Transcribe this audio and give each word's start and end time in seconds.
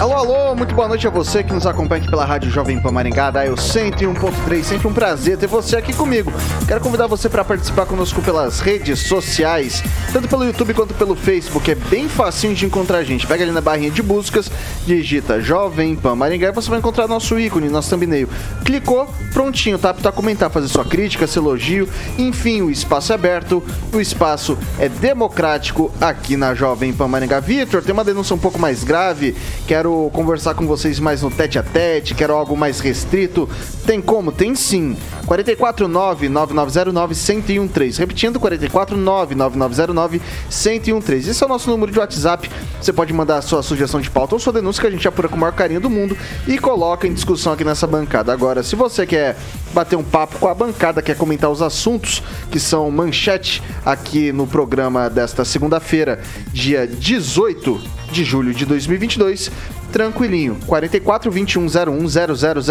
Alô, 0.00 0.14
alô, 0.14 0.56
muito 0.56 0.74
boa 0.74 0.88
noite 0.88 1.06
a 1.06 1.10
você 1.10 1.44
que 1.44 1.52
nos 1.52 1.66
acompanha 1.66 2.00
aqui 2.00 2.10
pela 2.10 2.24
Rádio 2.24 2.50
Jovem 2.50 2.80
Pan 2.80 2.90
Maringá, 2.90 3.30
da 3.30 3.44
eu 3.44 3.54
101.3. 3.54 4.62
Sempre 4.62 4.88
um 4.88 4.94
prazer 4.94 5.36
ter 5.36 5.46
você 5.46 5.76
aqui 5.76 5.92
comigo. 5.92 6.32
Quero 6.66 6.80
convidar 6.80 7.06
você 7.06 7.28
para 7.28 7.44
participar 7.44 7.84
conosco 7.84 8.22
pelas 8.22 8.60
redes 8.60 9.00
sociais, 9.00 9.84
tanto 10.10 10.26
pelo 10.26 10.42
YouTube 10.42 10.72
quanto 10.72 10.94
pelo 10.94 11.14
Facebook. 11.14 11.70
É 11.70 11.74
bem 11.74 12.08
facinho 12.08 12.54
de 12.54 12.64
encontrar 12.64 12.96
a 12.96 13.04
gente. 13.04 13.26
Pega 13.26 13.44
ali 13.44 13.52
na 13.52 13.60
barrinha 13.60 13.90
de 13.90 14.02
buscas, 14.02 14.50
digita 14.86 15.38
Jovem 15.38 15.94
Pan 15.94 16.14
Maringá 16.14 16.48
e 16.48 16.52
você 16.52 16.70
vai 16.70 16.78
encontrar 16.78 17.06
nosso 17.06 17.38
ícone, 17.38 17.68
nosso 17.68 17.90
thumbnail. 17.90 18.30
Clicou, 18.64 19.06
prontinho, 19.34 19.78
tá 19.78 19.90
apto 19.90 20.08
a 20.08 20.12
comentar, 20.12 20.48
fazer 20.48 20.68
sua 20.68 20.84
crítica, 20.86 21.26
seu 21.26 21.42
elogio. 21.42 21.86
Enfim, 22.16 22.62
o 22.62 22.70
espaço 22.70 23.12
é 23.12 23.16
aberto, 23.16 23.62
o 23.92 24.00
espaço 24.00 24.56
é 24.78 24.88
democrático 24.88 25.92
aqui 26.00 26.38
na 26.38 26.54
Jovem 26.54 26.90
Pan 26.90 27.06
Maringá. 27.06 27.38
Vitor, 27.38 27.82
tem 27.82 27.92
uma 27.92 28.02
denúncia 28.02 28.34
um 28.34 28.38
pouco 28.38 28.58
mais 28.58 28.82
grave. 28.82 29.36
Quero 29.66 29.89
quero 29.90 30.10
conversar 30.12 30.54
com 30.54 30.64
vocês 30.66 31.00
mais 31.00 31.22
no 31.22 31.30
tete 31.30 31.58
a 31.58 31.62
tete, 31.62 32.14
quero 32.14 32.34
algo 32.34 32.54
mais 32.56 32.80
restrito. 32.80 33.46
Tem 33.84 34.00
como? 34.00 34.30
Tem 34.30 34.54
sim. 34.54 34.96
449-9909-1013. 35.26 37.98
Repetindo, 37.98 38.38
449-9909-1013. 38.38 41.28
Esse 41.28 41.42
é 41.42 41.46
o 41.46 41.48
nosso 41.48 41.68
número 41.68 41.90
de 41.90 41.98
WhatsApp. 41.98 42.48
Você 42.80 42.92
pode 42.92 43.12
mandar 43.12 43.38
a 43.38 43.42
sua 43.42 43.64
sugestão 43.64 44.00
de 44.00 44.08
pauta 44.10 44.36
ou 44.36 44.38
sua 44.38 44.52
denúncia 44.52 44.80
que 44.80 44.86
a 44.86 44.90
gente 44.90 45.08
apura 45.08 45.28
com 45.28 45.34
o 45.36 45.38
maior 45.38 45.52
carinho 45.52 45.80
do 45.80 45.90
mundo 45.90 46.16
e 46.46 46.56
coloca 46.58 47.08
em 47.08 47.12
discussão 47.12 47.52
aqui 47.52 47.64
nessa 47.64 47.86
bancada. 47.86 48.32
Agora, 48.32 48.62
se 48.62 48.76
você 48.76 49.04
quer 49.04 49.36
bater 49.72 49.96
um 49.96 50.04
papo 50.04 50.38
com 50.38 50.46
a 50.46 50.54
bancada, 50.54 51.02
quer 51.02 51.16
comentar 51.16 51.50
os 51.50 51.60
assuntos 51.62 52.22
que 52.50 52.60
são 52.60 52.90
manchete 52.90 53.62
aqui 53.84 54.32
no 54.32 54.46
programa 54.46 55.10
desta 55.10 55.44
segunda-feira, 55.44 56.20
dia 56.52 56.86
18 56.86 57.80
de 58.10 58.24
julho 58.24 58.52
de 58.52 58.66
2022, 58.66 59.50
tranquilinho. 59.90 60.56
44 60.66 61.30
21 61.30 61.66
01 61.66 62.08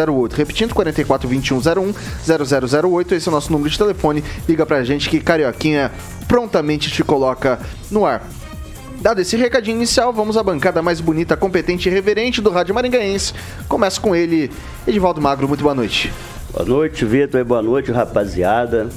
0008. 0.06 0.34
Repetindo, 0.36 0.73
44 0.73 1.28
21 1.28 1.58
01 1.58 1.61
0008. 2.81 3.16
Esse 3.16 3.28
é 3.28 3.31
o 3.31 3.36
nosso 3.36 3.52
número 3.52 3.70
de 3.70 3.78
telefone. 3.78 4.23
Liga 4.48 4.66
pra 4.66 4.84
gente 4.84 5.09
que 5.09 5.20
Carioquinha 5.20 5.92
prontamente 6.28 6.89
te 6.89 7.04
coloca 7.04 7.60
no 7.92 8.05
ar. 8.05 8.27
Dado 9.02 9.21
esse 9.21 9.38
recadinho 9.38 9.77
inicial, 9.77 10.11
vamos 10.11 10.36
à 10.36 10.44
bancada 10.44 10.82
mais 10.82 10.99
bonita, 10.99 11.38
competente 11.38 11.88
e 11.88 11.92
reverente 11.92 12.42
do 12.42 12.49
Rádio 12.49 12.76
Maringaense. 12.76 13.33
Começa 13.67 13.99
com 13.99 14.14
ele, 14.14 14.52
Edivaldo 14.86 15.21
Magro. 15.21 15.48
Muito 15.48 15.64
boa 15.64 15.73
noite. 15.73 16.11
Boa 16.52 16.65
noite, 16.65 17.05
Vitor. 17.05 17.45
Boa 17.45 17.61
noite, 17.61 17.92
rapaziada. 17.92 18.89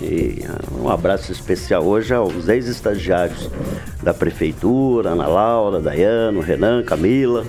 E 0.00 0.44
um 0.80 0.88
abraço 0.88 1.32
especial 1.32 1.82
hoje 1.84 2.14
aos 2.14 2.48
ex-estagiários 2.48 3.50
da 4.00 4.14
Prefeitura, 4.14 5.10
Ana 5.10 5.26
Laura, 5.26 5.80
Dayano, 5.80 6.40
Renan, 6.40 6.84
Camila, 6.84 7.44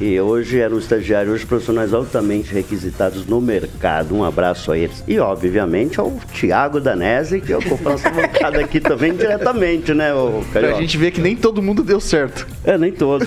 e 0.00 0.20
hoje 0.20 0.58
eram 0.58 0.78
estagiários, 0.78 1.34
hoje 1.34 1.46
profissionais 1.46 1.94
altamente 1.94 2.52
requisitados 2.52 3.26
no 3.26 3.40
mercado. 3.40 4.14
Um 4.14 4.24
abraço 4.24 4.72
a 4.72 4.78
eles. 4.78 5.02
E, 5.06 5.18
obviamente, 5.18 6.00
ao 6.00 6.12
Tiago 6.32 6.80
Danese, 6.80 7.40
que 7.40 7.54
ocupou 7.54 7.92
essa 7.92 8.10
bancada 8.10 8.60
aqui 8.60 8.80
também 8.80 9.14
diretamente, 9.14 9.94
né, 9.94 10.12
o 10.14 10.42
Pra 10.52 10.72
gente 10.74 10.96
ver 10.96 11.10
que 11.10 11.20
nem 11.20 11.36
todo 11.36 11.60
mundo 11.62 11.82
deu 11.82 12.00
certo. 12.00 12.46
É, 12.64 12.78
nem 12.78 12.92
todos. 12.92 13.26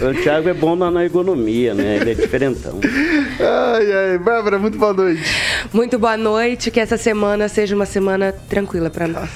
o 0.00 0.14
Tiago 0.22 0.48
é 0.48 0.54
bom 0.54 0.74
na, 0.74 0.90
na 0.90 1.04
economia, 1.04 1.74
né? 1.74 1.96
Ele 1.96 2.12
é 2.12 2.14
diferentão. 2.14 2.80
Ai, 3.38 3.92
ai. 3.92 4.18
Bárbara, 4.18 4.58
muito 4.58 4.78
boa 4.78 4.92
noite. 4.92 5.22
Muito 5.72 5.98
boa 5.98 6.16
noite. 6.16 6.70
Que 6.70 6.80
essa 6.80 6.96
semana 6.96 7.48
seja 7.48 7.74
uma 7.76 7.86
semana 7.86 8.32
tranquila 8.48 8.90
para 8.90 9.06
nós. 9.06 9.30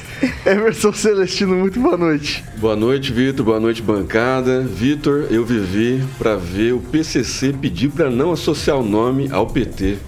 Emerson 0.46 0.92
Celestino, 0.92 1.54
muito 1.54 1.78
boa 1.80 1.96
noite. 1.96 2.44
Boa 2.56 2.76
noite, 2.76 3.12
Vitor. 3.12 3.44
Boa 3.44 3.60
noite, 3.60 3.82
bancada. 3.82 4.60
Vitor, 4.60 5.13
eu 5.30 5.44
vivi 5.44 6.04
para 6.18 6.36
ver 6.36 6.72
o 6.72 6.80
PCC 6.80 7.52
pedir 7.52 7.90
para 7.90 8.10
não 8.10 8.32
associar 8.32 8.78
o 8.78 8.84
nome 8.84 9.28
ao 9.30 9.46
PT. 9.46 9.98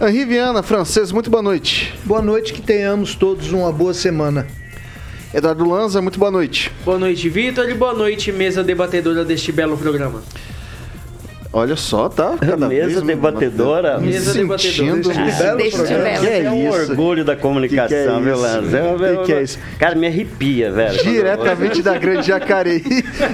Henri 0.00 0.24
Viana, 0.24 0.62
francês, 0.62 1.12
muito 1.12 1.30
boa 1.30 1.42
noite. 1.42 1.94
Boa 2.04 2.20
noite, 2.20 2.52
que 2.52 2.60
tenhamos 2.60 3.14
todos 3.14 3.52
uma 3.52 3.72
boa 3.72 3.94
semana. 3.94 4.46
Eduardo 5.32 5.68
Lanza, 5.68 6.00
muito 6.00 6.18
boa 6.18 6.30
noite. 6.30 6.70
Boa 6.84 6.98
noite, 6.98 7.28
Vitor, 7.28 7.68
e 7.68 7.74
boa 7.74 7.94
noite, 7.94 8.30
mesa 8.30 8.62
debatedora 8.62 9.24
deste 9.24 9.50
belo 9.50 9.76
programa. 9.76 10.22
Olha 11.56 11.76
só, 11.76 12.08
tá? 12.08 12.34
Cada 12.44 12.68
mesa 12.68 13.00
debatedora. 13.00 14.00
Mesa 14.00 14.34
debatedora. 14.34 15.00
Que 16.18 16.26
é, 16.26 16.42
é 16.42 16.50
um 16.50 16.68
isso? 16.68 16.90
orgulho 16.90 17.24
da 17.24 17.36
comunicação, 17.36 17.86
que 17.86 17.94
que 17.94 18.10
é 18.10 18.20
viu, 18.20 18.36
Lance? 18.36 18.76
É, 18.76 19.16
que, 19.18 19.22
que 19.22 19.32
é 19.32 19.42
isso? 19.42 19.58
Cara, 19.78 19.94
me 19.94 20.08
arrepia, 20.08 20.72
velho. 20.72 20.98
Diretamente 21.04 21.80
da 21.80 21.96
Grande 21.96 22.26
Jacareí. 22.26 22.82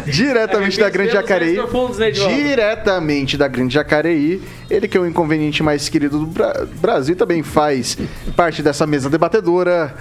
Diretamente 0.05 0.79
da 0.79 0.91
Grande 0.91 1.13
Jacareí. 1.13 1.59
Diretamente 2.37 3.37
da 3.39 3.49
Grande 3.49 3.73
Jacareí. 3.73 4.43
Ele 4.69 4.87
que 4.87 4.99
é 4.99 5.01
o 5.01 5.07
inconveniente 5.07 5.63
mais 5.63 5.89
querido 5.89 6.19
do 6.19 6.27
Bra 6.27 6.67
Brasil 6.79 7.17
também 7.17 7.43
faz 7.43 7.97
parte 8.37 8.63
dessa 8.63 8.87
mesa 8.87 9.09
debatedora. 9.09 9.95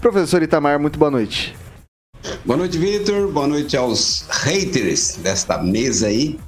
Professor 0.00 0.42
Itamar, 0.42 0.80
muito 0.80 0.98
boa 0.98 1.10
noite. 1.10 1.54
Boa 2.42 2.56
noite, 2.56 2.78
Vitor. 2.78 3.30
Boa 3.30 3.46
noite 3.46 3.76
aos 3.76 4.24
haters 4.30 5.18
desta 5.22 5.62
mesa 5.62 6.06
aí. 6.06 6.38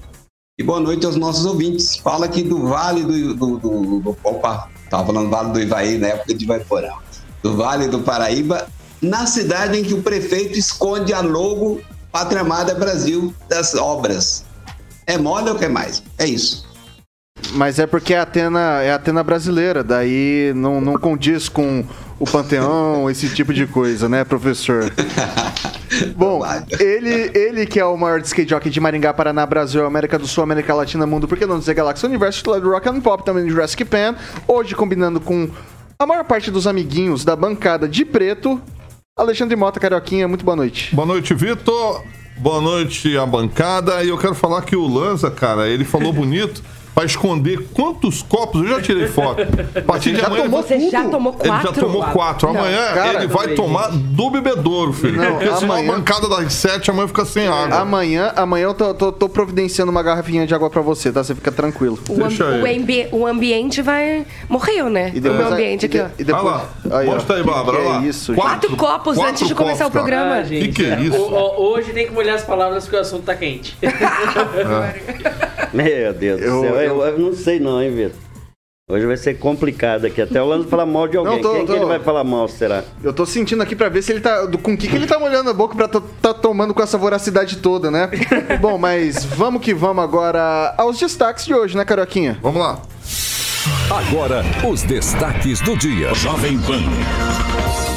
E 0.59 0.63
boa 0.63 0.81
noite 0.81 1.05
aos 1.05 1.17
nossos 1.17 1.45
ouvintes. 1.45 1.97
Fala 1.97 2.25
aqui 2.25 2.43
do 2.43 2.67
Vale 2.67 3.03
do. 3.03 3.35
do, 3.35 3.59
do, 3.59 4.01
do 4.01 4.17
opa, 4.25 4.71
estava 4.83 5.05
falando 5.05 5.29
Vale 5.29 5.53
do 5.53 5.61
Ivaí 5.61 5.99
na 5.99 6.07
época 6.07 6.33
de 6.33 6.47
Vaiporão. 6.47 6.97
Do 7.43 7.55
Vale 7.55 7.89
do 7.89 7.99
Paraíba, 7.99 8.67
na 9.03 9.27
cidade 9.27 9.79
em 9.79 9.85
que 9.85 9.93
o 9.93 10.01
prefeito 10.01 10.59
esconde 10.59 11.13
a 11.13 11.21
logo 11.21 11.83
Pátria 12.11 12.41
Amada 12.41 12.75
Brasil 12.75 13.35
das 13.51 13.75
obras. 13.75 14.47
É 15.07 15.19
mole 15.19 15.51
ou 15.51 15.57
quer 15.57 15.69
mais? 15.69 16.03
É 16.17 16.27
isso. 16.27 16.67
Mas 17.53 17.79
é 17.79 17.87
porque 17.87 18.15
é 18.15 18.19
a 18.19 18.23
Atena, 18.23 18.81
é 18.81 18.93
a 18.93 18.95
Atena 18.95 19.23
brasileira, 19.23 19.85
daí 19.85 20.55
não, 20.57 20.81
não 20.81 20.95
condiz 20.95 21.51
com 21.51 21.85
o 22.19 22.25
Panteão, 22.25 23.11
esse 23.11 23.29
tipo 23.29 23.53
de 23.53 23.67
coisa, 23.67 24.09
né, 24.09 24.25
professor? 24.25 24.91
Bom, 26.17 26.43
ele, 26.79 27.31
ele 27.35 27.67
que 27.67 27.79
é 27.79 27.85
o 27.85 27.97
maior 27.97 28.21
skate 28.21 28.51
jockey 28.51 28.71
de 28.71 28.81
Maringá, 28.81 29.13
Paraná, 29.13 29.45
Brasil, 29.47 29.85
América 29.85 30.19
do 30.19 30.27
Sul, 30.27 30.43
América 30.45 30.75
Latina, 30.75 31.07
Mundo, 31.07 31.29
por 31.29 31.37
que 31.39 31.47
não 31.47 31.59
dizer 31.59 31.75
Galáxia 31.75 32.09
Universo, 32.09 32.39
titular 32.39 32.61
do 32.61 32.71
Rock 32.71 32.89
and 32.89 33.01
Pop, 33.01 33.25
também 33.25 33.45
de 33.45 33.51
Jurassic 33.51 33.85
Pan, 33.85 34.15
hoje 34.47 34.75
combinando 34.75 35.21
com 35.21 35.49
a 35.99 36.07
maior 36.07 36.25
parte 36.25 36.51
dos 36.51 36.67
amiguinhos 36.67 37.25
da 37.25 37.35
bancada 37.35 37.89
de 37.89 38.05
preto, 38.05 38.61
Alexandre 39.19 39.57
Mota, 39.57 39.81
Carioquinha, 39.81 40.29
muito 40.29 40.45
boa 40.45 40.57
noite. 40.57 40.95
Boa 40.95 41.07
noite, 41.07 41.33
Vitor. 41.33 42.03
Boa 42.37 42.61
noite, 42.61 43.17
a 43.17 43.25
bancada. 43.25 44.05
E 44.05 44.11
eu 44.11 44.19
quero 44.19 44.35
falar 44.35 44.61
que 44.61 44.77
o 44.77 44.87
Lanza, 44.87 45.31
cara, 45.31 45.67
ele 45.69 45.87
falou 45.87 46.13
bonito 46.13 46.63
para 46.97 47.05
esconder 47.05 47.69
quantos 47.75 48.23
copos. 48.23 48.63
Eu 48.63 48.69
já 48.69 48.81
tirei 48.81 49.07
foto. 49.07 49.43
A 49.43 49.83
partir 49.83 50.15
de 50.15 50.25
amanhã. 50.25 50.45
Tomou 50.45 50.63
você 50.63 50.91
já 50.91 51.05
tomou 51.05 51.33
quatro? 51.35 51.53
Ele 51.53 51.63
já 51.63 51.73
tomou 51.75 52.03
quatro. 52.05 52.49
Amanhã 52.49 52.95
cara, 52.95 53.19
ele 53.19 53.27
vai 53.27 53.49
tomar 53.49 53.89
do 53.89 54.31
bebedouro, 54.31 54.95
filho. 54.95 55.21
Não, 55.21 55.33
Porque 55.33 55.45
amanhã... 55.45 55.61
senão 55.61 55.77
a 55.77 55.83
bancada 55.83 56.27
das 56.27 56.55
sete, 56.55 56.91
amanhã 56.91 57.07
fica 57.07 57.27
sem 57.27 57.47
água. 57.47 57.81
Amanhã, 57.81 58.33
amanhã 58.35 58.65
eu 58.65 58.75
tô, 58.75 58.95
tô, 58.95 59.13
tô 59.13 59.29
providenciando 59.29 59.93
uma 59.93 60.03
garrafinha 60.03 60.47
de 60.47 60.55
água 60.55 60.71
para 60.71 60.81
você, 60.81 61.13
tá? 61.13 61.23
Você 61.23 61.35
fica 61.35 61.53
tranquilo. 61.53 61.99
O, 62.09 62.15
Deixa 62.15 62.45
o, 62.47 62.65
ambi 62.65 63.09
o 63.13 63.27
ambiente 63.27 63.83
vai. 63.83 64.25
Morreu, 64.49 64.89
né? 64.89 65.13
E 65.15 65.21
depois, 65.21 65.39
o 65.39 65.45
meu 65.45 65.53
ambiente 65.53 65.85
aqui, 65.85 66.01
ó. 66.01 66.07
E 66.19 66.25
depois... 66.25 66.47
Ah 66.47 66.67
lá. 66.87 66.99
Aí, 66.99 67.07
Mostra 67.07 67.37
aí, 67.37 67.43
Bárbara. 67.43 67.79
Que 67.79 68.07
é 68.07 68.09
isso, 68.09 68.33
quatro, 68.33 68.71
quatro 68.71 68.77
copos 68.77 69.17
quatro 69.17 69.31
antes 69.31 69.47
de 69.47 69.55
começar 69.55 69.85
copos, 69.85 70.01
o 70.01 70.03
programa. 70.03 70.37
O 70.37 70.41
ah, 70.41 70.45
que, 70.45 70.69
que 70.69 70.87
é 70.87 71.01
isso? 71.01 71.21
O, 71.21 71.73
hoje 71.73 71.93
tem 71.93 72.07
que 72.07 72.13
molhar 72.15 72.37
as 72.37 72.43
palavras 72.43 72.85
porque 72.85 72.97
o 72.97 73.01
assunto 73.01 73.25
tá 73.25 73.35
quente. 73.35 73.77
é. 73.85 75.67
Meu 75.75 76.15
Deus 76.15 76.41
do 76.41 76.61
céu. 76.63 76.86
Eu, 76.87 77.01
eu 77.03 77.19
não 77.19 77.33
sei 77.35 77.59
não, 77.61 77.83
hein, 77.83 77.91
Vitor? 77.95 78.13
Hoje 78.89 79.05
vai 79.05 79.17
ser 79.17 79.35
complicado 79.35 80.05
aqui. 80.05 80.23
Até 80.23 80.41
o 80.41 80.47
Lando 80.47 80.69
falar 80.69 80.87
mal 80.87 81.09
de 81.09 81.17
alguém. 81.17 81.35
Não, 81.35 81.43
tô- 81.43 81.53
Quem 81.55 81.67
tô- 81.67 81.73
que 81.73 81.79
ele 81.81 81.87
vai 81.87 81.99
falar 81.99 82.23
mal, 82.23 82.47
será? 82.47 82.85
Eu 83.03 83.13
tô 83.13 83.27
sentindo 83.27 83.61
aqui 83.61 83.75
pra 83.75 83.89
ver 83.89 84.01
se 84.01 84.13
ele 84.13 84.21
tá. 84.21 84.47
do- 84.47 84.59
Com 84.59 84.75
o 84.75 84.77
que, 84.77 84.87
que 84.87 84.95
ele 84.95 85.09
tá 85.09 85.19
molhando 85.19 85.51
a 85.51 85.53
boca 85.53 85.75
pra 85.75 85.89
tá 85.89 86.33
tomando 86.33 86.73
com 86.73 86.81
essa 86.81 86.97
voracidade 86.97 87.57
toda, 87.57 87.91
né? 87.91 88.09
Bom, 88.63 88.79
mas 88.79 89.25
vamos 89.25 89.61
que 89.61 89.75
vamos 89.75 90.05
agora 90.05 90.73
aos 90.79 91.01
destaques 91.01 91.45
de 91.45 91.53
hoje, 91.53 91.77
né, 91.77 91.85
Carioquinha? 91.85 92.39
Vamos 92.41 92.61
lá. 92.61 92.81
Agora, 93.91 94.45
os 94.69 94.83
destaques 94.83 95.61
do 95.61 95.77
dia. 95.77 96.15
Jovem 96.15 96.59
Pan. 96.59 96.83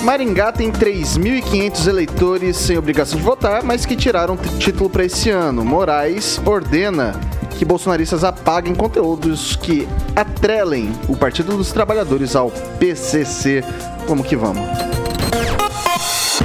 Maringá 0.03 0.51
tem 0.51 0.71
3.500 0.71 1.87
eleitores 1.87 2.57
sem 2.57 2.77
obrigação 2.77 3.19
de 3.19 3.25
votar, 3.25 3.63
mas 3.63 3.85
que 3.85 3.95
tiraram 3.95 4.37
título 4.57 4.89
para 4.89 5.05
esse 5.05 5.29
ano. 5.29 5.63
Moraes 5.63 6.41
ordena 6.45 7.19
que 7.57 7.65
bolsonaristas 7.65 8.23
apaguem 8.23 8.73
conteúdos 8.73 9.55
que 9.57 9.87
atrelem 10.15 10.91
o 11.07 11.15
Partido 11.15 11.57
dos 11.57 11.71
Trabalhadores 11.71 12.35
ao 12.35 12.49
PCC. 12.79 13.63
Vamos 14.07 14.25
que 14.25 14.35
vamos. 14.35 14.65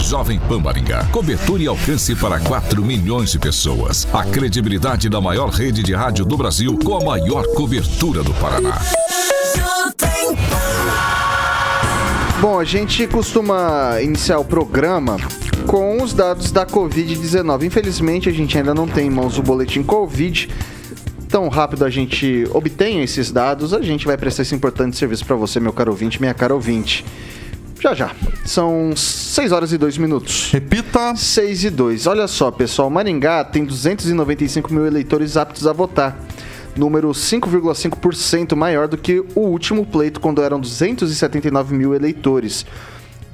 Jovem 0.00 0.38
Pan 0.38 0.60
Maringá. 0.60 1.04
Cobertura 1.06 1.62
e 1.62 1.66
alcance 1.66 2.14
para 2.14 2.38
4 2.38 2.84
milhões 2.84 3.30
de 3.30 3.38
pessoas. 3.38 4.06
A 4.12 4.24
credibilidade 4.24 5.08
da 5.08 5.20
maior 5.20 5.48
rede 5.48 5.82
de 5.82 5.94
rádio 5.94 6.24
do 6.24 6.36
Brasil 6.36 6.78
com 6.84 6.96
a 6.96 7.04
maior 7.04 7.46
cobertura 7.54 8.22
do 8.22 8.34
Paraná. 8.34 8.78
Bom, 12.40 12.60
a 12.60 12.64
gente 12.64 13.06
costuma 13.06 14.00
iniciar 14.02 14.38
o 14.38 14.44
programa 14.44 15.16
com 15.66 16.02
os 16.02 16.12
dados 16.12 16.52
da 16.52 16.66
Covid-19. 16.66 17.64
Infelizmente, 17.64 18.28
a 18.28 18.32
gente 18.32 18.56
ainda 18.58 18.74
não 18.74 18.86
tem 18.86 19.06
em 19.06 19.10
mãos 19.10 19.38
o 19.38 19.42
boletim 19.42 19.82
Covid. 19.82 20.48
Tão 21.28 21.48
rápido 21.48 21.84
a 21.84 21.90
gente 21.90 22.46
obtenha 22.52 23.02
esses 23.02 23.32
dados, 23.32 23.72
a 23.72 23.82
gente 23.82 24.06
vai 24.06 24.16
prestar 24.16 24.42
esse 24.42 24.54
importante 24.54 24.96
serviço 24.96 25.24
para 25.24 25.34
você, 25.34 25.58
meu 25.58 25.72
caro 25.72 25.90
ouvinte, 25.90 26.20
minha 26.20 26.34
cara 26.34 26.54
ouvinte. 26.54 27.04
Já 27.80 27.92
já. 27.92 28.12
São 28.46 28.92
6 28.96 29.52
horas 29.52 29.72
e 29.72 29.76
2 29.76 29.98
minutos. 29.98 30.50
Repita. 30.52 31.14
6 31.14 31.64
e 31.64 31.70
2. 31.70 32.06
Olha 32.06 32.26
só, 32.26 32.50
pessoal. 32.50 32.88
Maringá 32.88 33.44
tem 33.44 33.62
295 33.62 34.72
mil 34.72 34.86
eleitores 34.86 35.36
aptos 35.36 35.66
a 35.66 35.72
votar. 35.72 36.18
Número 36.76 37.08
5,5% 37.10 38.56
maior 38.56 38.88
do 38.88 38.98
que 38.98 39.20
o 39.34 39.40
último 39.40 39.86
pleito, 39.86 40.20
quando 40.20 40.42
eram 40.42 40.60
279 40.60 41.74
mil 41.74 41.94
eleitores. 41.94 42.66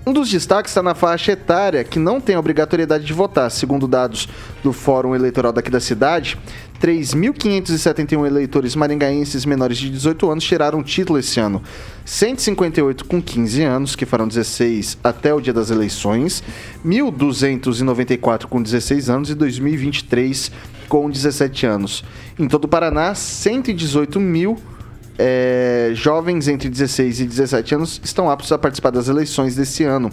Um 0.07 0.15
dos 0.15 0.31
destaques 0.31 0.71
está 0.71 0.83
na 0.83 0.95
faixa 0.95 1.33
etária, 1.33 1.85
que 1.85 1.99
não 1.99 2.21
tem 2.21 2.37
obrigatoriedade 2.37 3.05
de 3.05 3.13
votar. 3.13 3.51
Segundo 3.51 3.87
dados 3.87 4.29
do 4.63 4.73
Fórum 4.73 5.15
Eleitoral 5.15 5.53
daqui 5.53 5.71
da 5.71 5.79
cidade, 5.79 6.39
3.571 6.81 8.27
eleitores 8.27 8.75
maringaenses 8.75 9.45
menores 9.45 9.77
de 9.77 9.91
18 9.91 10.31
anos 10.31 10.45
tiraram 10.45 10.83
título 10.83 11.19
esse 11.19 11.39
ano. 11.39 11.63
158 12.07 13.05
com 13.05 13.21
15 13.21 13.63
anos, 13.63 13.95
que 13.95 14.07
farão 14.07 14.27
16 14.27 14.97
até 15.05 15.35
o 15.35 15.41
dia 15.41 15.53
das 15.53 15.71
eleições, 15.71 16.43
1.294 16.85 18.47
com 18.47 18.63
16 18.63 19.11
anos 19.11 19.31
e 19.31 19.35
2023 19.35 20.51
com 20.89 21.11
17 21.11 21.67
anos. 21.67 22.03
Em 22.39 22.49
todo 22.49 22.65
o 22.65 22.69
Paraná, 22.69 23.15
118 23.15 24.19
mil 24.19 24.57
é, 25.23 25.91
jovens 25.93 26.49
entre 26.49 26.71
16 26.71 27.21
e 27.21 27.27
17 27.27 27.75
anos 27.75 28.01
estão 28.03 28.31
aptos 28.31 28.51
a 28.53 28.59
participar 28.59 28.89
das 28.89 29.07
eleições 29.07 29.55
desse 29.55 29.85
ano. 29.85 30.11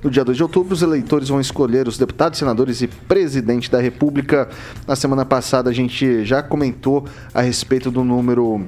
No 0.00 0.08
dia 0.08 0.24
2 0.24 0.36
de 0.36 0.42
outubro, 0.44 0.72
os 0.72 0.80
eleitores 0.80 1.28
vão 1.28 1.40
escolher 1.40 1.88
os 1.88 1.98
deputados, 1.98 2.38
senadores 2.38 2.80
e 2.80 2.86
presidente 2.86 3.68
da 3.68 3.80
República. 3.80 4.48
Na 4.86 4.94
semana 4.94 5.24
passada, 5.24 5.70
a 5.70 5.72
gente 5.72 6.24
já 6.24 6.40
comentou 6.40 7.04
a 7.34 7.40
respeito 7.40 7.90
do 7.90 8.04
número 8.04 8.64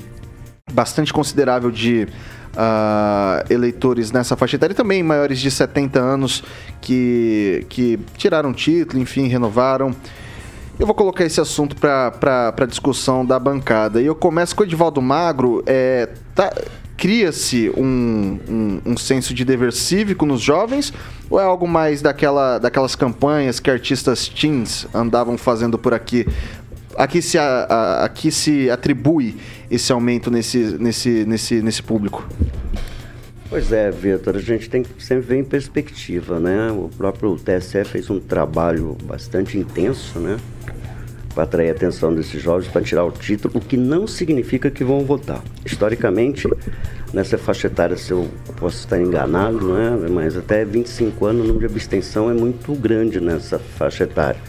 bastante 0.73 1.13
considerável 1.13 1.71
de 1.71 2.09
ah, 2.57 3.45
eleitores 3.49 4.11
nessa 4.11 4.35
faixa 4.35 4.57
etária 4.57 4.73
e 4.73 4.77
também 4.77 5.05
maiores 5.05 5.39
de 5.39 5.53
70 5.53 6.01
anos 6.01 6.43
que, 6.81 7.65
que 7.69 7.97
tiraram 8.17 8.53
título, 8.53 9.01
enfim, 9.01 9.29
renovaram. 9.29 9.95
Eu 10.79 10.85
vou 10.87 10.95
colocar 10.95 11.25
esse 11.25 11.41
assunto 11.41 11.75
para 11.77 12.67
discussão 12.69 13.25
da 13.25 13.39
bancada. 13.39 14.01
E 14.01 14.07
eu 14.07 14.15
começo 14.15 14.55
com 14.55 14.63
o 14.63 14.67
Edivaldo 14.67 15.01
Magro. 15.01 15.63
É, 15.67 16.09
tá- 16.35 16.53
Cria-se 16.99 17.71
um, 17.77 18.39
um, 18.49 18.81
um 18.93 18.97
senso 18.97 19.35
de 19.35 19.45
dever 19.45 19.71
cívico 19.71 20.25
nos 20.25 20.41
jovens 20.41 20.95
ou 21.29 21.39
é 21.39 21.45
algo 21.45 21.69
mais 21.69 22.01
daquela, 22.01 22.59
daquelas 22.59 22.95
campanhas 22.95 23.61
que 23.61 23.71
artistas 23.71 24.29
teens 24.29 24.87
andavam 24.95 25.37
fazendo 25.37 25.79
por 25.79 25.93
aqui? 25.93 26.27
Aqui 26.97 27.21
se, 27.21 27.37
a, 27.37 27.45
a- 27.69 28.05
aqui 28.07 28.31
se 28.31 28.71
atribui 28.71 29.37
esse 29.71 29.93
aumento 29.93 30.31
nesse, 30.31 30.59
nesse, 30.81 31.25
nesse, 31.27 31.61
nesse 31.63 31.83
público? 31.83 32.27
Pois 33.49 33.71
é, 33.71 33.91
Vitor, 33.93 34.35
a 34.35 34.41
gente 34.41 34.69
tem 34.69 34.83
que 34.83 35.03
sempre 35.03 35.27
ver 35.27 35.37
em 35.37 35.45
perspectiva, 35.45 36.41
né? 36.41 36.71
O 36.73 36.91
próprio 36.97 37.37
TSE 37.37 37.85
fez 37.85 38.11
um 38.11 38.19
trabalho 38.19 38.97
bastante 39.05 39.57
intenso, 39.57 40.19
né? 40.19 40.37
Para 41.33 41.45
atrair 41.45 41.69
a 41.69 41.73
atenção 41.73 42.13
desses 42.13 42.43
jovens, 42.43 42.67
para 42.67 42.83
tirar 42.83 43.05
o 43.05 43.13
título, 43.13 43.57
o 43.57 43.61
que 43.61 43.77
não 43.77 44.07
significa 44.07 44.69
que 44.69 44.83
vão 44.83 45.05
votar. 45.05 45.45
Historicamente, 45.65 46.49
nessa 47.13 47.39
faixa 47.39 47.69
etária, 47.69 47.97
se 47.97 48.11
eu 48.11 48.29
posso 48.57 48.79
estar 48.79 49.01
enganado, 49.01 49.73
né? 49.73 50.09
Mas 50.11 50.37
até 50.37 50.65
25 50.65 51.25
anos 51.25 51.45
o 51.45 51.47
número 51.47 51.69
de 51.69 51.73
abstenção 51.73 52.29
é 52.29 52.35
muito 52.35 52.75
grande 52.75 53.21
nessa 53.21 53.61
faixa 53.61 54.05
etária. 54.05 54.41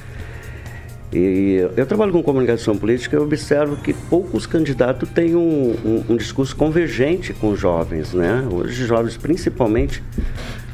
E 1.12 1.66
eu 1.78 1.86
trabalho 1.86 2.12
com 2.12 2.22
comunicação 2.22 2.78
política 2.78 3.16
e 3.16 3.20
observo 3.20 3.78
que 3.78 3.94
poucos 3.94 4.46
candidatos 4.46 5.08
têm 5.10 5.36
um, 5.36 5.72
um- 5.86 6.04
um 6.10 6.18
discurso 6.18 6.54
convergente 6.56 7.34
com 7.34 7.52
os 7.52 7.60
jovens, 7.60 8.14
né? 8.14 8.46
Hoje, 8.52 8.82
os 8.82 8.88
jovens, 8.90 9.16
principalmente, 9.16 10.04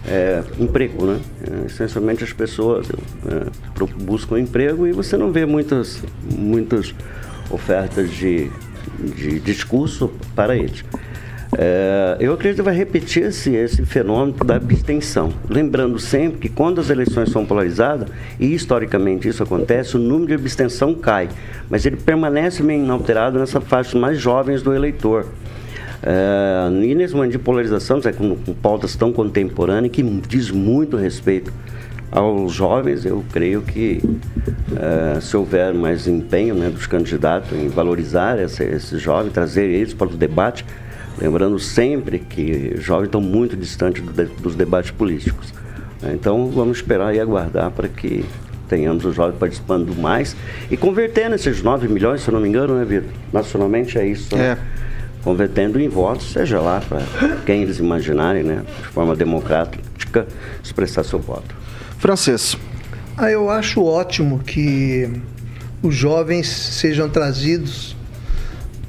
é, 0.08 0.42
emprego, 0.60 1.06
né? 1.06 1.20
É, 1.64 1.66
essencialmente, 1.68 2.24
as 2.24 2.34
pessoas 2.34 2.88
é, 3.28 3.86
buscam 4.04 4.40
emprego 4.40 4.88
e 4.88 4.92
você 4.92 5.16
não 5.18 5.32
vê 5.32 5.46
muitas, 5.46 6.02
muitas 6.36 6.96
ofertas 7.52 8.10
de, 8.10 8.50
de 9.16 9.40
discurso 9.40 10.12
para 10.36 10.56
eles. 10.58 10.84
É, 11.58 12.18
eu 12.20 12.34
acredito 12.34 12.58
que 12.58 12.64
vai 12.64 12.76
repetir 12.76 13.24
esse, 13.24 13.54
esse 13.54 13.86
fenômeno 13.86 14.34
da 14.44 14.56
abstenção. 14.56 15.32
Lembrando 15.50 16.00
sempre 16.00 16.40
que 16.40 16.50
quando 16.50 16.82
as 16.82 16.90
eleições 16.90 17.30
são 17.30 17.46
polarizadas, 17.46 18.08
e 18.40 18.54
historicamente 18.54 19.28
isso 19.28 19.44
acontece, 19.44 19.96
o 19.96 20.00
número 20.00 20.28
de 20.28 20.34
abstenção 20.34 20.94
cai, 20.94 21.30
mas 21.70 21.86
ele 21.86 21.98
permanece 21.98 22.64
meio 22.64 22.84
inalterado 22.84 23.38
nessa 23.40 23.62
faixa 23.62 23.98
mais 23.98 24.20
jovens 24.20 24.62
do 24.62 24.74
eleitor. 24.74 25.28
É, 26.02 26.70
e 26.84 26.94
nesse 26.96 27.16
momento 27.16 27.32
de 27.32 27.40
polarização, 27.40 28.02
é, 28.04 28.12
com, 28.12 28.36
com 28.36 28.54
pautas 28.54 28.96
tão 28.96 29.14
contemporâneas, 29.14 29.92
que 29.94 30.04
diz 30.28 30.50
muito 30.52 30.98
respeito 30.98 31.54
aos 32.12 32.54
jovens, 32.54 33.06
eu 33.06 33.24
creio 33.32 33.64
que 33.64 34.00
eh, 34.76 35.20
se 35.20 35.36
houver 35.36 35.74
mais 35.74 36.08
empenho 36.08 36.54
né, 36.54 36.70
dos 36.70 36.86
candidatos 36.86 37.52
em 37.54 37.68
valorizar 37.70 38.40
esse- 38.40 38.64
esses 38.64 39.02
jovens, 39.02 39.34
trazer 39.34 39.68
eles 39.68 39.96
para 39.96 40.06
o 40.06 40.12
debate, 40.16 40.64
lembrando 41.20 41.58
sempre 41.60 42.20
que 42.20 42.76
jovens 42.78 43.06
estão 43.08 43.22
muito 43.22 43.56
distantes 43.56 44.02
do 44.04 44.12
de- 44.12 44.34
dos 44.42 44.56
debates 44.56 44.92
políticos. 44.92 45.54
né. 46.02 46.12
Então 46.14 46.50
vamos 46.52 46.78
esperar 46.78 47.14
e 47.16 47.20
aguardar 47.20 47.72
para 47.72 47.88
que 47.88 48.26
tenhamos 48.68 49.06
os 49.06 49.16
jovens 49.16 49.38
participando 49.38 49.96
mais 49.96 50.36
e 50.72 50.76
convertendo 50.78 51.36
esses 51.36 51.62
9 51.62 51.88
milhões, 51.88 52.22
se 52.22 52.30
eu 52.30 52.34
não 52.34 52.42
me 52.42 52.48
engano, 52.50 52.76
né, 52.78 52.84
Vitor? 52.86 53.10
Nacionalmente 53.32 53.98
é 53.98 54.08
isso. 54.08 54.36
né? 54.36 54.58
Convertendo 55.24 55.80
em 55.80 55.88
votos, 55.88 56.32
seja 56.34 56.60
lá 56.60 56.82
para 56.82 57.02
quem 57.46 57.62
eles 57.62 57.80
imaginarem, 57.80 58.44
né, 58.44 58.64
de 58.82 58.88
forma 58.88 59.16
democrática, 59.16 60.28
expressar 60.62 61.04
seu 61.04 61.20
voto. 61.20 61.56
Francês. 61.98 62.58
Ah, 63.16 63.32
eu 63.32 63.50
acho 63.50 63.82
ótimo 63.84 64.40
que 64.40 65.10
os 65.82 65.96
jovens 65.96 66.48
sejam 66.48 67.08
trazidos 67.08 67.93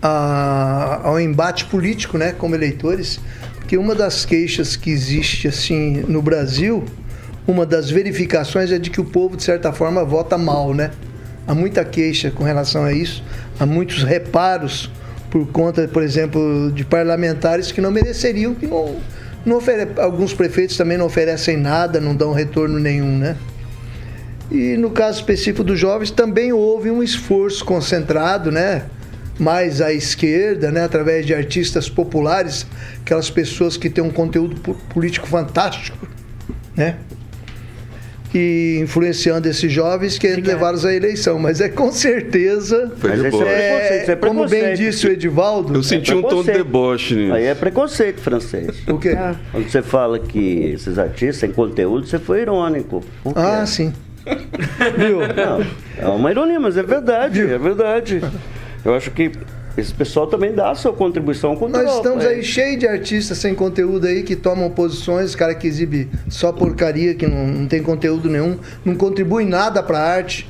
a- 0.06 1.00
ao 1.02 1.18
embate 1.18 1.64
político, 1.64 2.18
né, 2.18 2.32
como 2.36 2.54
eleitores, 2.54 3.18
porque 3.56 3.78
uma 3.78 3.94
das 3.94 4.26
queixas 4.26 4.76
que 4.76 4.90
existe 4.90 5.48
assim 5.48 6.04
no 6.06 6.20
Brasil, 6.20 6.84
uma 7.46 7.64
das 7.64 7.88
verificações 7.88 8.70
é 8.70 8.78
de 8.78 8.90
que 8.90 9.00
o 9.00 9.04
povo 9.04 9.34
de 9.34 9.42
certa 9.42 9.72
forma 9.72 10.04
vota 10.04 10.36
mal, 10.36 10.74
né? 10.74 10.90
Há 11.46 11.54
muita 11.54 11.82
queixa 11.84 12.30
com 12.30 12.44
relação 12.44 12.84
a 12.84 12.92
isso, 12.92 13.24
há 13.58 13.64
muitos 13.64 14.02
reparos 14.02 14.90
por 15.30 15.46
conta, 15.48 15.88
por 15.88 16.02
exemplo, 16.02 16.70
de 16.72 16.84
parlamentares 16.84 17.72
que 17.72 17.80
não 17.80 17.90
mereceriam, 17.90 18.54
que 18.54 18.66
não, 18.66 18.96
não 19.44 19.56
ofere... 19.56 19.88
alguns 19.96 20.34
prefeitos 20.34 20.76
também 20.76 20.98
não 20.98 21.06
oferecem 21.06 21.56
nada, 21.56 21.98
não 21.98 22.14
dão 22.14 22.32
retorno 22.32 22.78
nenhum, 22.78 23.18
né? 23.18 23.36
E 24.50 24.76
no 24.76 24.90
caso 24.90 25.20
específico 25.20 25.64
dos 25.64 25.78
jovens, 25.78 26.10
também 26.10 26.52
houve 26.52 26.90
um 26.90 27.02
esforço 27.02 27.64
concentrado, 27.64 28.52
né? 28.52 28.84
Mais 29.38 29.80
à 29.80 29.92
esquerda, 29.92 30.70
né? 30.70 30.84
Através 30.84 31.26
de 31.26 31.34
artistas 31.34 31.88
populares, 31.88 32.66
aquelas 33.00 33.30
pessoas 33.30 33.76
que 33.76 33.90
têm 33.90 34.02
um 34.04 34.10
conteúdo 34.10 34.54
po- 34.60 34.74
político 34.92 35.26
fantástico, 35.26 35.96
né? 36.76 36.96
e 38.36 38.80
influenciando 38.82 39.48
esses 39.48 39.70
jovens 39.70 40.18
que 40.18 40.26
levaram 40.34 40.76
à 40.84 40.92
eleição. 40.92 41.38
Mas 41.38 41.60
é 41.60 41.68
com 41.68 41.92
certeza. 41.92 42.92
Foi 42.98 43.12
de 43.12 43.30
boa. 43.30 43.48
É, 43.48 44.04
é 44.10 44.16
como 44.16 44.48
bem 44.48 44.74
disse 44.74 45.06
o 45.06 45.10
Edivaldo. 45.12 45.72
Eu 45.72 45.82
senti 45.84 46.10
é 46.10 46.16
um 46.16 46.22
tom 46.22 46.42
de 46.42 46.50
deboche 46.50 47.14
nisso. 47.14 47.32
Aí 47.32 47.44
é 47.44 47.54
preconceito 47.54 48.20
francês. 48.20 48.82
O 48.88 48.98
quê? 48.98 49.16
Quando 49.52 49.70
você 49.70 49.82
fala 49.82 50.18
que 50.18 50.72
esses 50.74 50.98
artistas 50.98 51.38
têm 51.38 51.52
conteúdo, 51.52 52.08
você 52.08 52.18
foi 52.18 52.40
irônico. 52.40 53.04
Por 53.22 53.34
quê? 53.34 53.40
Ah, 53.40 53.64
sim. 53.66 53.92
Viu? 54.98 55.18
Não, 55.20 55.64
é 55.96 56.08
uma 56.08 56.28
ironia, 56.30 56.58
mas 56.58 56.76
é 56.76 56.82
verdade, 56.82 57.40
é 57.40 57.56
verdade. 57.58 58.20
Eu 58.84 58.94
acho 58.94 59.10
que 59.10 59.32
esse 59.76 59.92
pessoal 59.92 60.26
também 60.26 60.54
dá 60.54 60.70
a 60.70 60.74
sua 60.74 60.92
contribuição 60.92 61.56
com 61.56 61.66
o 61.66 61.68
Nós 61.68 61.96
estamos 61.96 62.24
é. 62.24 62.28
aí 62.28 62.42
cheio 62.44 62.78
de 62.78 62.86
artistas 62.86 63.38
sem 63.38 63.54
conteúdo 63.54 64.06
aí 64.06 64.22
que 64.22 64.36
tomam 64.36 64.70
posições, 64.70 65.34
cara 65.34 65.54
que 65.54 65.66
exibe 65.66 66.08
só 66.28 66.52
porcaria, 66.52 67.14
que 67.14 67.26
não, 67.26 67.46
não 67.46 67.66
tem 67.66 67.82
conteúdo 67.82 68.28
nenhum, 68.28 68.58
não 68.84 68.94
contribui 68.94 69.44
nada 69.44 69.82
pra 69.82 69.98
arte. 69.98 70.48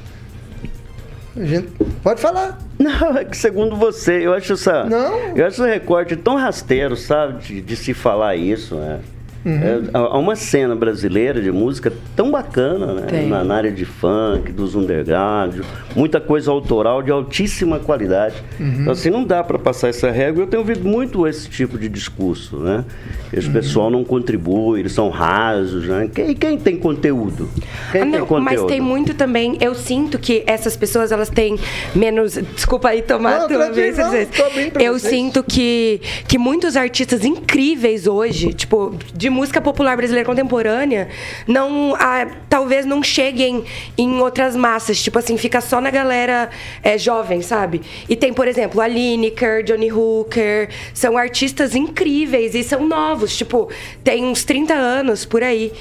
A 1.36 1.44
gente, 1.44 1.68
pode 2.02 2.20
falar. 2.20 2.60
Não, 2.78 3.16
é 3.16 3.24
que 3.24 3.36
segundo 3.36 3.74
você, 3.74 4.24
eu 4.24 4.32
acho 4.32 4.52
essa. 4.52 4.84
Não. 4.84 5.36
Eu 5.36 5.46
acho 5.46 5.62
esse 5.62 5.68
recorte 5.68 6.14
tão 6.14 6.36
rasteiro, 6.36 6.96
sabe? 6.96 7.42
De, 7.42 7.60
de 7.60 7.76
se 7.76 7.92
falar 7.92 8.36
isso, 8.36 8.76
né? 8.76 9.00
Uhum. 9.44 9.52
É, 9.52 9.80
há 9.92 10.18
uma 10.18 10.34
cena 10.36 10.74
brasileira 10.74 11.40
de 11.42 11.52
música 11.52 11.92
tão 12.16 12.30
bacana, 12.30 12.94
né? 12.94 13.22
Na, 13.28 13.44
na 13.44 13.54
área 13.56 13.70
de 13.70 13.84
funk, 13.84 14.50
dos 14.52 14.74
underground, 14.74 15.60
muita 15.94 16.20
coisa 16.20 16.50
autoral 16.50 17.02
de 17.02 17.10
altíssima 17.10 17.78
qualidade. 17.78 18.36
Uhum. 18.58 18.76
Então, 18.80 18.92
assim, 18.92 19.10
não 19.10 19.24
dá 19.24 19.44
para 19.44 19.58
passar 19.58 19.88
essa 19.88 20.10
régua. 20.10 20.42
Eu 20.42 20.46
tenho 20.46 20.62
ouvido 20.62 20.88
muito 20.88 21.26
esse 21.26 21.48
tipo 21.48 21.76
de 21.78 21.88
discurso, 21.88 22.56
né? 22.58 22.84
Que 23.30 23.36
Uhum. 23.36 23.40
esse 23.42 23.50
pessoal 23.50 23.90
não 23.90 24.02
contribui, 24.04 24.80
eles 24.80 24.92
são 24.92 25.08
rasos, 25.10 25.86
né? 25.86 26.08
Quem, 26.14 26.34
quem 26.34 26.58
tem 26.58 26.76
conteúdo? 26.76 27.48
Quem 27.92 28.00
Ah, 28.00 28.04
tem 28.04 28.12
não, 28.20 28.26
conteúdo? 28.26 28.42
mas 28.44 28.62
tem 28.64 28.80
muito 28.80 29.12
também. 29.14 29.58
Eu 29.60 29.74
sinto 29.74 30.18
que 30.18 30.42
essas 30.46 30.76
pessoas 30.76 31.12
elas 31.12 31.28
têm 31.28 31.58
menos. 31.94 32.34
Desculpa 32.54 32.88
aí 32.88 33.02
tomar 33.02 33.40
Não, 33.40 33.48
tua 33.48 33.70
vez. 33.70 33.98
Eu 33.98 34.92
vocês. 34.94 35.02
sinto 35.02 35.42
que, 35.44 36.00
que 36.26 36.38
muitos 36.38 36.76
artistas 36.76 37.24
incríveis 37.24 38.06
hoje, 38.06 38.52
tipo, 38.54 38.94
de 39.14 39.33
música 39.34 39.60
popular 39.60 39.96
brasileira 39.96 40.26
contemporânea, 40.26 41.08
não. 41.46 41.94
ah, 41.96 42.26
talvez 42.48 42.86
não 42.86 43.02
cheguem 43.02 43.64
em 43.98 44.20
outras 44.20 44.56
massas. 44.56 45.02
Tipo 45.02 45.18
assim, 45.18 45.36
fica 45.36 45.60
só 45.60 45.80
na 45.80 45.90
galera 45.90 46.48
é, 46.82 46.96
jovem, 46.96 47.42
sabe? 47.42 47.82
E 48.08 48.16
tem, 48.16 48.32
por 48.32 48.48
exemplo, 48.48 48.80
a 48.80 48.86
Lineker, 48.86 49.62
Johnny 49.64 49.92
Hooker. 49.92 50.70
São 50.94 51.18
artistas 51.18 51.74
incríveis 51.74 52.54
e 52.54 52.62
são 52.62 52.86
novos. 52.86 53.36
Tipo, 53.36 53.68
tem 54.02 54.24
uns 54.24 54.44
30 54.44 54.72
anos 54.72 55.24
por 55.24 55.42
aí. 55.42 55.72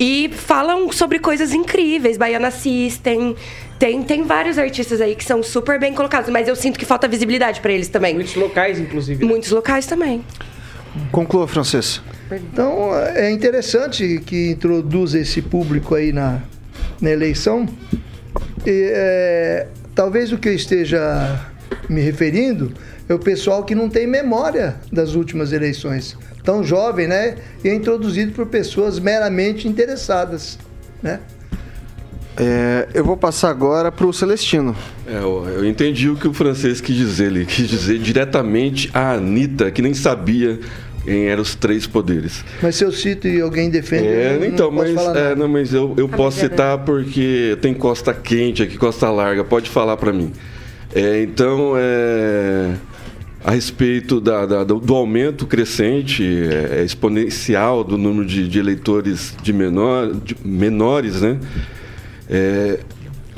E 0.00 0.30
falam 0.34 0.90
sobre 0.90 1.18
coisas 1.18 1.52
incríveis. 1.52 2.16
Baiana 2.16 2.50
System. 2.50 3.36
Tem, 3.78 4.00
tem 4.02 4.22
vários 4.22 4.58
artistas 4.58 5.00
aí 5.00 5.16
que 5.16 5.24
são 5.24 5.42
super 5.42 5.78
bem 5.78 5.92
colocados, 5.92 6.30
mas 6.30 6.46
eu 6.46 6.54
sinto 6.54 6.78
que 6.78 6.84
falta 6.84 7.08
visibilidade 7.08 7.60
pra 7.60 7.72
eles 7.72 7.88
também. 7.88 8.14
Muitos 8.14 8.36
locais, 8.36 8.78
inclusive. 8.78 9.24
Muitos 9.24 9.50
locais 9.50 9.86
também. 9.86 10.24
Conclua, 11.10 11.48
Francês. 11.48 12.00
Então 12.30 12.94
é 12.96 13.30
interessante 13.30 14.22
que 14.24 14.50
introduz 14.50 15.14
esse 15.14 15.42
público 15.42 15.94
aí 15.94 16.12
na, 16.12 16.42
na 17.00 17.10
eleição. 17.10 17.68
E, 18.66 18.90
é, 18.94 19.66
talvez 19.94 20.32
o 20.32 20.38
que 20.38 20.48
eu 20.48 20.54
esteja 20.54 21.50
me 21.88 22.00
referindo 22.00 22.72
é 23.08 23.14
o 23.14 23.18
pessoal 23.18 23.64
que 23.64 23.74
não 23.74 23.88
tem 23.88 24.06
memória 24.06 24.76
das 24.90 25.14
últimas 25.14 25.52
eleições. 25.52 26.16
Tão 26.44 26.64
jovem, 26.64 27.06
né? 27.06 27.36
E 27.62 27.68
é 27.68 27.74
introduzido 27.74 28.32
por 28.32 28.46
pessoas 28.46 28.98
meramente 28.98 29.68
interessadas, 29.68 30.58
né? 31.02 31.20
É, 32.36 32.88
eu 32.94 33.04
vou 33.04 33.16
passar 33.16 33.50
agora 33.50 33.92
pro 33.92 34.12
Celestino. 34.12 34.74
É, 35.06 35.16
eu, 35.18 35.44
eu 35.48 35.64
entendi 35.66 36.08
o 36.08 36.16
que 36.16 36.26
o 36.26 36.32
francês 36.32 36.80
quis 36.80 36.96
dizer. 36.96 37.26
Ele 37.26 37.44
quis 37.44 37.68
dizer 37.68 37.98
diretamente 37.98 38.90
a 38.94 39.12
Anitta, 39.12 39.70
que 39.70 39.82
nem 39.82 39.92
sabia 39.92 40.58
quem 41.04 41.26
eram 41.28 41.42
os 41.42 41.54
três 41.54 41.86
poderes. 41.86 42.42
Mas 42.62 42.76
se 42.76 42.84
eu 42.84 42.92
cito 42.92 43.26
e 43.28 43.40
alguém 43.40 43.68
defende, 43.68 44.06
É, 44.06 44.34
eu 44.36 44.40
não 44.40 44.46
então, 44.46 44.72
posso 44.72 44.92
mas, 44.94 45.04
falar 45.04 45.18
é, 45.18 45.34
não, 45.34 45.48
mas 45.48 45.74
eu, 45.74 45.94
eu 45.96 46.08
posso 46.08 46.38
Amiga 46.40 46.54
citar 46.54 46.78
porque 46.78 47.58
tem 47.60 47.74
costa 47.74 48.14
quente 48.14 48.62
aqui, 48.62 48.78
costa 48.78 49.10
larga, 49.10 49.44
pode 49.44 49.68
falar 49.68 49.96
para 49.98 50.12
mim. 50.12 50.32
É, 50.94 51.22
então, 51.22 51.74
é, 51.76 52.70
a 53.44 53.50
respeito 53.50 54.20
da- 54.20 54.46
da- 54.46 54.64
do, 54.64 54.78
do 54.78 54.94
aumento 54.94 55.46
crescente, 55.46 56.22
é, 56.24 56.80
é 56.80 56.84
exponencial 56.84 57.82
do 57.84 57.98
número 57.98 58.24
de, 58.26 58.46
de 58.48 58.58
eleitores 58.58 59.34
de, 59.42 59.52
menor, 59.52 60.12
de 60.14 60.36
menores, 60.44 61.20
né? 61.20 61.38
É, 62.34 62.80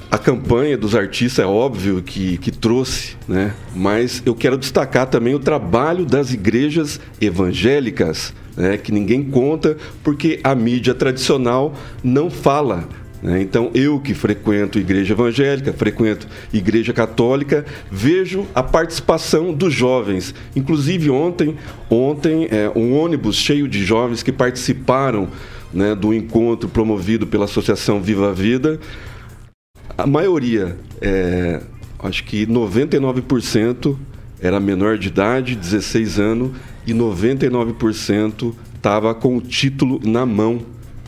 a 0.08 0.16
campanha 0.16 0.78
dos 0.78 0.94
artistas 0.94 1.44
é 1.44 1.48
óbvio 1.48 2.00
que, 2.00 2.38
que 2.38 2.52
trouxe, 2.52 3.16
né? 3.26 3.52
mas 3.74 4.22
eu 4.24 4.32
quero 4.32 4.56
destacar 4.56 5.08
também 5.08 5.34
o 5.34 5.40
trabalho 5.40 6.06
das 6.06 6.32
igrejas 6.32 7.00
evangélicas, 7.20 8.32
né? 8.56 8.76
que 8.76 8.92
ninguém 8.92 9.24
conta 9.24 9.76
porque 10.04 10.38
a 10.44 10.54
mídia 10.54 10.94
tradicional 10.94 11.74
não 12.04 12.30
fala. 12.30 12.88
né? 13.20 13.42
Então, 13.42 13.72
eu 13.74 13.98
que 13.98 14.14
frequento 14.14 14.78
igreja 14.78 15.14
evangélica, 15.14 15.72
frequento 15.72 16.28
igreja 16.52 16.92
católica, 16.92 17.64
vejo 17.90 18.46
a 18.54 18.62
participação 18.62 19.52
dos 19.52 19.74
jovens. 19.74 20.32
Inclusive, 20.54 21.10
ontem, 21.10 21.56
ontem 21.90 22.46
é, 22.52 22.70
um 22.76 22.96
ônibus 22.96 23.34
cheio 23.34 23.66
de 23.66 23.84
jovens 23.84 24.22
que 24.22 24.30
participaram 24.30 25.28
né, 25.74 25.94
do 25.94 26.14
encontro 26.14 26.68
promovido 26.68 27.26
pela 27.26 27.44
Associação 27.44 28.00
Viva 28.00 28.30
a 28.30 28.32
Vida. 28.32 28.78
A 29.98 30.06
maioria, 30.06 30.78
é, 31.00 31.60
acho 31.98 32.24
que 32.24 32.46
99% 32.46 33.96
era 34.40 34.60
menor 34.60 34.96
de 34.96 35.08
idade, 35.08 35.56
16 35.56 36.18
anos, 36.20 36.52
e 36.86 36.94
99% 36.94 38.54
estava 38.76 39.14
com 39.14 39.36
o 39.36 39.40
título 39.40 40.00
na 40.04 40.24
mão. 40.24 40.60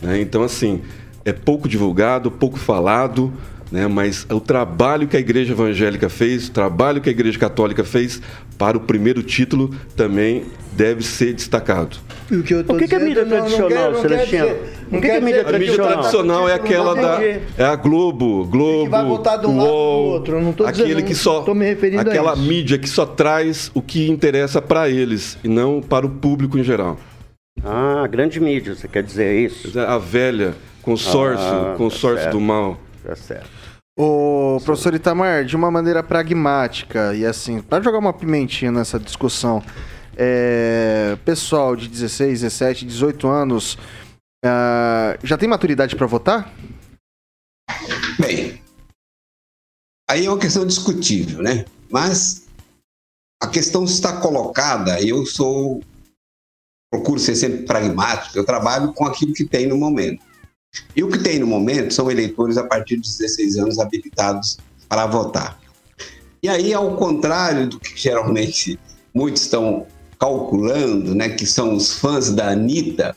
né? 0.02 0.20
Então, 0.20 0.42
assim, 0.42 0.82
é 1.24 1.32
pouco 1.32 1.68
divulgado, 1.68 2.30
pouco 2.30 2.58
falado, 2.58 3.32
né? 3.70 3.86
mas 3.86 4.26
o 4.30 4.40
trabalho 4.40 5.06
que 5.08 5.16
a 5.16 5.20
Igreja 5.20 5.52
Evangélica 5.52 6.08
fez, 6.08 6.48
o 6.48 6.52
trabalho 6.52 7.00
que 7.00 7.08
a 7.08 7.12
Igreja 7.12 7.38
Católica 7.38 7.84
fez 7.84 8.20
para 8.58 8.76
o 8.76 8.80
primeiro 8.80 9.22
título 9.22 9.70
também 9.96 10.44
deve 10.72 11.02
ser 11.02 11.32
destacado. 11.32 11.96
O 12.30 12.42
que, 12.42 12.52
eu 12.54 12.64
tô 12.64 12.74
O 12.74 12.78
que 12.78 12.86
que 12.88 12.94
é 12.94 12.98
dizendo, 12.98 13.08
mídia 13.08 13.26
tradicional, 13.26 13.94
Celestino? 13.94 14.46
O 14.88 14.90
que 14.90 15.00
que 15.00 15.06
é 15.08 15.20
mídia 15.20 15.44
dizer 15.44 15.54
A 15.56 15.58
mídia 15.58 15.74
Tradicional. 15.74 15.92
tradicional 15.92 16.48
é 16.48 16.54
aquela 16.54 16.94
da. 16.94 17.22
É 17.22 17.64
a 17.64 17.76
Globo, 17.76 18.44
Globo. 18.46 18.90
vai 18.90 19.04
votar 19.04 19.38
de 19.40 19.46
um 19.46 19.56
lado 19.58 19.68
UOL, 19.70 20.04
outro, 20.10 20.40
não 20.40 20.52
tô 20.52 20.64
aquele 20.66 20.88
dizendo, 20.88 21.04
que 21.06 21.14
só. 21.14 21.42
tô 21.42 21.54
me 21.54 21.64
referindo 21.64 22.00
a 22.08 22.12
aquela 22.12 22.32
isso. 22.34 22.42
mídia 22.42 22.78
que 22.78 22.88
só 22.88 23.06
traz 23.06 23.70
o 23.74 23.80
que 23.82 24.08
interessa 24.10 24.60
para 24.60 24.88
eles 24.88 25.38
e 25.44 25.48
não 25.48 25.80
para 25.80 26.04
o 26.06 26.10
público 26.10 26.58
em 26.58 26.64
geral. 26.64 26.98
Ah, 27.64 28.06
grande 28.10 28.38
mídia, 28.38 28.74
você 28.74 28.86
quer 28.86 29.02
dizer 29.02 29.34
isso? 29.40 29.78
A 29.80 29.96
velha 29.98 30.54
consórcio, 30.82 31.44
Ah, 31.46 31.70
tá 31.70 31.74
consórcio 31.76 32.30
do 32.30 32.40
mal. 32.40 32.78
Tá 33.06 33.14
certo. 33.14 33.48
Ô, 33.96 34.58
professor 34.64 34.92
Itamar, 34.94 35.44
de 35.44 35.54
uma 35.54 35.70
maneira 35.70 36.02
pragmática 36.02 37.14
e 37.14 37.24
assim, 37.24 37.62
para 37.62 37.82
jogar 37.82 37.98
uma 37.98 38.12
pimentinha 38.12 38.72
nessa 38.72 38.98
discussão, 38.98 39.62
é, 40.16 41.16
pessoal 41.24 41.76
de 41.76 41.86
16, 41.86 42.40
17, 42.40 42.84
18 42.84 43.28
anos 43.28 43.78
ah, 44.44 45.16
já 45.22 45.38
tem 45.38 45.48
maturidade 45.48 45.94
para 45.94 46.06
votar? 46.06 46.52
Bem, 48.18 48.60
aí 50.10 50.26
é 50.26 50.30
uma 50.30 50.38
questão 50.38 50.66
discutível, 50.66 51.42
né? 51.42 51.64
Mas 51.88 52.48
a 53.40 53.46
questão 53.46 53.84
está 53.84 54.20
colocada, 54.20 55.00
eu 55.00 55.24
sou. 55.24 55.80
procuro 56.90 57.20
ser 57.20 57.36
sempre 57.36 57.64
pragmático, 57.64 58.36
eu 58.36 58.44
trabalho 58.44 58.92
com 58.92 59.06
aquilo 59.06 59.32
que 59.32 59.44
tem 59.44 59.68
no 59.68 59.76
momento. 59.76 60.24
E 60.94 61.02
o 61.04 61.08
que 61.08 61.18
tem 61.18 61.38
no 61.38 61.46
momento 61.46 61.92
são 61.94 62.10
eleitores 62.10 62.56
a 62.56 62.64
partir 62.64 62.96
dos 62.96 63.16
16 63.18 63.56
anos 63.58 63.78
habilitados 63.78 64.58
para 64.88 65.06
votar. 65.06 65.58
E 66.42 66.48
aí, 66.48 66.72
ao 66.72 66.96
contrário 66.96 67.68
do 67.68 67.80
que 67.80 67.96
geralmente 67.96 68.78
muitos 69.14 69.42
estão 69.42 69.86
calculando, 70.18 71.14
né, 71.14 71.28
que 71.30 71.46
são 71.46 71.74
os 71.74 71.92
fãs 71.92 72.30
da 72.30 72.48
Anitta, 72.50 73.16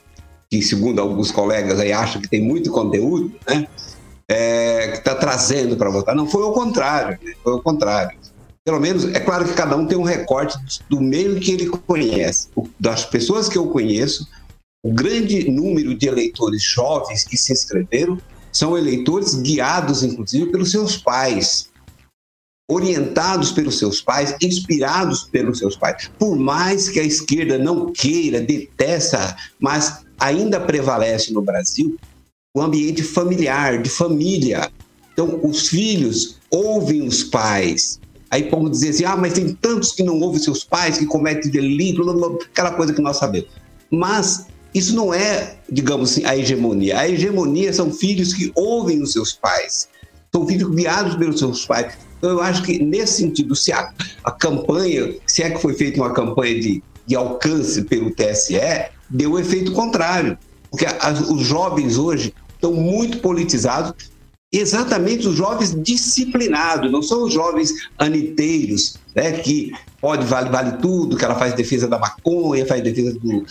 que 0.49 0.61
segundo 0.61 0.99
alguns 0.99 1.31
colegas 1.31 1.79
aí 1.79 1.91
acham 1.91 2.21
que 2.21 2.27
tem 2.27 2.41
muito 2.41 2.71
conteúdo, 2.71 3.31
né? 3.47 3.67
é, 4.27 4.89
que 4.89 4.97
está 4.99 5.15
trazendo 5.15 5.75
para 5.75 5.89
votar. 5.89 6.15
Não, 6.15 6.27
foi 6.27 6.43
ao 6.43 6.53
contrário. 6.53 7.17
Né? 7.23 7.33
Foi 7.43 7.53
ao 7.53 7.61
contrário. 7.61 8.17
Pelo 8.63 8.79
menos, 8.79 9.05
é 9.05 9.19
claro 9.19 9.45
que 9.45 9.53
cada 9.53 9.75
um 9.75 9.85
tem 9.87 9.97
um 9.97 10.03
recorte 10.03 10.57
do 10.87 11.01
meio 11.01 11.39
que 11.39 11.51
ele 11.51 11.67
conhece. 11.67 12.47
O- 12.55 12.67
Das 12.79 13.03
pessoas 13.05 13.49
que 13.49 13.57
eu 13.57 13.67
conheço, 13.67 14.27
o 14.83 14.93
grande 14.93 15.50
número 15.50 15.93
de 15.93 16.07
eleitores 16.07 16.63
jovens 16.63 17.24
que 17.24 17.38
se 17.38 17.51
inscreveram 17.51 18.17
são 18.51 18.77
eleitores 18.77 19.36
guiados, 19.36 20.03
inclusive, 20.03 20.51
pelos 20.51 20.71
seus 20.71 20.98
pais. 20.98 21.69
Orientados 22.69 23.51
pelos 23.51 23.77
seus 23.77 24.01
pais, 24.01 24.36
inspirados 24.41 25.24
pelos 25.24 25.59
seus 25.59 25.75
pais. 25.75 26.09
Por 26.17 26.38
mais 26.38 26.88
que 26.88 27.00
a 27.00 27.03
esquerda 27.03 27.57
não 27.57 27.91
queira, 27.91 28.39
detesta, 28.39 29.36
mas 29.59 30.05
ainda 30.19 30.59
prevalece 30.59 31.33
no 31.33 31.41
Brasil 31.41 31.98
o 32.55 32.62
ambiente 32.62 33.03
familiar, 33.03 33.81
de 33.81 33.89
família. 33.89 34.71
Então, 35.13 35.39
os 35.43 35.67
filhos 35.67 36.38
ouvem 36.50 37.05
os 37.05 37.24
pais. 37.24 38.00
Aí 38.31 38.43
podemos 38.43 38.71
dizer 38.71 38.89
assim, 38.89 39.05
ah, 39.05 39.17
mas 39.17 39.33
tem 39.33 39.53
tantos 39.55 39.91
que 39.91 40.03
não 40.03 40.19
ouvem 40.19 40.39
seus 40.39 40.63
pais, 40.63 40.98
que 40.98 41.05
cometem 41.05 41.51
delito, 41.51 42.03
aquela 42.43 42.71
coisa 42.71 42.93
que 42.93 43.01
nós 43.01 43.17
sabemos. 43.17 43.50
Mas 43.89 44.48
isso 44.73 44.95
não 44.95 45.13
é, 45.13 45.57
digamos 45.69 46.11
assim, 46.11 46.25
a 46.25 46.38
hegemonia. 46.38 46.99
A 46.99 47.09
hegemonia 47.09 47.73
são 47.73 47.91
filhos 47.91 48.33
que 48.33 48.51
ouvem 48.55 49.01
os 49.01 49.11
seus 49.11 49.33
pais. 49.33 49.88
São 50.31 50.45
filhos 50.47 50.73
guiados 50.75 51.15
pelos 51.15 51.39
seus 51.39 51.65
pais. 51.65 51.93
Então, 52.17 52.31
eu 52.31 52.41
acho 52.41 52.61
que, 52.63 52.83
nesse 52.83 53.21
sentido, 53.21 53.55
se 53.55 53.71
a, 53.71 53.91
a 54.23 54.31
campanha, 54.31 55.15
se 55.25 55.41
é 55.41 55.49
que 55.49 55.61
foi 55.61 55.73
feita 55.73 55.99
uma 55.99 56.13
campanha 56.13 56.59
de, 56.59 56.83
de 57.07 57.15
alcance 57.15 57.81
pelo 57.83 58.11
TSE, 58.11 58.59
deu 59.09 59.31
o 59.31 59.39
efeito 59.39 59.71
contrário. 59.71 60.38
Porque 60.69 60.85
os 61.31 61.41
jovens 61.41 61.97
hoje 61.97 62.33
estão 62.53 62.73
muito 62.73 63.19
politizados, 63.19 64.11
exatamente 64.51 65.27
os 65.27 65.35
jovens 65.35 65.75
disciplinados, 65.81 66.91
não 66.91 67.01
são 67.01 67.23
os 67.23 67.33
jovens 67.33 67.71
aniteiros, 67.97 68.97
né, 69.15 69.31
que 69.31 69.71
pode 70.01 70.25
vale, 70.25 70.49
vale 70.49 70.77
tudo, 70.77 71.17
que 71.17 71.23
ela 71.23 71.35
faz 71.35 71.53
defesa 71.53 71.88
da 71.88 71.97
maconha, 71.97 72.65
faz 72.65 72.83
defesa 72.83 73.17
do. 73.19 73.45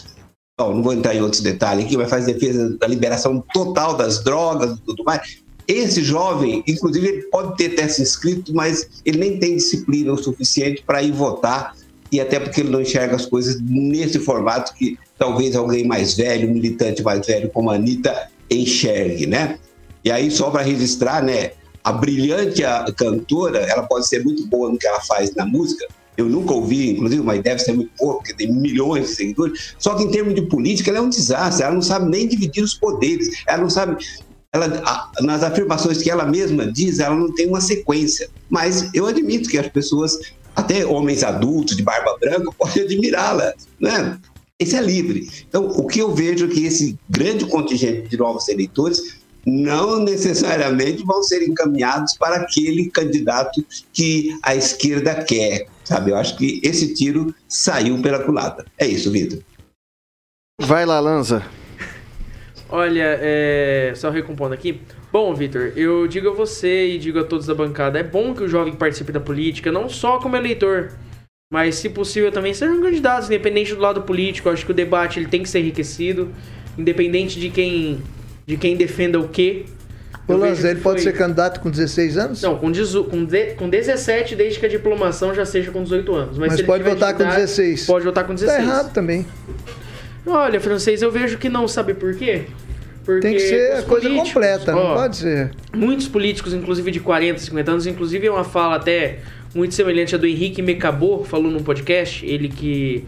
Bom, 0.58 0.74
não 0.74 0.82
vou 0.82 0.92
entrar 0.92 1.14
em 1.14 1.22
outros 1.22 1.40
detalhes 1.40 1.84
aqui, 1.84 1.96
mas 1.96 2.10
faz 2.10 2.26
defesa 2.26 2.76
da 2.78 2.88
liberação 2.88 3.44
total 3.54 3.96
das 3.96 4.24
drogas 4.24 4.76
e 4.76 4.80
tudo 4.80 5.04
mais. 5.04 5.38
Esse 5.68 6.02
jovem, 6.02 6.64
inclusive, 6.66 7.06
ele 7.06 7.22
pode 7.24 7.56
ter 7.56 7.72
até 7.72 7.86
se 7.86 8.02
inscrito, 8.02 8.52
mas 8.52 8.88
ele 9.04 9.18
nem 9.18 9.38
tem 9.38 9.54
disciplina 9.54 10.12
o 10.12 10.16
suficiente 10.16 10.82
para 10.84 11.00
ir 11.00 11.12
votar, 11.12 11.76
e 12.10 12.20
até 12.20 12.40
porque 12.40 12.62
ele 12.62 12.70
não 12.70 12.80
enxerga 12.80 13.14
as 13.14 13.26
coisas 13.26 13.60
nesse 13.60 14.18
formato 14.18 14.74
que 14.74 14.98
talvez 15.16 15.54
alguém 15.54 15.86
mais 15.86 16.14
velho, 16.14 16.48
um 16.48 16.54
militante 16.54 17.02
mais 17.02 17.24
velho 17.24 17.50
como 17.50 17.70
a 17.70 17.74
Anitta, 17.74 18.28
enxergue, 18.50 19.26
né? 19.26 19.58
E 20.02 20.10
aí, 20.10 20.30
só 20.30 20.50
para 20.50 20.62
registrar, 20.62 21.22
né? 21.22 21.52
A 21.84 21.92
brilhante 21.92 22.62
cantora, 22.96 23.58
ela 23.60 23.82
pode 23.84 24.08
ser 24.08 24.24
muito 24.24 24.44
boa 24.46 24.70
no 24.70 24.78
que 24.78 24.86
ela 24.86 25.00
faz 25.02 25.34
na 25.34 25.46
música. 25.46 25.86
Eu 26.18 26.28
nunca 26.28 26.52
ouvi, 26.52 26.90
inclusive, 26.90 27.22
mas 27.22 27.40
deve 27.40 27.60
ser 27.60 27.72
muito 27.72 27.92
boa, 27.96 28.16
porque 28.16 28.34
tem 28.34 28.52
milhões 28.52 29.06
de 29.06 29.14
seguidores. 29.14 29.74
Só 29.78 29.94
que 29.94 30.02
em 30.02 30.10
termos 30.10 30.34
de 30.34 30.42
política, 30.42 30.90
ela 30.90 30.98
é 30.98 31.00
um 31.00 31.08
desastre. 31.08 31.64
Ela 31.64 31.74
não 31.76 31.80
sabe 31.80 32.10
nem 32.10 32.26
dividir 32.26 32.64
os 32.64 32.74
poderes. 32.74 33.30
Ela 33.46 33.62
não 33.62 33.70
sabe 33.70 34.04
ela, 34.52 35.12
nas 35.20 35.44
afirmações 35.44 36.02
que 36.02 36.10
ela 36.10 36.26
mesma 36.26 36.66
diz, 36.72 36.98
ela 36.98 37.14
não 37.14 37.32
tem 37.32 37.46
uma 37.46 37.60
sequência. 37.60 38.28
Mas 38.50 38.90
eu 38.92 39.06
admito 39.06 39.48
que 39.48 39.58
as 39.58 39.68
pessoas, 39.68 40.18
até 40.56 40.84
homens 40.84 41.22
adultos 41.22 41.76
de 41.76 41.84
barba 41.84 42.16
branca, 42.20 42.50
podem 42.58 42.82
admirá-la, 42.82 43.54
né? 43.78 44.18
Esse 44.58 44.74
é 44.74 44.80
livre. 44.80 45.28
Então, 45.48 45.68
o 45.68 45.86
que 45.86 46.00
eu 46.00 46.12
vejo 46.12 46.46
é 46.46 46.48
que 46.48 46.66
esse 46.66 46.98
grande 47.08 47.46
contingente 47.46 48.08
de 48.08 48.16
novos 48.16 48.48
eleitores 48.48 49.18
não 49.46 50.00
necessariamente 50.00 51.04
vão 51.04 51.22
ser 51.22 51.48
encaminhados 51.48 52.16
para 52.18 52.36
aquele 52.36 52.90
candidato 52.90 53.64
que 53.92 54.36
a 54.42 54.56
esquerda 54.56 55.14
quer, 55.22 55.68
sabe? 55.88 56.10
Eu 56.10 56.16
acho 56.16 56.36
que 56.36 56.60
esse 56.62 56.94
tiro 56.94 57.34
saiu 57.48 58.00
pela 58.02 58.22
culata. 58.22 58.66
É 58.76 58.86
isso, 58.86 59.10
Vitor. 59.10 59.40
Vai 60.60 60.84
lá, 60.84 61.00
Lanza. 61.00 61.42
Olha, 62.68 63.18
é... 63.22 63.94
só 63.96 64.10
recompondo 64.10 64.52
aqui. 64.52 64.82
Bom, 65.10 65.34
Vitor, 65.34 65.72
eu 65.74 66.06
digo 66.06 66.28
a 66.28 66.34
você 66.34 66.88
e 66.90 66.98
digo 66.98 67.18
a 67.18 67.24
todos 67.24 67.46
da 67.46 67.54
bancada, 67.54 67.98
é 67.98 68.02
bom 68.02 68.34
que 68.34 68.42
o 68.42 68.48
jovem 68.48 68.74
participe 68.74 69.10
da 69.10 69.20
política, 69.20 69.72
não 69.72 69.88
só 69.88 70.18
como 70.18 70.36
eleitor, 70.36 70.92
mas 71.50 71.76
se 71.76 71.88
possível 71.88 72.30
também 72.30 72.52
sejam 72.52 72.82
candidatos, 72.82 73.28
independente 73.28 73.74
do 73.74 73.80
lado 73.80 74.02
político. 74.02 74.48
Eu 74.48 74.52
acho 74.52 74.66
que 74.66 74.72
o 74.72 74.74
debate 74.74 75.18
ele 75.18 75.28
tem 75.28 75.42
que 75.42 75.48
ser 75.48 75.60
enriquecido, 75.60 76.30
independente 76.76 77.40
de 77.40 77.48
quem 77.48 78.02
de 78.46 78.56
quem 78.58 78.76
defenda 78.76 79.18
o 79.18 79.28
quê. 79.28 79.64
O 80.28 80.36
Lanza, 80.36 80.70
ele 80.70 80.80
pode 80.80 81.00
ser 81.00 81.12
candidato 81.14 81.58
com 81.60 81.70
16 81.70 82.18
anos? 82.18 82.42
Não, 82.42 82.58
com, 82.58 82.70
dezo... 82.70 83.04
com, 83.04 83.24
de... 83.24 83.54
com 83.54 83.68
17, 83.68 84.36
desde 84.36 84.60
que 84.60 84.66
a 84.66 84.68
diplomação 84.68 85.34
já 85.34 85.46
seja 85.46 85.70
com 85.70 85.82
18 85.82 86.14
anos. 86.14 86.38
Mas, 86.38 86.52
Mas 86.52 86.62
pode 86.62 86.84
votar 86.84 87.14
com 87.14 87.24
16. 87.24 87.86
Pode 87.86 88.04
votar 88.04 88.26
com 88.26 88.34
16. 88.34 88.58
Tá 88.58 88.62
errado 88.62 88.92
também. 88.92 89.26
Olha, 90.26 90.60
francês, 90.60 91.00
eu 91.00 91.10
vejo 91.10 91.38
que 91.38 91.48
não, 91.48 91.66
sabe 91.66 91.94
por 91.94 92.14
quê? 92.14 92.42
Porque 93.08 93.22
Tem 93.22 93.32
que 93.32 93.40
ser 93.40 93.76
a 93.76 93.82
coisa 93.82 94.10
completa, 94.10 94.72
não 94.72 94.82
ó, 94.82 94.94
pode 94.96 95.16
ser. 95.16 95.50
Muitos 95.74 96.06
políticos, 96.06 96.52
inclusive 96.52 96.90
de 96.90 97.00
40, 97.00 97.38
50 97.38 97.70
anos, 97.70 97.86
inclusive 97.86 98.26
é 98.26 98.30
uma 98.30 98.44
fala 98.44 98.76
até 98.76 99.20
muito 99.54 99.74
semelhante 99.74 100.14
à 100.14 100.18
do 100.18 100.26
Henrique 100.26 100.60
Mecabô, 100.60 101.24
falou 101.24 101.50
num 101.50 101.62
podcast, 101.62 102.26
ele 102.26 102.50
que, 102.50 103.06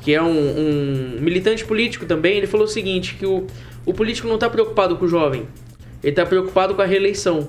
que 0.00 0.14
é 0.14 0.22
um, 0.22 0.30
um 0.30 1.20
militante 1.20 1.62
político 1.62 2.06
também, 2.06 2.38
ele 2.38 2.46
falou 2.46 2.64
o 2.64 2.70
seguinte, 2.70 3.16
que 3.16 3.26
o, 3.26 3.46
o 3.84 3.92
político 3.92 4.26
não 4.26 4.36
está 4.36 4.48
preocupado 4.48 4.96
com 4.96 5.04
o 5.04 5.08
jovem, 5.08 5.46
ele 6.04 6.10
está 6.10 6.26
preocupado 6.26 6.74
com 6.74 6.82
a 6.82 6.84
reeleição. 6.84 7.48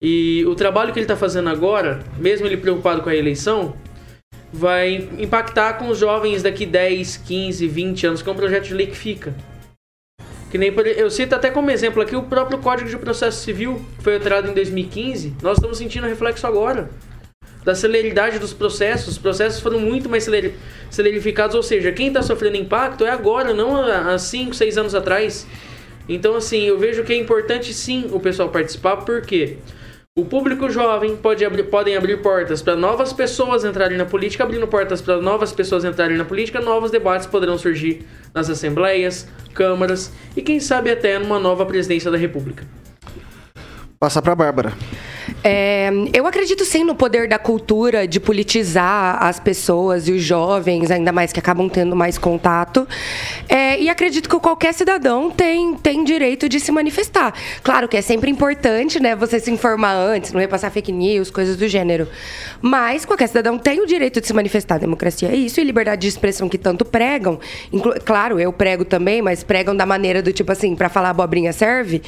E 0.00 0.44
o 0.46 0.54
trabalho 0.54 0.92
que 0.92 0.98
ele 0.98 1.04
está 1.04 1.16
fazendo 1.16 1.48
agora, 1.48 2.04
mesmo 2.18 2.46
ele 2.46 2.58
preocupado 2.58 3.00
com 3.00 3.08
a 3.08 3.16
eleição, 3.16 3.74
vai 4.52 5.08
impactar 5.18 5.78
com 5.78 5.88
os 5.88 5.96
jovens 5.96 6.42
daqui 6.42 6.66
10, 6.66 7.16
15, 7.16 7.66
20 7.66 8.06
anos, 8.06 8.22
que 8.22 8.28
é 8.28 8.32
um 8.32 8.36
projeto 8.36 8.64
de 8.64 8.74
lei 8.74 8.86
que 8.86 8.96
fica. 8.96 9.34
Que 10.50 10.58
nem 10.58 10.72
eu 10.96 11.10
cito 11.10 11.34
até 11.34 11.50
como 11.50 11.70
exemplo 11.70 12.02
aqui 12.02 12.14
o 12.14 12.22
próprio 12.22 12.58
Código 12.58 12.88
de 12.88 12.98
Processo 12.98 13.42
Civil, 13.42 13.82
que 13.96 14.04
foi 14.04 14.14
alterado 14.14 14.48
em 14.48 14.52
2015. 14.52 15.34
Nós 15.42 15.56
estamos 15.56 15.78
sentindo 15.78 16.06
reflexo 16.06 16.46
agora 16.46 16.90
da 17.64 17.74
celeridade 17.74 18.38
dos 18.38 18.52
processos. 18.52 19.14
Os 19.14 19.18
processos 19.18 19.60
foram 19.60 19.80
muito 19.80 20.08
mais 20.08 20.24
celer, 20.24 20.54
celerificados, 20.90 21.56
ou 21.56 21.62
seja, 21.62 21.90
quem 21.90 22.08
está 22.08 22.22
sofrendo 22.22 22.58
impacto 22.58 23.06
é 23.06 23.10
agora, 23.10 23.54
não 23.54 23.74
há 23.74 24.18
5, 24.18 24.54
6 24.54 24.76
anos 24.76 24.94
atrás. 24.94 25.46
Então, 26.08 26.36
assim, 26.36 26.62
eu 26.64 26.78
vejo 26.78 27.02
que 27.04 27.12
é 27.12 27.16
importante 27.16 27.72
sim 27.72 28.10
o 28.12 28.20
pessoal 28.20 28.48
participar, 28.48 28.98
porque 28.98 29.58
o 30.16 30.24
público 30.24 30.70
jovem 30.70 31.16
pode 31.16 31.44
abrir, 31.44 31.64
podem 31.64 31.96
abrir 31.96 32.22
portas 32.22 32.62
para 32.62 32.76
novas 32.76 33.12
pessoas 33.12 33.64
entrarem 33.64 33.98
na 33.98 34.04
política, 34.04 34.44
abrindo 34.44 34.66
portas 34.68 35.02
para 35.02 35.20
novas 35.20 35.52
pessoas 35.52 35.84
entrarem 35.84 36.16
na 36.16 36.24
política, 36.24 36.60
novos 36.60 36.90
debates 36.90 37.26
poderão 37.26 37.58
surgir 37.58 38.06
nas 38.32 38.48
assembleias, 38.48 39.26
câmaras 39.52 40.12
e 40.36 40.42
quem 40.42 40.60
sabe 40.60 40.90
até 40.90 41.18
numa 41.18 41.40
nova 41.40 41.66
presidência 41.66 42.10
da 42.10 42.16
República. 42.16 42.64
Passar 43.98 44.22
para 44.22 44.36
Bárbara. 44.36 44.72
É, 45.42 45.90
eu 46.12 46.26
acredito 46.26 46.64
sim 46.64 46.84
no 46.84 46.94
poder 46.94 47.28
da 47.28 47.38
cultura 47.38 48.08
de 48.08 48.18
politizar 48.18 49.22
as 49.22 49.38
pessoas 49.38 50.08
e 50.08 50.12
os 50.12 50.22
jovens, 50.22 50.90
ainda 50.90 51.12
mais 51.12 51.32
que 51.32 51.38
acabam 51.38 51.68
tendo 51.68 51.94
mais 51.94 52.16
contato. 52.16 52.86
É, 53.48 53.78
e 53.78 53.90
acredito 53.90 54.28
que 54.28 54.38
qualquer 54.38 54.72
cidadão 54.72 55.30
tem, 55.30 55.74
tem 55.74 56.02
direito 56.04 56.48
de 56.48 56.58
se 56.58 56.72
manifestar. 56.72 57.34
Claro 57.62 57.88
que 57.88 57.96
é 57.96 58.02
sempre 58.02 58.30
importante, 58.30 59.00
né, 59.00 59.14
você 59.14 59.38
se 59.38 59.50
informar 59.50 59.94
antes, 59.94 60.32
não 60.32 60.40
repassar 60.40 60.70
fake 60.70 60.92
news, 60.92 61.30
coisas 61.30 61.56
do 61.56 61.68
gênero. 61.68 62.08
Mas 62.62 63.04
qualquer 63.04 63.28
cidadão 63.28 63.58
tem 63.58 63.80
o 63.80 63.86
direito 63.86 64.20
de 64.20 64.26
se 64.26 64.32
manifestar. 64.32 64.78
Democracia 64.78 65.28
é 65.28 65.36
isso, 65.36 65.60
e 65.60 65.64
liberdade 65.64 66.02
de 66.02 66.08
expressão 66.08 66.48
que 66.48 66.56
tanto 66.56 66.84
pregam. 66.84 67.38
Inclu 67.72 67.94
claro, 68.04 68.40
eu 68.40 68.52
prego 68.52 68.84
também, 68.84 69.20
mas 69.20 69.44
pregam 69.44 69.76
da 69.76 69.84
maneira 69.84 70.22
do 70.22 70.32
tipo 70.32 70.50
assim, 70.50 70.74
para 70.74 70.88
falar 70.88 71.10
abobrinha 71.10 71.52
serve. 71.52 72.02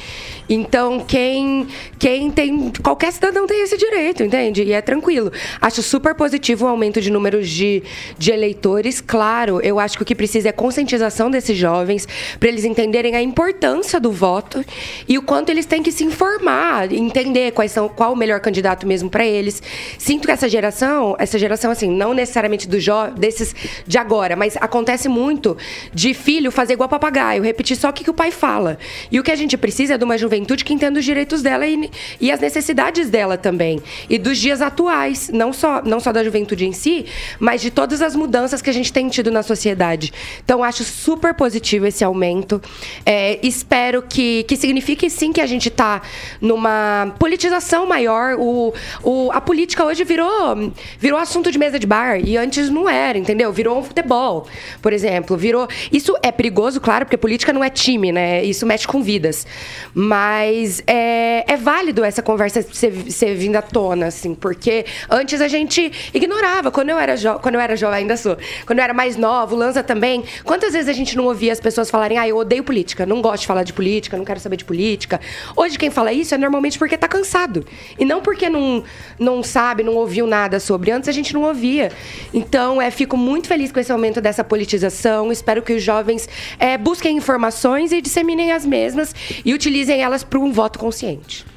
Então, 0.49 0.99
quem, 0.99 1.67
quem 1.99 2.31
tem. 2.31 2.71
Qualquer 2.81 3.11
cidadão 3.17 3.45
tem 3.45 3.61
esse 3.61 3.77
direito, 3.77 4.23
entende? 4.23 4.63
E 4.63 4.71
é 4.71 4.81
tranquilo. 4.81 5.31
Acho 5.61 5.83
super 5.83 6.15
positivo 6.15 6.65
o 6.65 6.67
aumento 6.67 6.99
de 6.99 7.11
números 7.11 7.49
de, 7.49 7.83
de 8.17 8.31
eleitores. 8.31 9.01
Claro, 9.01 9.59
eu 9.61 9.79
acho 9.79 9.97
que 9.97 10.03
o 10.03 10.05
que 10.05 10.15
precisa 10.15 10.49
é 10.49 10.51
conscientização 10.51 11.29
desses 11.29 11.57
jovens, 11.57 12.07
para 12.39 12.49
eles 12.49 12.63
entenderem 12.63 13.15
a 13.15 13.21
importância 13.21 13.99
do 13.99 14.11
voto 14.11 14.63
e 15.07 15.17
o 15.17 15.21
quanto 15.21 15.49
eles 15.49 15.65
têm 15.65 15.83
que 15.83 15.91
se 15.91 16.03
informar, 16.03 16.91
entender 16.91 17.51
quais 17.51 17.71
são, 17.71 17.87
qual 17.87 18.13
o 18.13 18.15
melhor 18.15 18.39
candidato 18.39 18.87
mesmo 18.87 19.09
para 19.09 19.25
eles. 19.25 19.61
Sinto 19.97 20.25
que 20.25 20.31
essa 20.31 20.47
geração, 20.47 21.15
essa 21.19 21.37
geração, 21.37 21.71
assim, 21.71 21.89
não 21.89 22.13
necessariamente 22.13 22.67
do 22.67 22.77
desses 23.17 23.53
de 23.85 23.97
agora, 23.97 24.35
mas 24.35 24.55
acontece 24.57 25.09
muito 25.09 25.57
de 25.93 26.13
filho 26.13 26.51
fazer 26.51 26.73
igual 26.73 26.87
papagaio, 26.87 27.43
repetir 27.43 27.75
só 27.75 27.89
o 27.89 27.93
que, 27.93 28.03
que 28.03 28.09
o 28.09 28.13
pai 28.13 28.31
fala. 28.31 28.77
E 29.11 29.19
o 29.19 29.23
que 29.23 29.31
a 29.31 29.35
gente 29.35 29.57
precisa 29.57 29.95
é 29.95 29.97
de 29.97 30.03
uma 30.03 30.17
juventude 30.17 30.63
que 30.63 30.73
entenda 30.73 30.99
os 30.99 31.05
direitos 31.05 31.41
dela 31.41 31.67
e, 31.67 31.89
e 32.21 32.31
as 32.31 32.39
necessidades 32.39 32.96
dela 33.05 33.37
também. 33.37 33.81
E 34.09 34.17
dos 34.17 34.37
dias 34.37 34.61
atuais, 34.61 35.29
não 35.31 35.53
só, 35.53 35.81
não 35.83 35.99
só 35.99 36.11
da 36.11 36.23
juventude 36.23 36.65
em 36.65 36.73
si, 36.73 37.05
mas 37.39 37.61
de 37.61 37.69
todas 37.69 38.01
as 38.01 38.15
mudanças 38.15 38.61
que 38.61 38.69
a 38.69 38.73
gente 38.73 38.91
tem 38.91 39.07
tido 39.07 39.31
na 39.31 39.43
sociedade. 39.43 40.11
Então, 40.43 40.63
acho 40.63 40.83
super 40.83 41.33
positivo 41.33 41.85
esse 41.85 42.03
aumento. 42.03 42.61
É, 43.05 43.39
espero 43.45 44.01
que, 44.01 44.43
que 44.43 44.57
signifique 44.57 45.09
sim 45.09 45.31
que 45.31 45.41
a 45.41 45.45
gente 45.45 45.69
está 45.69 46.01
numa 46.41 47.13
politização 47.19 47.85
maior. 47.85 48.35
O, 48.39 48.73
o, 49.03 49.31
a 49.31 49.39
política 49.39 49.85
hoje 49.85 50.03
virou, 50.03 50.73
virou 50.99 51.19
assunto 51.19 51.51
de 51.51 51.59
mesa 51.59 51.77
de 51.77 51.85
bar 51.85 52.19
e 52.19 52.37
antes 52.37 52.69
não 52.69 52.89
era, 52.89 53.17
entendeu? 53.17 53.51
Virou 53.51 53.77
um 53.77 53.83
futebol, 53.83 54.47
por 54.81 54.93
exemplo. 54.93 55.37
Virou. 55.37 55.67
Isso 55.91 56.15
é 56.23 56.31
perigoso, 56.31 56.81
claro, 56.81 57.05
porque 57.05 57.17
política 57.17 57.53
não 57.53 57.63
é 57.63 57.69
time, 57.69 58.11
né? 58.11 58.43
Isso 58.43 58.65
mexe 58.65 58.87
com 58.87 59.01
vidas. 59.01 59.45
Mas 59.93 60.81
é, 60.87 61.43
é 61.47 61.57
válido 61.57 62.03
essa 62.03 62.21
conversa 62.21 62.61
ser 62.61 62.86
ser 63.11 63.35
vindo 63.35 63.55
à 63.55 63.61
tona, 63.61 64.07
assim, 64.07 64.33
porque 64.33 64.85
antes 65.09 65.41
a 65.41 65.47
gente 65.47 65.91
ignorava. 66.13 66.71
Quando 66.71 66.89
eu 66.89 66.97
era, 66.97 67.15
jo 67.15 67.39
quando 67.39 67.55
eu 67.55 67.61
era 67.61 67.75
jovem, 67.75 67.99
ainda 67.99 68.17
sou, 68.17 68.37
quando 68.65 68.79
eu 68.79 68.83
era 68.83 68.93
mais 68.93 69.15
nova, 69.15 69.53
o 69.53 69.57
Lanza 69.57 69.83
também, 69.83 70.23
quantas 70.43 70.73
vezes 70.73 70.89
a 70.89 70.93
gente 70.93 71.15
não 71.15 71.25
ouvia 71.25 71.51
as 71.51 71.59
pessoas 71.59 71.89
falarem, 71.89 72.17
ah, 72.17 72.27
eu 72.27 72.37
odeio 72.37 72.63
política, 72.63 73.05
não 73.05 73.21
gosto 73.21 73.41
de 73.41 73.47
falar 73.47 73.63
de 73.63 73.73
política, 73.73 74.17
não 74.17 74.25
quero 74.25 74.39
saber 74.39 74.57
de 74.57 74.65
política. 74.65 75.19
Hoje 75.55 75.77
quem 75.77 75.89
fala 75.89 76.11
isso 76.13 76.33
é 76.33 76.37
normalmente 76.37 76.77
porque 76.77 76.97
tá 76.97 77.07
cansado. 77.07 77.65
E 77.97 78.05
não 78.05 78.21
porque 78.21 78.49
não, 78.49 78.83
não 79.19 79.43
sabe, 79.43 79.83
não 79.83 79.95
ouviu 79.95 80.27
nada 80.27 80.59
sobre. 80.59 80.91
Antes 80.91 81.09
a 81.09 81.11
gente 81.11 81.33
não 81.33 81.43
ouvia. 81.43 81.91
Então, 82.33 82.81
é, 82.81 82.91
fico 82.91 83.17
muito 83.17 83.47
feliz 83.47 83.71
com 83.71 83.79
esse 83.79 83.91
aumento 83.91 84.21
dessa 84.21 84.43
politização. 84.43 85.31
Espero 85.31 85.61
que 85.61 85.73
os 85.73 85.83
jovens 85.83 86.27
é, 86.59 86.77
busquem 86.77 87.17
informações 87.17 87.91
e 87.91 88.01
disseminem 88.01 88.51
as 88.51 88.65
mesmas 88.65 89.13
e 89.43 89.53
utilizem 89.53 90.01
elas 90.01 90.23
para 90.23 90.39
um 90.39 90.51
voto 90.51 90.79
consciente. 90.79 91.56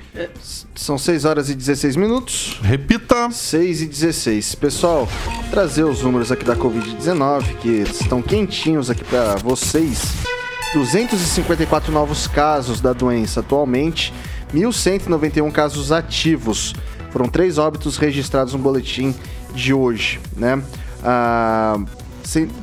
São 0.75 0.99
6 0.99 1.25
horas 1.25 1.51
e 1.51 1.55
16 1.55 1.97
minutos. 1.97 2.59
Repita. 2.63 3.31
6 3.31 3.83
e 3.83 3.87
16. 3.87 4.55
Pessoal, 4.57 5.09
trazer 5.51 5.85
os 5.85 6.03
números 6.03 6.33
aqui 6.33 6.45
da 6.45 6.57
Covid-19 6.57 7.57
que 7.59 7.69
estão 7.69 8.21
quentinhos 8.21 8.91
aqui 8.91 9.05
para 9.05 9.37
vocês. 9.37 10.03
254 10.75 11.93
novos 11.93 12.27
casos 12.29 12.81
da 12.81 12.93
doença 12.93 13.41
atualmente, 13.41 14.13
1.191 14.55 15.51
casos 15.51 15.91
ativos. 15.91 16.75
Foram 17.11 17.29
três 17.29 17.59
óbitos 17.59 17.97
registrados 17.97 18.53
no 18.53 18.59
boletim 18.61 19.15
de 19.53 19.75
hoje, 19.75 20.21
né? 20.37 20.63
Ah, 21.03 21.77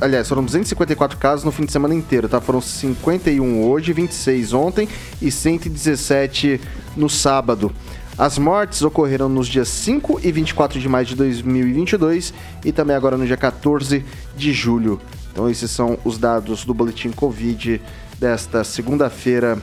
aliás, 0.00 0.28
foram 0.28 0.44
254 0.44 1.18
casos 1.18 1.44
no 1.44 1.52
fim 1.52 1.64
de 1.64 1.72
semana 1.72 1.94
inteiro, 1.94 2.28
tá? 2.28 2.40
Foram 2.40 2.60
51 2.60 3.62
hoje, 3.64 3.92
26 3.92 4.52
ontem 4.52 4.88
e 5.20 5.30
117 5.30 6.60
no 6.96 7.08
sábado. 7.08 7.72
As 8.16 8.36
mortes 8.36 8.82
ocorreram 8.82 9.28
nos 9.28 9.46
dias 9.46 9.68
5 9.68 10.20
e 10.24 10.32
24 10.32 10.80
de 10.80 10.88
maio 10.88 11.06
de 11.06 11.14
2022 11.14 12.34
e 12.64 12.72
também 12.72 12.96
agora 12.96 13.16
no 13.16 13.24
dia 13.24 13.36
14 13.36 14.04
de 14.36 14.52
julho. 14.52 15.00
Então 15.30 15.48
esses 15.48 15.70
são 15.70 15.96
os 16.04 16.18
dados 16.18 16.64
do 16.64 16.74
boletim 16.74 17.10
Covid 17.10 17.80
desta 18.18 18.64
segunda-feira, 18.64 19.56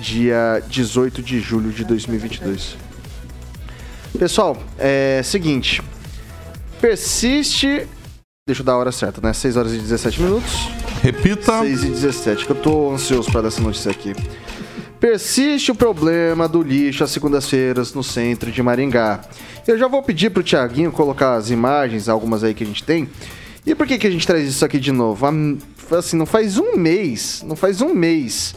dia 0.00 0.60
18 0.68 1.22
de 1.22 1.38
julho 1.38 1.70
de 1.70 1.84
2022. 1.84 2.76
Pessoal, 4.18 4.60
é 4.76 5.20
seguinte. 5.22 5.80
Persiste. 6.80 7.86
Deixa 8.50 8.62
eu 8.62 8.66
dar 8.66 8.72
a 8.72 8.78
hora 8.78 8.90
certa, 8.90 9.20
né? 9.20 9.32
6 9.32 9.56
horas 9.56 9.72
e 9.72 9.78
17 9.78 10.22
minutos. 10.22 10.68
Repita. 11.04 11.60
6 11.60 11.84
e 11.84 11.88
17, 11.90 12.44
que 12.44 12.50
eu 12.50 12.56
tô 12.56 12.90
ansioso 12.90 13.30
para 13.30 13.42
dar 13.42 13.46
essa 13.48 13.60
notícia 13.60 13.92
aqui. 13.92 14.12
Persiste 14.98 15.70
o 15.70 15.74
problema 15.76 16.48
do 16.48 16.60
lixo 16.60 17.04
às 17.04 17.12
segundas-feiras 17.12 17.94
no 17.94 18.02
centro 18.02 18.50
de 18.50 18.60
Maringá. 18.60 19.20
Eu 19.68 19.78
já 19.78 19.86
vou 19.86 20.02
pedir 20.02 20.30
pro 20.30 20.42
Tiaguinho 20.42 20.90
colocar 20.90 21.36
as 21.36 21.48
imagens, 21.48 22.08
algumas 22.08 22.42
aí 22.42 22.52
que 22.52 22.64
a 22.64 22.66
gente 22.66 22.82
tem. 22.82 23.08
E 23.64 23.72
por 23.72 23.86
que, 23.86 23.96
que 23.96 24.06
a 24.08 24.10
gente 24.10 24.26
traz 24.26 24.48
isso 24.48 24.64
aqui 24.64 24.80
de 24.80 24.90
novo? 24.90 25.24
Assim, 25.96 26.16
não 26.16 26.26
faz 26.26 26.58
um 26.58 26.76
mês, 26.76 27.44
não 27.46 27.54
faz 27.54 27.80
um 27.80 27.94
mês 27.94 28.56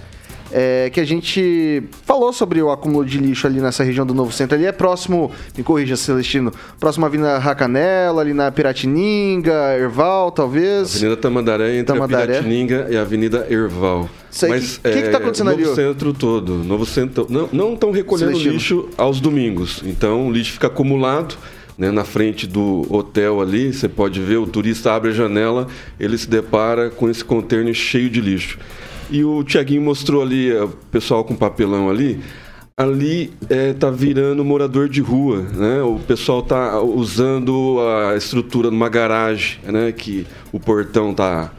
é, 0.55 0.89
que 0.91 0.99
a 0.99 1.05
gente 1.05 1.81
falou 2.05 2.31
sobre 2.31 2.61
o 2.61 2.69
acúmulo 2.69 3.03
de 3.03 3.17
lixo 3.17 3.47
ali 3.47 3.59
nessa 3.59 3.83
região 3.83 4.05
do 4.05 4.13
Novo 4.13 4.31
Centro. 4.31 4.55
Ali 4.55 4.65
é 4.67 4.71
próximo, 4.71 5.31
me 5.57 5.63
corrija, 5.63 5.95
Celestino, 5.97 6.53
próximo 6.79 7.05
à 7.05 7.07
Avenida 7.07 7.39
Racanela, 7.39 8.21
ali 8.21 8.33
na 8.33 8.51
Piratininga, 8.51 9.75
Erval, 9.77 10.31
talvez. 10.31 10.95
Avenida 10.97 11.17
Tamandaré 11.17 11.77
entre 11.79 11.93
Tamandaré. 11.93 12.23
a 12.23 12.27
Piratininga 12.27 12.87
e 12.91 12.97
a 12.97 13.01
Avenida 13.01 13.47
Erval. 13.49 14.07
Isso 14.31 14.45
aí, 14.45 14.51
Mas 14.51 14.77
que- 14.77 14.89
que 14.91 15.01
que 15.03 15.09
tá 15.09 15.17
acontecendo 15.17 15.47
novo 15.51 15.59
ali, 15.61 15.69
ô? 15.69 15.75
centro 15.75 16.13
todo. 16.13 16.55
Novo 16.63 16.85
centro. 16.85 17.25
Não, 17.29 17.49
não 17.51 17.73
estão 17.73 17.91
recolhendo 17.91 18.31
Celestino. 18.31 18.53
lixo 18.53 18.89
aos 18.97 19.19
domingos. 19.19 19.81
Então 19.85 20.27
o 20.27 20.31
lixo 20.31 20.53
fica 20.53 20.67
acumulado. 20.67 21.35
Né, 21.75 21.89
na 21.89 22.03
frente 22.03 22.45
do 22.45 22.85
hotel 22.87 23.41
ali, 23.41 23.73
você 23.73 23.89
pode 23.89 24.21
ver, 24.21 24.37
o 24.37 24.45
turista 24.45 24.93
abre 24.93 25.09
a 25.09 25.11
janela, 25.11 25.65
ele 25.99 26.15
se 26.19 26.29
depara 26.29 26.91
com 26.91 27.09
esse 27.09 27.25
container 27.25 27.73
cheio 27.73 28.11
de 28.11 28.21
lixo. 28.21 28.59
E 29.09 29.23
o 29.23 29.43
Tiaguinho 29.43 29.81
mostrou 29.81 30.21
ali, 30.21 30.51
eh, 30.51 30.63
o 30.63 30.69
pessoal 30.91 31.23
com 31.23 31.35
papelão 31.35 31.89
ali, 31.89 32.19
ali 32.77 33.31
eh, 33.49 33.73
tá 33.73 33.89
virando 33.89 34.43
morador 34.43 34.89
de 34.89 35.01
rua, 35.01 35.41
né? 35.41 35.81
O 35.81 35.99
pessoal 35.99 36.41
tá 36.41 36.81
usando 36.81 37.77
a 37.79 38.15
estrutura 38.15 38.69
de 38.69 38.75
uma 38.75 38.89
garagem, 38.89 39.59
né? 39.63 39.91
Que 39.91 40.25
o 40.51 40.59
portão 40.59 41.13
tá, 41.13 41.51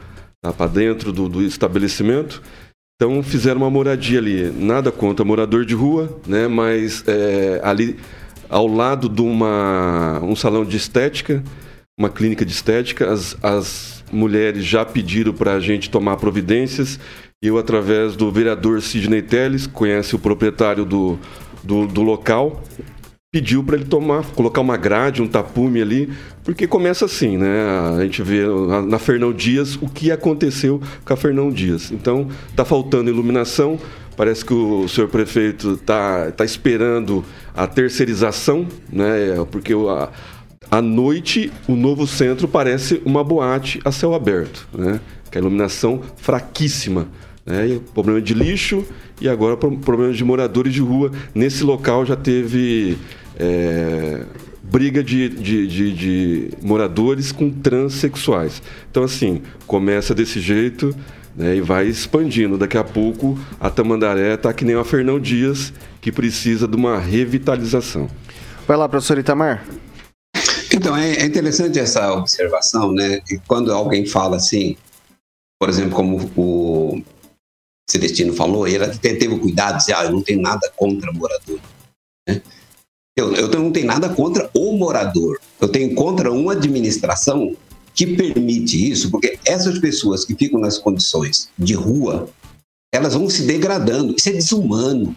tá 0.43 0.53
para 0.53 0.67
dentro 0.67 1.13
do, 1.13 1.29
do 1.29 1.43
estabelecimento. 1.43 2.43
Então 2.97 3.23
fizeram 3.23 3.61
uma 3.61 3.71
moradia 3.71 4.19
ali. 4.19 4.51
Nada 4.51 4.91
contra 4.93 5.25
morador 5.25 5.65
de 5.65 5.75
rua, 5.75 6.19
né? 6.27 6.49
Mas 6.49 7.05
eh, 7.07 7.61
ali 7.63 7.97
ao 8.49 8.67
lado 8.67 9.09
de 9.09 9.23
uma, 9.23 10.21
um 10.23 10.37
salão 10.37 10.65
de 10.65 10.77
estética, 10.77 11.43
uma 11.99 12.09
clínica 12.09 12.45
de 12.45 12.53
estética, 12.53 13.11
as, 13.11 13.37
as 13.43 13.94
mulheres 14.15 14.65
já 14.65 14.85
pediram 14.85 15.33
para 15.33 15.55
a 15.55 15.61
gente 15.61 15.91
tomar 15.91 16.17
providências. 16.17 16.99
Eu, 17.43 17.59
através 17.59 18.17
do 18.17 18.31
vereador 18.31 18.81
Sidney 18.81 19.21
Teles, 19.23 19.67
conhece 19.67 20.15
o 20.15 20.19
proprietário 20.19 20.85
do, 20.85 21.19
do, 21.63 21.87
do 21.87 22.03
local, 22.03 22.63
pediu 23.31 23.63
para 23.65 23.77
ele 23.77 23.85
tomar, 23.85 24.25
colocar 24.31 24.61
uma 24.61 24.77
grade, 24.77 25.21
um 25.21 25.27
tapume 25.27 25.83
ali, 25.83 26.09
porque 26.45 26.67
começa 26.67 27.05
assim, 27.05 27.37
né? 27.37 27.67
A 27.99 28.03
gente 28.03 28.23
vê 28.23 28.45
na, 28.87 28.99
Fernão 28.99 29.33
Dias 29.33 29.77
o 29.77 29.89
que 29.89 30.11
aconteceu 30.13 30.81
com 31.05 31.13
a 31.13 31.17
Fernão 31.17 31.51
Dias. 31.51 31.91
Então, 31.91 32.29
tá 32.55 32.65
faltando 32.65 33.11
iluminação. 33.11 33.79
Parece 34.17 34.45
que 34.45 34.55
o 34.55 34.87
senhor 34.87 35.09
prefeito 35.09 35.77
tá, 35.79 36.31
tá 36.31 36.45
esperando 36.45 37.25
a 37.57 37.67
terceirização, 37.67 38.69
né? 38.91 39.45
Porque 39.51 39.75
o- 39.75 39.91
a, 39.91 40.11
à 40.79 40.83
noite 40.83 41.53
o 41.69 41.77
novo 41.77 42.07
centro 42.07 42.49
parece 42.49 43.01
uma 43.05 43.23
boate 43.23 43.81
a 43.85 43.93
céu 43.93 44.15
aberto, 44.15 44.67
né? 44.73 45.01
Que 45.31 45.39
a 45.39 45.41
iluminação 45.41 46.01
fraquíssima. 46.17 47.07
Né? 47.47 47.79
Problema 47.93 48.21
de 48.21 48.35
lixo 48.35 48.85
e 49.21 49.29
agora 49.29 49.57
pro- 49.57 49.77
problema 49.79 50.13
de 50.13 50.25
moradores 50.25 50.73
de 50.73 50.81
rua. 50.81 51.13
Nesse 51.35 51.63
local 51.63 52.05
já 52.05 52.17
teve 52.17 52.97
é, 53.39 54.23
briga 54.63 55.03
de, 55.03 55.29
de, 55.29 55.67
de- 55.67 55.93
de 55.93 56.51
moradores 56.63 57.31
com 57.31 57.51
transexuais. 57.51 58.63
Então, 58.91 59.03
assim, 59.05 59.43
começa 59.67 60.15
desse 60.15 60.41
jeito 60.41 60.95
né, 61.37 61.57
e 61.57 61.61
vai 61.61 61.87
expandindo. 61.87 62.57
Daqui 62.59 62.79
a 62.79 62.85
pouco 62.85 63.39
a 63.61 63.69
Tamandaré 63.71 64.35
está 64.35 64.53
que 64.53 64.65
nem 64.65 64.75
a 64.75 64.85
Fernão 64.85 65.21
Dias, 65.21 65.73
que 66.01 66.11
precisa 66.11 66.67
de 66.67 66.77
uma 66.77 66.99
revitalização. 66.99 68.09
Vai 68.67 68.77
lá, 68.77 68.89
professor 68.89 69.19
Itamar. 69.19 69.63
Então, 70.75 70.97
é, 70.97 71.15
é 71.15 71.25
interessante 71.25 71.79
essa 71.79 72.13
observação, 72.13 72.93
né? 72.93 73.21
Que 73.21 73.39
quando 73.47 73.73
alguém 73.73 74.07
fala 74.07 74.39
assim, 74.39 74.77
por 75.57 75.69
exemplo, 75.69 75.95
como 75.95 76.17
o 76.37 77.01
Celestino 77.89 78.35
falou, 78.35 78.67
ele 78.67 78.85
até 78.85 79.15
teve 79.15 79.39
cuidado 79.39 79.75
de 79.75 79.79
dizer, 79.81 79.95
ah, 79.95 80.05
eu 80.05 80.11
não 80.11 80.21
tenho 80.21 80.41
nada 80.41 80.69
contra 80.75 81.13
morador. 81.13 81.61
né? 82.29 82.43
Eu, 83.17 83.37
eu 83.37 83.49
não 83.51 83.71
tenho 83.71 83.87
nada 83.87 84.09
contra 84.09 84.51
o 84.53 84.77
morador. 84.77 85.41
Eu 85.61 85.69
tenho 85.69 85.95
contra 85.95 86.33
uma 86.33 86.55
administração 86.55 87.57
que 87.95 88.17
permite 88.17 88.91
isso, 88.91 89.13
porque 89.13 89.39
essas 89.45 89.79
pessoas 89.79 90.25
que 90.25 90.35
ficam 90.35 90.59
nas 90.59 90.77
condições 90.77 91.49
de 91.57 91.75
rua, 91.75 92.29
elas 92.93 93.15
vão 93.15 93.31
se 93.31 93.43
degradando. 93.43 94.17
Isso 94.19 94.29
é 94.29 94.33
desumano. 94.33 95.15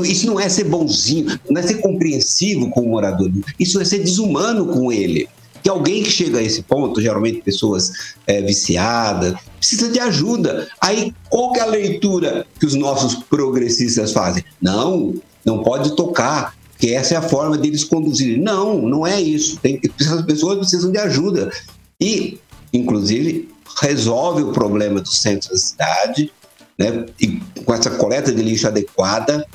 Isso 0.00 0.26
não 0.26 0.40
é 0.40 0.48
ser 0.48 0.64
bonzinho, 0.64 1.38
não 1.50 1.60
é 1.60 1.62
ser 1.62 1.74
compreensivo 1.74 2.70
com 2.70 2.80
o 2.80 2.88
morador, 2.88 3.30
isso 3.60 3.78
é 3.78 3.84
ser 3.84 3.98
desumano 3.98 4.66
com 4.68 4.90
ele. 4.90 5.28
Que 5.62 5.68
alguém 5.68 6.02
que 6.02 6.10
chega 6.10 6.38
a 6.38 6.42
esse 6.42 6.62
ponto, 6.62 6.98
geralmente 6.98 7.42
pessoas 7.42 8.14
é, 8.26 8.40
viciadas, 8.40 9.34
precisa 9.58 9.90
de 9.90 10.00
ajuda. 10.00 10.66
Aí, 10.80 11.14
qual 11.28 11.52
que 11.52 11.60
é 11.60 11.62
a 11.62 11.66
leitura 11.66 12.46
que 12.58 12.64
os 12.64 12.74
nossos 12.74 13.16
progressistas 13.24 14.12
fazem? 14.12 14.42
Não, 14.62 15.14
não 15.44 15.62
pode 15.62 15.94
tocar, 15.94 16.56
que 16.78 16.94
essa 16.94 17.12
é 17.12 17.16
a 17.18 17.22
forma 17.22 17.58
deles 17.58 17.84
conduzirem. 17.84 18.40
Não, 18.40 18.80
não 18.80 19.06
é 19.06 19.20
isso. 19.20 19.58
Tem, 19.58 19.78
essas 20.00 20.22
pessoas 20.22 20.58
precisam 20.58 20.90
de 20.90 20.98
ajuda. 20.98 21.52
E, 22.00 22.40
inclusive, 22.72 23.46
resolve 23.82 24.42
o 24.42 24.52
problema 24.52 25.02
do 25.02 25.08
centro 25.08 25.50
da 25.50 25.56
cidade, 25.58 26.32
né, 26.78 27.04
e 27.20 27.40
com 27.64 27.74
essa 27.74 27.90
coleta 27.90 28.32
de 28.32 28.42
lixo 28.42 28.66
adequada, 28.66 29.46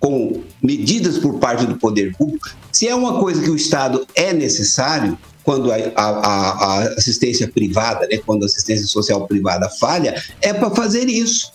com 0.00 0.42
medidas 0.62 1.18
por 1.18 1.38
parte 1.38 1.66
do 1.66 1.76
poder 1.76 2.14
público, 2.16 2.48
se 2.72 2.86
é 2.88 2.94
uma 2.94 3.18
coisa 3.18 3.42
que 3.42 3.50
o 3.50 3.56
Estado 3.56 4.06
é 4.14 4.32
necessário, 4.32 5.18
quando 5.42 5.72
a, 5.72 5.76
a- 5.76 6.50
a- 6.76 6.82
assistência 6.98 7.48
privada, 7.48 8.06
né, 8.06 8.18
quando 8.18 8.42
a 8.42 8.46
assistência 8.46 8.86
social 8.86 9.26
privada 9.26 9.68
falha, 9.68 10.22
é 10.42 10.52
para 10.52 10.70
fazer 10.70 11.08
isso. 11.08 11.50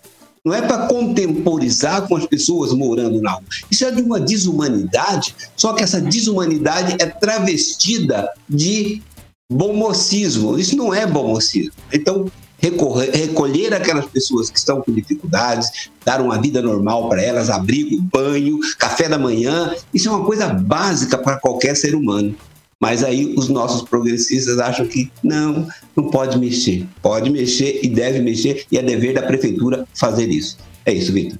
Não 0.45 0.53
é 0.53 0.61
para 0.61 0.87
contemporizar 0.87 2.05
com 2.07 2.17
as 2.17 2.25
pessoas 2.25 2.73
morando 2.73 3.21
na 3.21 3.31
rua. 3.31 3.43
Isso 3.71 3.85
é 3.85 3.91
de 3.91 4.01
uma 4.01 4.19
desumanidade, 4.19 5.33
só 5.55 5.71
que 5.73 5.81
essa 5.83 6.01
desumanidade 6.01 6.97
é 6.99 7.05
travestida 7.05 8.29
de 8.49 9.01
bom 9.49 9.73
mocismo. 9.73 10.57
Isso 10.59 10.75
não 10.75 10.93
é 10.93 11.05
bom 11.05 11.29
mocismo. 11.29 11.71
Então, 11.93 12.29
recorrer, 12.63 13.11
recolher 13.11 13.73
aquelas 13.73 14.05
pessoas 14.05 14.49
que 14.49 14.57
estão 14.57 14.81
com 14.81 14.93
dificuldades, 14.93 15.89
dar 16.05 16.21
uma 16.21 16.41
vida 16.41 16.61
normal 16.61 17.09
para 17.09 17.21
elas, 17.21 17.49
abrigo, 17.49 18.01
banho, 18.01 18.57
café 18.79 19.09
da 19.09 19.19
manhã. 19.19 19.75
Isso 19.93 20.07
é 20.07 20.11
uma 20.11 20.25
coisa 20.25 20.47
básica 20.47 21.17
para 21.17 21.37
qualquer 21.37 21.75
ser 21.75 21.93
humano. 21.93 22.33
Mas 22.79 23.03
aí 23.03 23.33
os 23.37 23.49
nossos 23.49 23.81
progressistas 23.87 24.59
acham 24.59 24.85
que 24.87 25.11
não, 25.21 25.67
não 25.95 26.09
pode 26.09 26.37
mexer. 26.37 26.87
Pode 27.01 27.29
mexer 27.29 27.81
e 27.83 27.89
deve 27.89 28.19
mexer, 28.19 28.65
e 28.71 28.77
é 28.77 28.81
dever 28.81 29.13
da 29.13 29.21
prefeitura 29.21 29.85
fazer 29.93 30.29
isso. 30.29 30.57
É 30.85 30.93
isso, 30.93 31.11
Vitor. 31.11 31.37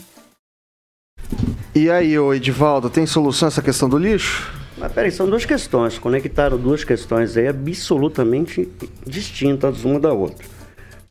E 1.74 1.90
aí, 1.90 2.20
ô 2.20 2.34
Edivaldo, 2.34 2.90
tem 2.90 3.06
solução 3.06 3.48
essa 3.48 3.62
questão 3.62 3.90
do 3.90 3.98
lixo? 3.98 4.52
Mas 4.78 4.92
peraí, 4.92 5.12
são 5.12 5.30
duas 5.30 5.46
questões. 5.46 5.98
Conectaram 5.98 6.58
duas 6.58 6.84
questões 6.84 7.36
aí 7.38 7.48
absolutamente 7.48 8.70
distintas 9.06 9.84
uma 9.84 10.00
da 10.00 10.14
outra. 10.14 10.53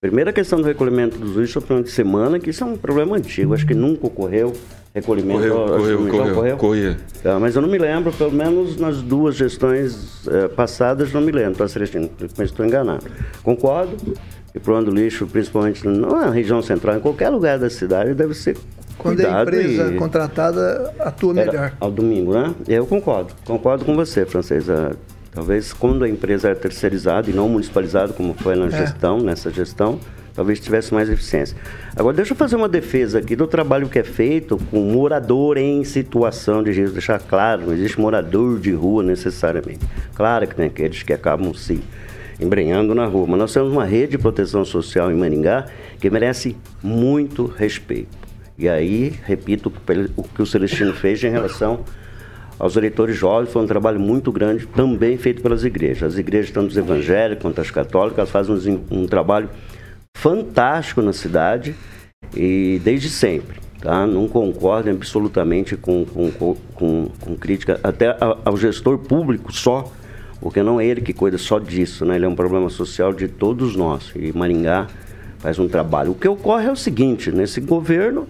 Primeira 0.03 0.33
questão 0.33 0.61
do 0.61 0.67
recolhimento 0.67 1.17
dos 1.17 1.37
lixos 1.37 1.55
é 1.55 1.59
o 1.61 1.62
problema 1.62 1.85
de 1.85 1.93
semana, 1.93 2.41
que 2.41 2.51
isso 2.51 2.65
é 2.65 2.67
um 2.67 2.77
problema 2.77 3.17
antigo, 3.17 3.55
acho 3.55 3.65
que 3.65 3.73
nunca 3.73 4.09
ocorreu 4.09 4.53
recolhimento. 4.93 5.38
Correu, 5.38 5.62
acho 5.62 5.97
correu, 6.09 6.33
ocorreu. 6.33 6.57
correu. 6.57 6.97
Tá, 7.23 7.38
mas 7.38 7.55
eu 7.55 7.62
não 7.62 7.69
me 7.69 7.79
lembro, 7.79 8.12
pelo 8.12 8.33
menos 8.33 8.77
nas 8.79 9.01
duas 9.01 9.37
gestões 9.37 10.27
eh, 10.27 10.49
passadas, 10.49 11.12
não 11.12 11.21
me 11.21 11.31
lembro, 11.31 11.55
tá, 11.55 11.69
Celestino? 11.69 12.11
Mas 12.37 12.51
estou 12.51 12.67
enganado. 12.67 13.05
Concordo 13.45 13.95
que 14.51 14.59
o 14.59 14.61
problema 14.61 14.91
do 14.91 14.93
lixo, 14.93 15.25
principalmente 15.29 15.87
na 15.87 16.31
região 16.31 16.61
central, 16.62 16.97
em 16.97 17.01
qualquer 17.01 17.29
lugar 17.29 17.61
da 17.61 17.71
cidade, 17.71 18.12
deve 18.12 18.35
ser 18.35 18.57
Quando 18.99 19.21
a 19.21 19.23
cuidado 19.23 19.43
empresa 19.43 19.95
e- 19.95 19.97
contratada 19.97 20.93
atua 20.99 21.38
era 21.38 21.53
melhor. 21.53 21.73
Ao 21.79 21.93
domingo, 21.93 22.33
né? 22.35 22.53
Eu 22.67 22.87
concordo. 22.87 23.33
Concordo 23.45 23.85
com 23.85 23.95
você, 23.95 24.27
Francês. 24.27 24.67
Talvez 25.33 25.73
quando 25.73 26.05
a 26.05 26.09
empresa 26.09 26.49
era 26.49 26.57
terceirizada 26.57 27.31
e 27.31 27.33
não 27.33 27.49
municipalizada, 27.49 28.12
como 28.12 28.35
foi 28.35 28.55
na 28.55 28.66
É. 28.66 28.71
gestão, 28.71 29.18
nessa 29.18 29.51
gestão, 29.51 29.99
talvez 30.35 30.61
tivesse 30.61 30.92
mais 30.92 31.09
eficiência. 31.09 31.57
Agora, 31.97 32.14
deixa 32.14 32.33
eu 32.33 32.37
fazer 32.37 32.55
uma 32.57 32.68
defesa 32.68 33.18
aqui 33.18 33.35
do 33.35 33.47
trabalho 33.47 33.88
que 33.88 33.99
é 33.99 34.05
feito 34.05 34.59
com 34.71 34.81
morador 34.81 35.57
em 35.57 35.83
situação 35.85 36.62
de 36.62 36.71
risco. 36.71 36.92
Deixar 36.92 37.18
claro, 37.18 37.62
não 37.66 37.73
existe 37.73 37.99
morador 37.99 38.61
de 38.61 38.73
rua 38.73 39.03
necessariamente. 39.03 39.81
Claro 40.14 40.47
que 40.47 40.55
tem 40.55 40.66
aqueles 40.66 41.03
que 41.03 41.14
acabam 41.14 41.53
se 41.55 41.81
embrenhando 42.38 42.95
na 42.95 43.07
rua, 43.07 43.27
mas 43.27 43.38
nós 43.38 43.53
temos 43.55 43.73
uma 43.73 43.85
rede 43.87 44.12
de 44.12 44.18
proteção 44.18 44.64
social 44.66 45.11
em 45.11 45.14
Maringá 45.16 45.66
que 45.99 46.11
merece 46.11 46.57
muito 46.83 47.47
respeito. 47.47 48.18
E 48.59 48.68
aí, 48.68 49.14
repito 49.25 49.73
o 50.16 50.23
que 50.23 50.42
o 50.42 50.47
Celestino 50.47 50.92
fez 50.92 51.25
em 51.25 51.31
relação 51.31 51.85
aos 52.62 52.77
eleitores 52.77 53.16
jovens, 53.16 53.53
foi 53.53 53.61
um 53.61 53.66
trabalho 53.66 53.98
muito 53.98 54.31
grande, 54.31 54.68
também 54.68 55.18
feito 55.18 55.42
pelas 55.42 55.64
igrejas. 55.64 56.12
As 56.12 56.18
igrejas, 56.18 56.53
tanto 56.53 56.70
as 56.70 56.77
evangélicas 56.77 57.42
quanto 57.42 57.61
as 57.61 57.72
católicas, 57.72 58.31
fazem 58.31 58.81
um, 58.88 59.01
um 59.01 59.07
trabalho 59.09 59.51
fantástico 60.16 61.03
na 61.03 61.12
cidade 61.12 61.75
e 62.37 62.81
desde 62.85 63.11
sempre. 63.11 63.59
Tá? 63.81 64.07
Não 64.07 64.29
concordo 64.29 64.88
absolutamente 64.90 65.77
com, 65.77 66.05
com, 66.05 66.31
com, 66.31 67.09
com- 67.20 67.37
crítica 67.37 67.81
até 67.83 68.16
ao 68.44 68.57
gestor 68.57 68.96
público 68.96 69.53
só, 69.53 69.90
porque 70.40 70.62
não 70.62 70.81
é 70.81 70.87
ele 70.87 71.01
que 71.01 71.12
cuida 71.12 71.38
só 71.38 71.59
disso, 71.59 72.05
né? 72.05 72.14
ele 72.14 72.27
é 72.27 72.29
um 72.29 72.37
problema 72.37 72.70
social 72.70 73.12
de 73.12 73.27
todos 73.27 73.75
nós. 73.75 74.12
E 74.14 74.33
Maringá 74.33 74.87
faz 75.40 75.59
um 75.59 75.66
trabalho. 75.66 76.12
O 76.12 76.14
que 76.14 76.29
ocorre 76.29 76.68
é 76.68 76.70
o 76.70 76.77
seguinte, 76.77 77.33
nesse 77.33 77.61
governo 77.61 78.29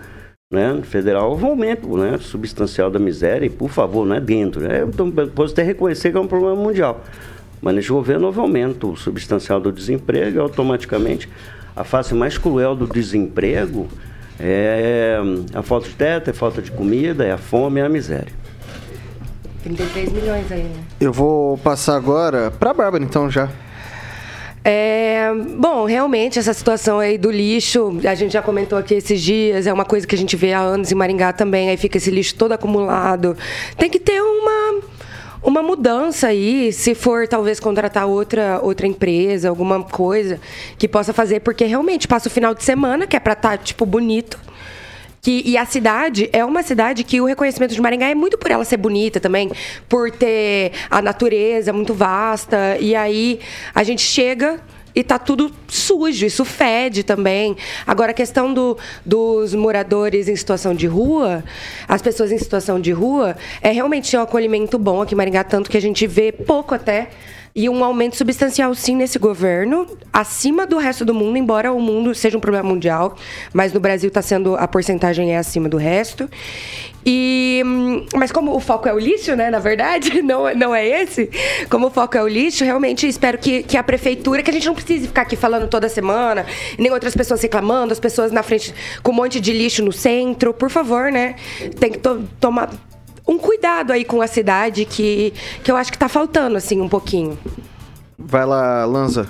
né, 0.52 0.78
federal 0.82 1.30
houve 1.30 1.44
um 1.44 1.48
aumento 1.48 1.96
né, 1.96 2.18
substancial 2.20 2.90
da 2.90 2.98
miséria, 2.98 3.46
e 3.46 3.50
por 3.50 3.70
favor, 3.70 4.06
não 4.06 4.14
é 4.14 4.20
dentro. 4.20 4.60
Né? 4.60 4.84
Então, 4.86 5.10
posso 5.10 5.54
até 5.54 5.62
reconhecer 5.62 6.10
que 6.12 6.18
é 6.18 6.20
um 6.20 6.26
problema 6.26 6.54
mundial. 6.54 7.02
Mas 7.62 7.74
nesse 7.74 7.88
governo 7.88 8.26
houve 8.26 8.38
aumento 8.38 8.94
substancial 8.96 9.58
do 9.58 9.72
desemprego 9.72 10.36
e 10.36 10.40
automaticamente 10.40 11.28
a 11.74 11.84
face 11.84 12.14
mais 12.14 12.36
cruel 12.36 12.76
do 12.76 12.86
desemprego 12.86 13.88
é 14.38 15.18
a 15.54 15.62
falta 15.62 15.88
de 15.88 15.94
teto, 15.94 16.28
é 16.28 16.30
a 16.32 16.34
falta 16.34 16.60
de 16.60 16.70
comida, 16.70 17.24
é 17.24 17.32
a 17.32 17.38
fome 17.38 17.80
e 17.80 17.82
a 17.82 17.88
miséria. 17.88 18.32
33 19.62 20.12
milhões 20.12 20.50
aí, 20.50 20.64
né? 20.64 20.84
Eu 21.00 21.12
vou 21.12 21.56
passar 21.58 21.96
agora 21.96 22.50
pra 22.50 22.74
Bárbara, 22.74 23.02
então, 23.02 23.30
já. 23.30 23.48
É, 24.64 25.32
bom, 25.56 25.84
realmente 25.84 26.38
essa 26.38 26.52
situação 26.52 27.00
aí 27.00 27.18
do 27.18 27.30
lixo, 27.30 27.98
a 28.08 28.14
gente 28.14 28.32
já 28.32 28.40
comentou 28.40 28.78
aqui 28.78 28.94
esses 28.94 29.20
dias, 29.20 29.66
é 29.66 29.72
uma 29.72 29.84
coisa 29.84 30.06
que 30.06 30.14
a 30.14 30.18
gente 30.18 30.36
vê 30.36 30.52
há 30.52 30.60
anos 30.60 30.92
em 30.92 30.94
Maringá 30.94 31.32
também, 31.32 31.68
aí 31.68 31.76
fica 31.76 31.96
esse 31.96 32.10
lixo 32.10 32.36
todo 32.36 32.52
acumulado. 32.52 33.36
Tem 33.76 33.90
que 33.90 33.98
ter 33.98 34.20
uma 34.20 34.80
uma 35.44 35.60
mudança 35.60 36.28
aí, 36.28 36.72
se 36.72 36.94
for 36.94 37.26
talvez 37.26 37.58
contratar 37.58 38.06
outra 38.06 38.60
outra 38.62 38.86
empresa, 38.86 39.48
alguma 39.48 39.82
coisa 39.82 40.40
que 40.78 40.86
possa 40.86 41.12
fazer, 41.12 41.40
porque 41.40 41.64
realmente 41.64 42.06
passa 42.06 42.28
o 42.28 42.30
final 42.30 42.54
de 42.54 42.62
semana, 42.62 43.08
que 43.08 43.16
é 43.16 43.20
pra 43.20 43.32
estar 43.32 43.58
tipo 43.58 43.84
bonito. 43.84 44.38
Que, 45.24 45.40
e 45.46 45.56
a 45.56 45.64
cidade 45.64 46.28
é 46.32 46.44
uma 46.44 46.64
cidade 46.64 47.04
que 47.04 47.20
o 47.20 47.26
reconhecimento 47.26 47.72
de 47.72 47.80
Maringá 47.80 48.08
é 48.08 48.14
muito 48.14 48.36
por 48.36 48.50
ela 48.50 48.64
ser 48.64 48.76
bonita 48.76 49.20
também, 49.20 49.52
por 49.88 50.10
ter 50.10 50.72
a 50.90 51.00
natureza 51.00 51.72
muito 51.72 51.94
vasta. 51.94 52.76
E 52.80 52.96
aí 52.96 53.38
a 53.72 53.84
gente 53.84 54.02
chega 54.02 54.60
e 54.92 55.04
tá 55.04 55.20
tudo 55.20 55.52
sujo, 55.68 56.26
isso 56.26 56.44
fede 56.44 57.04
também. 57.04 57.56
Agora, 57.86 58.10
a 58.10 58.14
questão 58.14 58.52
do, 58.52 58.76
dos 59.06 59.54
moradores 59.54 60.26
em 60.26 60.34
situação 60.34 60.74
de 60.74 60.88
rua, 60.88 61.44
as 61.86 62.02
pessoas 62.02 62.32
em 62.32 62.38
situação 62.38 62.80
de 62.80 62.90
rua, 62.90 63.36
é 63.60 63.70
realmente 63.70 64.16
um 64.16 64.22
acolhimento 64.22 64.76
bom 64.76 65.02
aqui 65.02 65.14
em 65.14 65.16
Maringá, 65.16 65.44
tanto 65.44 65.70
que 65.70 65.76
a 65.76 65.80
gente 65.80 66.04
vê 66.04 66.32
pouco 66.32 66.74
até. 66.74 67.10
E 67.54 67.68
um 67.68 67.84
aumento 67.84 68.16
substancial, 68.16 68.74
sim, 68.74 68.96
nesse 68.96 69.18
governo, 69.18 69.86
acima 70.10 70.66
do 70.66 70.78
resto 70.78 71.04
do 71.04 71.12
mundo, 71.12 71.36
embora 71.36 71.70
o 71.70 71.78
mundo 71.78 72.14
seja 72.14 72.38
um 72.38 72.40
problema 72.40 72.66
mundial, 72.66 73.14
mas 73.52 73.74
no 73.74 73.80
Brasil 73.80 74.08
está 74.08 74.22
sendo 74.22 74.56
a 74.56 74.66
porcentagem 74.66 75.34
é 75.34 75.38
acima 75.38 75.68
do 75.68 75.76
resto. 75.76 76.30
E, 77.04 77.62
mas 78.14 78.32
como 78.32 78.54
o 78.56 78.60
foco 78.60 78.88
é 78.88 78.94
o 78.94 78.98
lixo, 78.98 79.36
né? 79.36 79.50
Na 79.50 79.58
verdade, 79.58 80.22
não, 80.22 80.54
não 80.54 80.74
é 80.74 80.86
esse. 81.02 81.28
Como 81.68 81.88
o 81.88 81.90
foco 81.90 82.16
é 82.16 82.22
o 82.22 82.28
lixo, 82.28 82.64
realmente 82.64 83.06
espero 83.06 83.36
que, 83.36 83.62
que 83.64 83.76
a 83.76 83.82
prefeitura, 83.82 84.42
que 84.42 84.48
a 84.50 84.52
gente 84.54 84.66
não 84.66 84.74
precise 84.74 85.08
ficar 85.08 85.22
aqui 85.22 85.36
falando 85.36 85.68
toda 85.68 85.90
semana, 85.90 86.46
nem 86.78 86.90
outras 86.90 87.14
pessoas 87.14 87.42
reclamando, 87.42 87.92
as 87.92 88.00
pessoas 88.00 88.32
na 88.32 88.42
frente 88.42 88.74
com 89.02 89.10
um 89.10 89.14
monte 89.14 89.40
de 89.40 89.52
lixo 89.52 89.84
no 89.84 89.92
centro, 89.92 90.54
por 90.54 90.70
favor, 90.70 91.12
né? 91.12 91.34
Tem 91.78 91.90
que 91.90 91.98
to- 91.98 92.22
tomar 92.40 92.70
um 93.32 93.38
cuidado 93.38 93.92
aí 93.92 94.04
com 94.04 94.20
a 94.20 94.26
cidade 94.26 94.84
que, 94.84 95.32
que 95.64 95.70
eu 95.70 95.76
acho 95.76 95.90
que 95.90 95.98
tá 95.98 96.08
faltando, 96.08 96.56
assim, 96.56 96.80
um 96.80 96.88
pouquinho. 96.88 97.38
Vai 98.18 98.44
lá, 98.44 98.84
Lanza. 98.84 99.28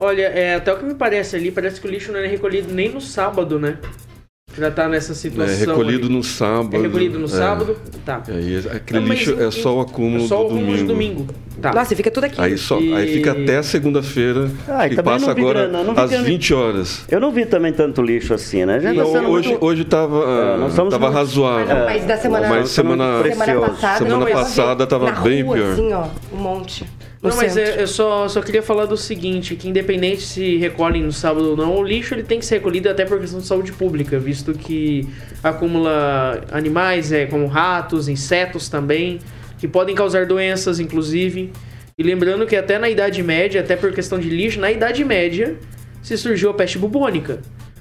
Olha, 0.00 0.26
é, 0.26 0.54
até 0.54 0.72
o 0.72 0.78
que 0.78 0.84
me 0.84 0.94
parece 0.94 1.34
ali, 1.34 1.50
parece 1.50 1.80
que 1.80 1.86
o 1.88 1.90
lixo 1.90 2.12
não 2.12 2.20
é 2.20 2.26
recolhido 2.26 2.72
nem 2.72 2.88
no 2.88 3.00
sábado, 3.00 3.58
né? 3.58 3.78
Já 4.58 4.70
tá 4.70 4.88
nessa 4.88 5.12
É 5.12 5.14
situação. 5.14 5.56
recolhido 5.74 6.06
ali. 6.06 6.14
no 6.14 6.22
sábado. 6.24 6.74
É 6.76 6.78
recolhido 6.80 7.18
no 7.18 7.26
é. 7.26 7.28
sábado? 7.28 7.76
Tá. 8.04 8.22
Aí, 8.28 8.58
aquele 8.72 9.00
Não, 9.00 9.06
mas 9.08 9.18
lixo 9.18 9.32
em- 9.34 9.46
é 9.46 9.50
só 9.50 9.76
o 9.76 9.80
acúmulo 9.80 10.26
Só 10.26 10.44
o 10.46 10.48
do 10.48 10.54
domingo. 10.56 10.86
domingo. 10.86 11.26
Tá. 11.60 11.72
Nossa, 11.72 11.94
fica 11.96 12.08
tudo 12.10 12.24
aqui. 12.24 12.40
Aí, 12.40 12.56
só, 12.56 12.78
E- 12.78 12.94
aí 12.94 13.12
fica 13.14 13.32
até 13.32 13.60
segunda-feira 13.62 14.48
Ah, 14.68 14.86
e 14.86 14.92
e 14.92 14.96
também 14.96 15.12
passa 15.12 15.30
agora 15.32 15.66
grana, 15.68 15.92
às 16.00 16.10
grana. 16.10 16.24
20 16.24 16.54
horas. 16.54 17.04
Eu 17.10 17.18
não 17.20 17.32
vi 17.32 17.46
também 17.46 17.72
tanto 17.72 18.00
lixo 18.00 18.32
assim, 18.32 18.64
né? 18.64 18.78
Já 18.80 18.90
tá 18.90 18.94
Não, 18.94 19.30
hoje, 19.30 19.48
muito- 19.50 19.64
hoje 19.64 19.84
tava, 19.84 20.18
É, 20.18 20.56
nós 20.56 20.70
estamos 20.70 20.92
tava 20.92 21.06
muito- 21.06 21.16
razoável. 21.18 21.76
Ah, 21.76 21.84
mas 21.84 22.04
da 22.04 22.16
semana, 22.16 22.48
Mas 22.48 22.68
semana- 22.70 23.22
semana 23.24 23.60
passada, 23.60 23.98
semana 23.98 24.26
passada 24.26 24.86
tava 24.86 25.10
na 25.10 25.20
bem 25.20 25.42
rua, 25.42 25.56
pior. 25.56 25.72
Assim, 25.72 25.92
ó, 25.92 26.04
um 26.32 26.36
monte. 26.40 26.84
Não, 27.22 27.36
mas 27.36 27.56
é- 27.56 27.82
eu 27.82 27.86
só, 27.88 28.28
só 28.28 28.40
queria 28.40 28.62
falar 28.62 28.86
do 28.86 28.96
seguinte, 28.96 29.56
que 29.56 29.68
independente 29.68 30.22
se 30.22 30.56
recolhem 30.56 31.02
no 31.02 31.12
sábado 31.12 31.50
ou 31.50 31.56
não, 31.56 31.76
o 31.76 31.82
lixo 31.82 32.14
ele 32.14 32.22
tem 32.22 32.38
que 32.38 32.46
ser 32.46 32.56
recolhido 32.56 32.88
até 32.88 33.04
por 33.04 33.18
questão 33.18 33.40
de 33.40 33.46
saúde 33.46 33.72
pública, 33.72 34.18
visto 34.18 34.52
que 34.52 35.08
acumula 35.42 36.44
animais, 36.52 37.10
é, 37.10 37.26
como 37.26 37.46
ratos, 37.46 38.08
insetos 38.08 38.68
também, 38.68 39.18
que 39.58 39.66
podem 39.66 39.94
causar 39.94 40.26
doenças, 40.26 40.78
inclusive. 40.78 41.50
E 41.98 42.02
lembrando 42.02 42.46
que 42.46 42.54
até 42.54 42.78
na 42.78 42.88
Idade 42.88 43.22
Média, 43.22 43.60
até 43.60 43.74
por 43.74 43.92
questão 43.92 44.18
de 44.18 44.28
lixo, 44.28 44.60
na 44.60 44.70
Idade 44.70 45.04
Média 45.04 45.56
se 46.00 46.16
surgiu 46.16 46.50
a 46.50 46.54
peste 46.54 46.78
bubônica, 46.78 47.40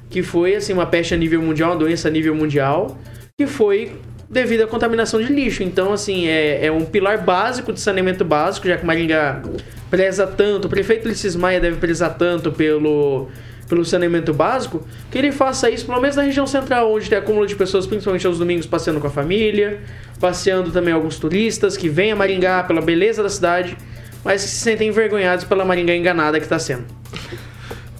que 0.09 0.23
foi 0.23 0.55
assim 0.55 0.73
uma 0.73 0.87
peste 0.87 1.13
a 1.13 1.17
nível 1.17 1.41
mundial, 1.41 1.71
uma 1.71 1.77
doença 1.77 2.07
a 2.07 2.11
nível 2.11 2.33
mundial, 2.33 2.97
que 3.37 3.45
foi 3.45 3.91
devido 4.29 4.61
à 4.61 4.67
contaminação 4.67 5.21
de 5.21 5.31
lixo. 5.31 5.63
Então, 5.63 5.93
assim, 5.93 6.27
é, 6.27 6.65
é 6.65 6.71
um 6.71 6.85
pilar 6.85 7.23
básico 7.23 7.71
de 7.71 7.79
saneamento 7.79 8.25
básico, 8.25 8.67
já 8.67 8.77
que 8.77 8.85
Maringá 8.85 9.41
preza 9.89 10.27
tanto, 10.27 10.65
o 10.65 10.69
prefeito 10.69 11.05
Ulisses 11.05 11.35
Maia 11.35 11.59
deve 11.59 11.77
prezar 11.77 12.17
tanto 12.17 12.51
pelo, 12.51 13.27
pelo 13.69 13.85
saneamento 13.85 14.33
básico, 14.33 14.85
que 15.09 15.17
ele 15.17 15.31
faça 15.31 15.69
isso, 15.69 15.85
pelo 15.85 16.01
menos 16.01 16.15
na 16.15 16.23
região 16.23 16.45
central, 16.45 16.91
onde 16.91 17.09
tem 17.09 17.17
acúmulo 17.17 17.47
de 17.47 17.55
pessoas, 17.55 17.87
principalmente 17.87 18.27
aos 18.27 18.37
domingos, 18.37 18.65
passeando 18.65 18.99
com 18.99 19.07
a 19.07 19.11
família, 19.11 19.79
passeando 20.19 20.71
também 20.71 20.93
alguns 20.93 21.17
turistas 21.17 21.77
que 21.77 21.87
vêm 21.87 22.11
a 22.11 22.15
Maringá 22.15 22.63
pela 22.63 22.81
beleza 22.81 23.23
da 23.23 23.29
cidade, 23.29 23.77
mas 24.23 24.43
que 24.43 24.49
se 24.49 24.57
sentem 24.57 24.89
envergonhados 24.89 25.45
pela 25.45 25.63
Maringá 25.63 25.95
enganada 25.95 26.37
que 26.37 26.45
está 26.45 26.59
sendo. 26.59 26.83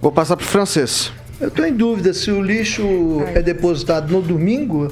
Vou 0.02 0.12
passar 0.12 0.36
pro 0.36 0.46
francês. 0.46 1.12
Eu 1.40 1.50
estou 1.50 1.66
em 1.66 1.74
dúvida 1.74 2.14
se 2.14 2.32
o 2.32 2.42
lixo 2.42 3.22
é 3.34 3.42
depositado 3.42 4.12
no 4.12 4.22
domingo. 4.22 4.92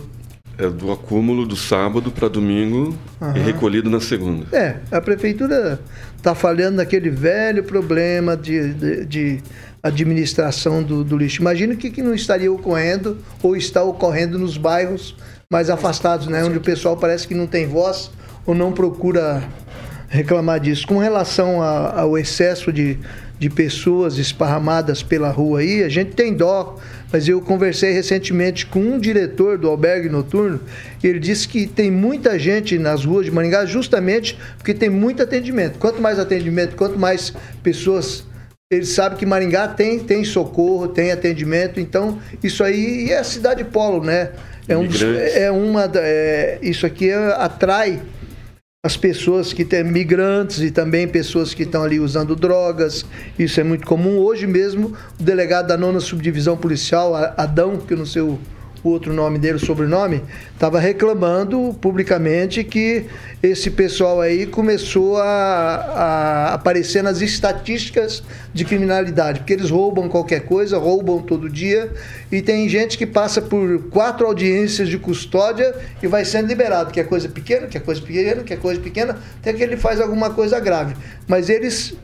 É 0.57 0.69
do 0.69 0.91
acúmulo 0.91 1.45
do 1.45 1.55
sábado 1.55 2.11
para 2.11 2.27
domingo 2.29 2.97
e 3.35 3.39
recolhido 3.39 3.89
na 3.89 3.99
segunda. 3.99 4.45
É, 4.55 4.77
a 4.89 5.01
prefeitura 5.01 5.79
está 6.17 6.33
falhando 6.33 6.77
naquele 6.77 7.09
velho 7.09 7.63
problema 7.63 8.37
de, 8.37 8.73
de, 8.73 9.05
de 9.05 9.43
administração 9.83 10.81
do, 10.81 11.03
do 11.03 11.17
lixo. 11.17 11.41
Imagina 11.41 11.73
o 11.73 11.77
que, 11.77 11.91
que 11.91 12.01
não 12.01 12.13
estaria 12.13 12.51
ocorrendo 12.51 13.17
ou 13.43 13.55
está 13.55 13.83
ocorrendo 13.83 14.39
nos 14.39 14.57
bairros 14.57 15.15
mais 15.51 15.69
afastados, 15.69 16.27
né? 16.27 16.43
Onde 16.43 16.57
o 16.57 16.61
pessoal 16.61 16.97
parece 16.97 17.27
que 17.27 17.35
não 17.35 17.47
tem 17.47 17.67
voz 17.67 18.09
ou 18.45 18.55
não 18.55 18.71
procura 18.71 19.43
reclamar 20.15 20.59
disso. 20.59 20.87
Com 20.87 20.97
relação 20.97 21.61
a- 21.61 21.99
ao 22.01 22.17
excesso 22.17 22.71
de, 22.71 22.97
de 23.37 23.49
pessoas 23.49 24.17
esparramadas 24.17 25.03
pela 25.03 25.29
rua 25.29 25.59
aí, 25.59 25.83
a 25.83 25.89
gente 25.89 26.11
tem 26.15 26.33
dó, 26.33 26.77
mas 27.11 27.27
eu 27.27 27.41
conversei 27.41 27.91
recentemente 27.91 28.65
com 28.65 28.79
um 28.79 28.99
diretor 28.99 29.57
do 29.57 29.67
albergue 29.67 30.09
noturno 30.09 30.59
e 31.03 31.07
ele 31.07 31.19
disse 31.19 31.47
que 31.47 31.67
tem 31.67 31.91
muita 31.91 32.39
gente 32.39 32.77
nas 32.79 33.03
ruas 33.05 33.25
de 33.25 33.31
Maringá 33.31 33.65
justamente 33.65 34.37
porque 34.57 34.73
tem 34.73 34.89
muito 34.89 35.21
atendimento. 35.21 35.77
Quanto 35.77 36.01
mais 36.01 36.17
atendimento, 36.19 36.75
quanto 36.75 36.97
mais 36.97 37.33
pessoas 37.61 38.23
ele 38.71 38.85
sabe 38.85 39.15
que 39.15 39.25
Maringá 39.27 39.67
tem, 39.67 39.99
tem 39.99 40.23
socorro, 40.23 40.87
tem 40.87 41.11
atendimento, 41.11 41.79
então 41.79 42.17
isso 42.43 42.63
aí 42.63 43.11
é 43.11 43.19
a 43.19 43.23
cidade 43.23 43.63
polo, 43.63 44.03
né? 44.03 44.31
É, 44.67 44.75
um 44.75 44.87
dos- 44.87 45.01
é 45.03 45.51
uma 45.51 45.89
é, 45.95 46.57
isso 46.63 46.83
aqui 46.85 47.09
é- 47.11 47.35
atrai 47.37 48.01
as 48.85 48.95
pessoas 48.95 49.51
que 49.51 49.65
têm 49.65 49.83
migrantes 49.83 50.59
e 50.59 50.69
também 50.69 51.07
pessoas 51.07 51.55
que 51.55 51.63
estão 51.63 51.81
ali 51.81 51.99
usando 51.99 52.35
drogas. 52.35 53.03
Isso 53.37 53.59
é 53.59 53.63
muito 53.63 53.83
comum. 53.87 54.19
Hoje 54.19 54.45
mesmo, 54.45 54.93
o 55.19 55.23
delegado 55.23 55.69
da 55.69 55.75
nona 55.75 55.99
subdivisão 55.99 56.55
policial, 56.55 57.15
Adão, 57.35 57.77
que 57.77 57.93
eu 57.93 57.97
não 57.97 58.05
sei 58.05 58.21
o, 58.89 58.91
outro 58.91 59.13
nome 59.13 59.39
dele, 59.39 59.55
o 59.55 59.59
sobrenome, 59.59 60.21
estava 60.53 60.79
reclamando 60.79 61.75
publicamente 61.81 62.63
que 62.63 63.05
esse 63.41 63.69
pessoal 63.71 64.21
aí 64.21 64.45
começou 64.45 65.17
a, 65.17 65.25
a 65.25 66.53
aparecer 66.53 67.03
nas 67.03 67.21
estatísticas 67.21 68.23
de 68.53 68.63
criminalidade, 68.63 69.39
porque 69.39 69.53
eles 69.53 69.69
roubam 69.69 70.07
qualquer 70.07 70.41
coisa, 70.41 70.77
roubam 70.77 71.21
todo 71.21 71.49
dia, 71.49 71.91
e 72.31 72.41
tem 72.41 72.67
gente 72.69 72.97
que 72.97 73.05
passa 73.05 73.41
por 73.41 73.83
quatro 73.89 74.25
audiências 74.25 74.87
de 74.87 74.97
custódia 74.97 75.75
e 76.01 76.07
vai 76.07 76.23
sendo 76.23 76.47
liberado, 76.47 76.91
que 76.91 76.99
é 76.99 77.03
coisa 77.03 77.27
pequena, 77.27 77.67
que 77.67 77.77
é 77.77 77.81
coisa 77.81 78.01
pequena, 78.01 78.43
que 78.43 78.53
é 78.53 78.57
coisa 78.57 78.79
pequena, 78.79 79.17
até 79.39 79.53
que 79.53 79.63
ele 79.63 79.77
faz 79.77 79.99
alguma 79.99 80.29
coisa 80.29 80.59
grave. 80.59 80.95
Mas 81.27 81.49
eles 81.49 81.95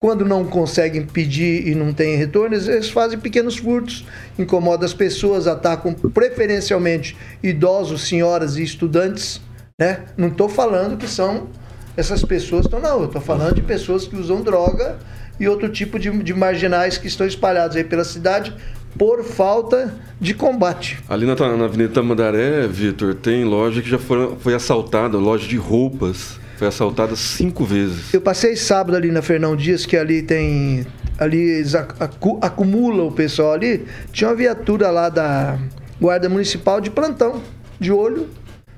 quando 0.00 0.24
não 0.24 0.44
conseguem 0.44 1.04
pedir 1.04 1.66
e 1.66 1.74
não 1.74 1.92
tem 1.92 2.16
retorno, 2.16 2.54
eles- 2.54 2.88
fazem 2.88 3.18
pequenos 3.18 3.56
furtos, 3.56 4.04
incomodam 4.38 4.86
as 4.86 4.94
pessoas, 4.94 5.48
atacam 5.48 5.92
preferencialmente 5.92 7.16
idosos, 7.42 8.02
senhoras 8.06 8.56
e 8.56 8.62
estudantes. 8.62 9.40
Né? 9.78 10.04
Não 10.16 10.28
estou 10.28 10.48
falando 10.48 10.96
que 10.96 11.08
são 11.08 11.48
essas 11.96 12.24
pessoas, 12.24 12.64
estão 12.66 12.78
não, 12.80 13.00
eu 13.00 13.06
estou 13.06 13.20
falando 13.20 13.56
de 13.56 13.62
pessoas 13.62 14.06
que 14.06 14.14
usam 14.14 14.40
droga 14.40 14.98
e 15.38 15.48
outro 15.48 15.68
tipo 15.68 15.98
de, 15.98 16.10
de 16.22 16.32
marginais 16.34 16.96
que 16.96 17.08
estão 17.08 17.26
espalhados 17.26 17.76
aí 17.76 17.82
pela 17.82 18.04
cidade 18.04 18.54
por 18.96 19.24
falta 19.24 19.94
de 20.20 20.32
combate. 20.32 20.98
Ali 21.08 21.26
na, 21.26 21.34
na 21.34 21.64
Avenida 21.64 21.92
Tamandaré, 21.92 22.68
Vitor, 22.68 23.14
tem 23.16 23.44
loja 23.44 23.82
que 23.82 23.90
já 23.90 23.98
foi, 23.98 24.36
foi 24.38 24.54
assaltada, 24.54 25.18
loja 25.18 25.46
de 25.48 25.56
roupas. 25.56 26.38
Foi 26.58 26.66
assaltada 26.66 27.14
cinco 27.14 27.64
vezes. 27.64 28.12
Eu 28.12 28.20
passei 28.20 28.56
sábado 28.56 28.96
ali 28.96 29.12
na 29.12 29.22
Fernão 29.22 29.54
Dias, 29.54 29.86
que 29.86 29.96
ali 29.96 30.22
tem. 30.22 30.84
Ali 31.16 31.38
eles 31.38 31.74
acu- 31.74 31.96
acu- 32.02 32.38
acumulam 32.42 33.06
o 33.06 33.12
pessoal 33.12 33.52
ali. 33.52 33.86
Tinha 34.12 34.28
uma 34.30 34.36
viatura 34.36 34.90
lá 34.90 35.08
da 35.08 35.56
Guarda 36.00 36.28
Municipal 36.28 36.80
de 36.80 36.90
plantão, 36.90 37.40
de 37.78 37.92
olho, 37.92 38.28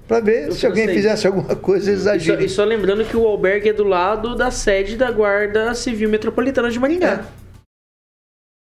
para 0.07 0.21
ver 0.21 0.49
Eu 0.49 0.53
se 0.53 0.67
alguém 0.67 0.85
sei. 0.87 0.95
fizesse 0.97 1.27
alguma 1.27 1.57
coisa, 1.57 1.91
eles 1.91 2.05
E 2.07 2.45
e 2.45 2.49
só 2.51 2.65
lembrando 2.65 3.03
que 3.05 3.17
o 3.17 3.27
albergue 3.27 3.71
é 3.71 3.73
do 3.73 3.85
lado 3.85 4.37
da 4.37 4.51
sede 4.51 4.97
da 4.97 5.11
Guarda 5.11 5.75
Civil 5.75 6.09
Metropolitana 6.11 6.71
de 6.71 6.79
Maringá. 6.79 7.25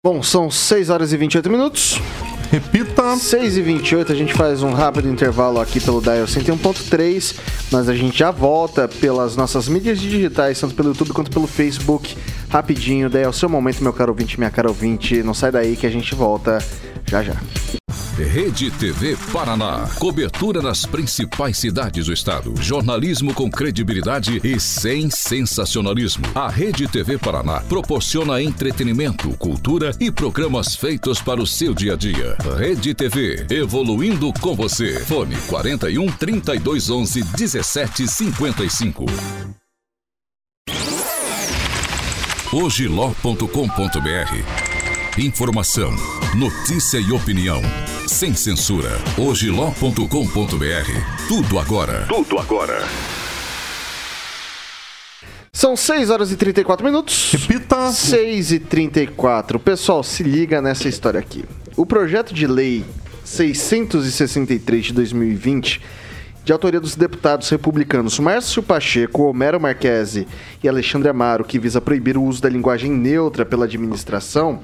Bom, 0.04 0.22
são 0.22 0.50
6 0.50 0.90
horas 0.90 1.12
e 1.12 1.16
28 1.16 1.50
minutos. 1.50 1.98
Repita. 2.50 3.16
6 3.16 3.56
e 3.56 3.62
28 3.62 4.12
a 4.12 4.14
gente 4.14 4.34
faz 4.34 4.62
um 4.62 4.72
rápido 4.72 5.08
intervalo 5.08 5.60
aqui 5.60 5.80
pelo 5.80 6.00
Dial 6.00 6.26
101.3, 6.26 7.36
mas 7.70 7.88
a 7.88 7.94
gente 7.94 8.18
já 8.18 8.30
volta 8.30 8.88
pelas 8.88 9.36
nossas 9.36 9.68
mídias 9.68 9.98
digitais, 10.00 10.60
tanto 10.60 10.74
pelo 10.74 10.88
YouTube 10.88 11.12
quanto 11.12 11.30
pelo 11.30 11.46
Facebook. 11.46 12.16
Rapidinho, 12.48 13.08
daí 13.08 13.22
é 13.22 13.28
o 13.28 13.32
seu 13.32 13.48
momento, 13.48 13.82
meu 13.82 13.92
caro 13.92 14.12
ouvinte, 14.12 14.38
minha 14.38 14.50
cara 14.50 14.68
ouvinte. 14.68 15.22
Não 15.22 15.34
sai 15.34 15.50
daí 15.50 15.76
que 15.76 15.86
a 15.86 15.90
gente 15.90 16.14
volta 16.14 16.58
já 17.06 17.22
já. 17.22 17.36
Rede 18.24 18.70
TV 18.70 19.14
Paraná. 19.30 19.86
Cobertura 19.98 20.62
nas 20.62 20.86
principais 20.86 21.58
cidades 21.58 22.06
do 22.06 22.14
estado. 22.14 22.54
Jornalismo 22.62 23.34
com 23.34 23.50
credibilidade 23.50 24.40
e 24.42 24.58
sem 24.58 25.10
sensacionalismo. 25.10 26.24
A 26.34 26.48
Rede 26.48 26.88
TV 26.88 27.18
Paraná 27.18 27.60
proporciona 27.60 28.40
entretenimento, 28.40 29.28
cultura 29.36 29.90
e 30.00 30.10
programas 30.10 30.74
feitos 30.74 31.20
para 31.20 31.42
o 31.42 31.46
seu 31.46 31.74
dia 31.74 31.92
a 31.92 31.96
dia. 31.96 32.38
Rede 32.56 32.94
TV, 32.94 33.46
evoluindo 33.50 34.32
com 34.40 34.54
você. 34.54 34.98
Fone 35.00 35.36
41 35.46 36.06
32 36.12 36.88
11 36.88 37.22
17 37.22 38.08
55. 38.08 39.04
Ogiló.com.br 42.50 43.46
Informação, 45.18 45.94
notícia 46.34 46.98
e 46.98 47.10
opinião. 47.10 47.62
Sem 48.06 48.34
censura. 48.34 48.90
Ogiló.com.br. 49.18 51.26
Tudo 51.26 51.58
agora. 51.58 52.06
Tudo 52.06 52.38
agora. 52.38 52.84
São 55.52 55.76
6 55.76 56.10
horas 56.10 56.30
e 56.30 56.36
34 56.36 56.86
minutos. 56.86 57.32
Repita. 57.32 57.90
6 57.90 58.52
e 58.52 58.60
34. 58.60 59.58
Pessoal, 59.58 60.04
se 60.04 60.22
liga 60.22 60.62
nessa 60.62 60.88
história 60.88 61.18
aqui. 61.18 61.44
O 61.76 61.84
projeto 61.84 62.32
de 62.32 62.46
lei 62.46 62.84
663 63.24 64.84
de 64.84 64.92
2020, 64.92 65.82
de 66.44 66.52
autoria 66.52 66.78
dos 66.78 66.94
deputados 66.94 67.50
republicanos 67.50 68.20
Márcio 68.20 68.62
Pacheco, 68.62 69.24
Homero 69.24 69.60
Marquesi 69.60 70.28
e 70.62 70.68
Alexandre 70.68 71.08
Amaro, 71.08 71.44
que 71.44 71.58
visa 71.58 71.80
proibir 71.80 72.16
o 72.16 72.22
uso 72.22 72.40
da 72.40 72.48
linguagem 72.48 72.92
neutra 72.92 73.44
pela 73.44 73.64
administração 73.64 74.62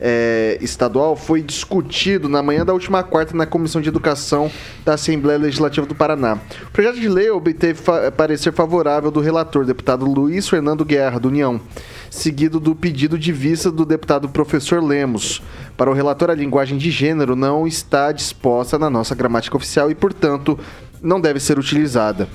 eh, 0.00 0.58
estadual, 0.60 1.16
foi 1.16 1.42
discutido 1.42 2.28
na 2.28 2.42
manhã 2.42 2.64
da 2.64 2.72
última 2.72 3.02
quarta 3.02 3.36
na 3.36 3.46
Comissão 3.46 3.80
de 3.80 3.88
Educação 3.88 4.50
da 4.84 4.94
Assembleia 4.94 5.38
Legislativa 5.38 5.86
do 5.86 5.94
Paraná. 5.94 6.38
O 6.68 6.70
projeto 6.72 7.00
de 7.00 7.08
lei 7.08 7.30
obteve 7.30 7.74
fa- 7.74 8.10
parecer 8.10 8.52
favorável 8.52 9.10
do 9.10 9.20
relator, 9.20 9.64
deputado 9.64 10.04
Luiz 10.04 10.48
Fernando 10.48 10.84
Guerra, 10.84 11.18
do 11.18 11.28
União, 11.28 11.60
seguido 12.10 12.58
do 12.60 12.74
pedido 12.74 13.18
de 13.18 13.32
vista 13.32 13.70
do 13.70 13.84
deputado 13.84 14.28
professor 14.28 14.82
Lemos. 14.82 15.42
Para 15.76 15.90
o 15.90 15.94
relator, 15.94 16.30
a 16.30 16.34
linguagem 16.34 16.78
de 16.78 16.90
gênero 16.90 17.36
não 17.36 17.66
está 17.66 18.12
disposta 18.12 18.78
na 18.78 18.88
nossa 18.88 19.14
gramática 19.14 19.56
oficial 19.56 19.90
e, 19.90 19.94
portanto, 19.94 20.58
não 21.02 21.20
deve 21.20 21.38
ser 21.38 21.58
utilizada. 21.58 22.28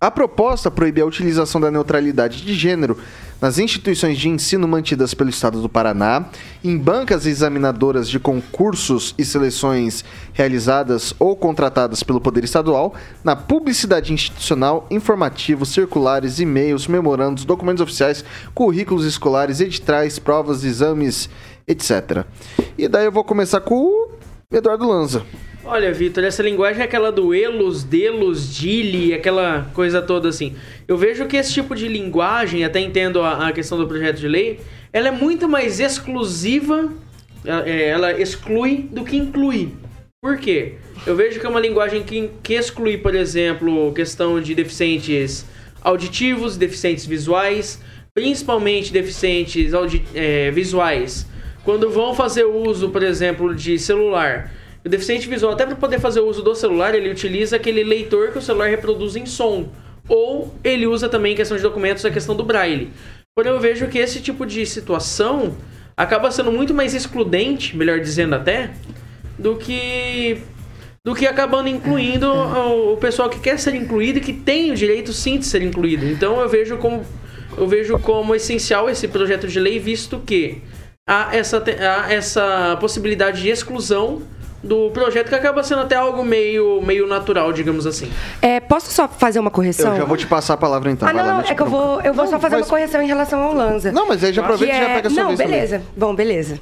A 0.00 0.10
proposta 0.10 0.68
proíbe 0.68 1.00
a 1.00 1.06
utilização 1.06 1.60
da 1.60 1.70
neutralidade 1.70 2.44
de 2.44 2.54
gênero 2.54 2.98
nas 3.42 3.58
instituições 3.58 4.16
de 4.18 4.28
ensino 4.28 4.68
mantidas 4.68 5.14
pelo 5.14 5.28
Estado 5.28 5.60
do 5.60 5.68
Paraná, 5.68 6.26
em 6.62 6.78
bancas 6.78 7.26
examinadoras 7.26 8.08
de 8.08 8.20
concursos 8.20 9.16
e 9.18 9.24
seleções 9.24 10.04
realizadas 10.32 11.12
ou 11.18 11.34
contratadas 11.34 12.04
pelo 12.04 12.20
Poder 12.20 12.44
Estadual, 12.44 12.94
na 13.24 13.34
publicidade 13.34 14.12
institucional, 14.12 14.86
informativos, 14.92 15.70
circulares, 15.70 16.38
e-mails, 16.38 16.86
memorandos, 16.86 17.44
documentos 17.44 17.82
oficiais, 17.82 18.24
currículos 18.54 19.04
escolares, 19.04 19.60
editais, 19.60 20.20
provas, 20.20 20.62
exames, 20.62 21.28
etc. 21.66 22.24
E 22.78 22.86
daí 22.86 23.06
eu 23.06 23.12
vou 23.12 23.24
começar 23.24 23.60
com 23.60 23.74
o 23.74 24.08
Eduardo 24.52 24.86
Lanza. 24.86 25.26
Olha, 25.64 25.92
Vitor, 25.92 26.24
essa 26.24 26.42
linguagem 26.42 26.82
é 26.82 26.84
aquela 26.84 27.12
do 27.12 27.32
elos, 27.32 27.84
delos, 27.84 28.52
dili, 28.52 29.14
aquela 29.14 29.70
coisa 29.72 30.02
toda 30.02 30.28
assim. 30.28 30.56
Eu 30.88 30.96
vejo 30.98 31.26
que 31.26 31.36
esse 31.36 31.52
tipo 31.52 31.76
de 31.76 31.86
linguagem, 31.86 32.64
até 32.64 32.80
entendo 32.80 33.20
a, 33.22 33.48
a 33.48 33.52
questão 33.52 33.78
do 33.78 33.86
projeto 33.86 34.18
de 34.18 34.26
lei, 34.26 34.58
ela 34.92 35.06
é 35.06 35.10
muito 35.12 35.48
mais 35.48 35.78
exclusiva, 35.78 36.92
ela, 37.44 38.10
é, 38.10 38.20
exclui 38.20 38.88
do 38.90 39.04
que 39.04 39.16
inclui. 39.16 39.68
Por 40.20 40.36
quê? 40.36 40.74
Eu 41.06 41.14
vejo 41.14 41.38
que 41.38 41.46
é 41.46 41.48
uma 41.48 41.60
linguagem 41.60 42.02
que, 42.02 42.28
que 42.42 42.54
exclui, 42.54 42.98
por 42.98 43.14
exemplo, 43.14 43.92
questão 43.92 44.40
de 44.40 44.56
deficientes 44.56 45.46
auditivos, 45.80 46.56
deficientes 46.56 47.06
visuais, 47.06 47.80
principalmente 48.12 48.92
deficientes 48.92 49.72
é, 50.12 50.50
visuais. 50.50 51.24
Quando 51.64 51.88
vão 51.88 52.14
fazer 52.14 52.44
uso, 52.44 52.88
por 52.88 53.04
exemplo, 53.04 53.54
de 53.54 53.78
celular, 53.78 54.50
o 54.84 54.88
deficiente 54.88 55.28
visual, 55.28 55.52
até 55.52 55.64
para 55.64 55.76
poder 55.76 56.00
fazer 56.00 56.20
o 56.20 56.26
uso 56.26 56.42
do 56.42 56.54
celular, 56.54 56.94
ele 56.94 57.10
utiliza 57.10 57.56
aquele 57.56 57.84
leitor 57.84 58.32
que 58.32 58.38
o 58.38 58.42
celular 58.42 58.68
reproduz 58.68 59.14
em 59.14 59.26
som. 59.26 59.68
Ou 60.08 60.52
ele 60.64 60.86
usa 60.86 61.08
também 61.08 61.32
em 61.32 61.36
questão 61.36 61.56
de 61.56 61.62
documentos 61.62 62.04
a 62.04 62.10
questão 62.10 62.34
do 62.34 62.42
braille. 62.42 62.90
Porém, 63.34 63.52
eu 63.52 63.60
vejo 63.60 63.86
que 63.86 63.98
esse 63.98 64.20
tipo 64.20 64.44
de 64.44 64.66
situação 64.66 65.56
acaba 65.96 66.30
sendo 66.30 66.50
muito 66.50 66.74
mais 66.74 66.94
excludente, 66.94 67.76
melhor 67.76 68.00
dizendo 68.00 68.34
até, 68.34 68.70
do 69.38 69.56
que 69.56 70.42
do 71.04 71.14
que 71.14 71.26
acabando 71.26 71.68
incluindo 71.68 72.30
o, 72.92 72.96
pessoal 72.96 73.28
que 73.28 73.40
quer 73.40 73.58
ser 73.58 73.74
incluído 73.74 74.18
e 74.18 74.20
que 74.20 74.32
tem 74.32 74.70
o 74.70 74.74
direito 74.74 75.12
sim 75.12 75.38
de 75.38 75.46
ser 75.46 75.62
incluído. 75.62 76.06
Então 76.06 76.40
eu 76.40 76.48
vejo 76.48 76.76
como 76.78 77.04
eu 77.56 77.66
vejo 77.66 77.98
como 77.98 78.34
essencial 78.34 78.88
esse 78.88 79.06
projeto 79.06 79.46
de 79.46 79.60
lei, 79.60 79.78
visto 79.78 80.18
que 80.20 80.62
há 81.06 81.36
essa, 81.36 81.62
há 81.62 82.12
essa 82.12 82.76
possibilidade 82.80 83.42
de 83.42 83.48
exclusão 83.50 84.22
do 84.62 84.90
projeto 84.90 85.28
que 85.28 85.34
acaba 85.34 85.62
sendo 85.62 85.80
até 85.82 85.96
algo 85.96 86.24
meio, 86.24 86.80
meio 86.82 87.06
natural, 87.06 87.52
digamos 87.52 87.86
assim. 87.86 88.10
É, 88.40 88.60
posso 88.60 88.92
só 88.92 89.08
fazer 89.08 89.38
uma 89.40 89.50
correção? 89.50 89.92
Eu 89.92 89.98
já 89.98 90.04
vou 90.04 90.16
te 90.16 90.26
passar 90.26 90.54
a 90.54 90.56
palavra 90.56 90.90
então. 90.90 91.08
Ah, 91.08 91.12
não, 91.12 91.26
lá, 91.26 91.32
não, 91.34 91.40
é 91.40 91.54
que 91.54 91.60
eu 91.62 91.66
vou, 91.66 92.00
eu 92.00 92.14
vou 92.14 92.24
Não, 92.24 92.30
só 92.30 92.38
fazer 92.38 92.56
mas- 92.56 92.64
uma 92.66 92.70
correção 92.70 93.02
em 93.02 93.06
relação 93.06 93.42
ao 93.42 93.52
Lanza. 93.54 93.90
Não, 93.90 94.06
mas 94.06 94.22
aí 94.22 94.32
já 94.32 94.42
aproveita 94.42 94.74
e 94.74 94.78
já 94.78 94.84
é- 94.88 94.94
pega 94.94 95.08
a 95.08 95.10
sua 95.10 95.20
Não, 95.22 95.28
vez 95.30 95.38
também. 95.40 95.54
beleza. 95.54 95.82
Bom, 95.96 96.14
beleza. 96.14 96.60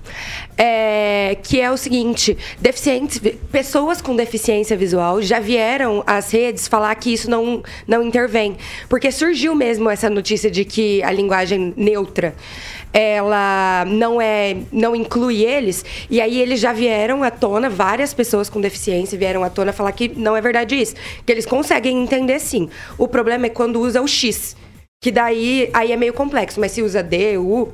É, 0.57 1.37
que 1.43 1.61
é 1.61 1.71
o 1.71 1.77
seguinte, 1.77 2.37
deficientes, 2.61 3.21
pessoas 3.53 4.01
com 4.01 4.15
deficiência 4.17 4.77
visual 4.77 5.21
já 5.23 5.39
vieram 5.39 6.03
às 6.07 6.31
redes 6.31 6.67
falar 6.69 6.95
que 6.97 7.13
isso 7.13 7.31
não, 7.31 7.63
não 7.87 8.03
intervém. 8.03 8.57
Porque 8.89 9.11
surgiu 9.13 9.55
mesmo 9.55 9.89
essa 9.91 10.09
notícia 10.11 10.51
de 10.51 10.65
que 10.65 11.03
a 11.03 11.13
linguagem 11.13 11.73
neutra 11.77 12.35
ela 12.93 13.85
não 13.87 14.21
é 14.21 14.57
não 14.73 14.95
inclui 14.95 15.45
eles. 15.45 15.85
E 16.09 16.21
aí 16.21 16.41
eles 16.41 16.61
já 16.61 16.73
vieram 16.73 17.23
à 17.23 17.31
tona 17.31 17.69
várias 17.69 18.13
pessoas 18.13 18.49
com 18.49 18.61
deficiência 18.61 19.19
vieram 19.19 19.45
à 19.45 19.51
tona 19.51 19.73
falar 19.73 19.93
que 19.93 20.09
não 20.09 20.37
é 20.37 20.41
verdade 20.41 20.81
isso 20.81 20.95
que 21.25 21.33
eles 21.33 21.47
conseguem 21.47 22.03
entender 22.03 22.39
sim. 22.39 22.69
O 22.99 23.07
problema 23.07 23.47
é 23.47 23.51
quando 23.51 23.81
usa 23.81 24.01
o 24.01 24.09
x 24.09 24.57
que 25.03 25.11
daí 25.11 25.71
aí 25.73 25.93
é 25.93 25.97
meio 25.97 26.13
complexo 26.13 26.61
mas 26.61 26.73
se 26.73 26.83
usa 26.83 27.03
d 27.03 27.39
u 27.39 27.73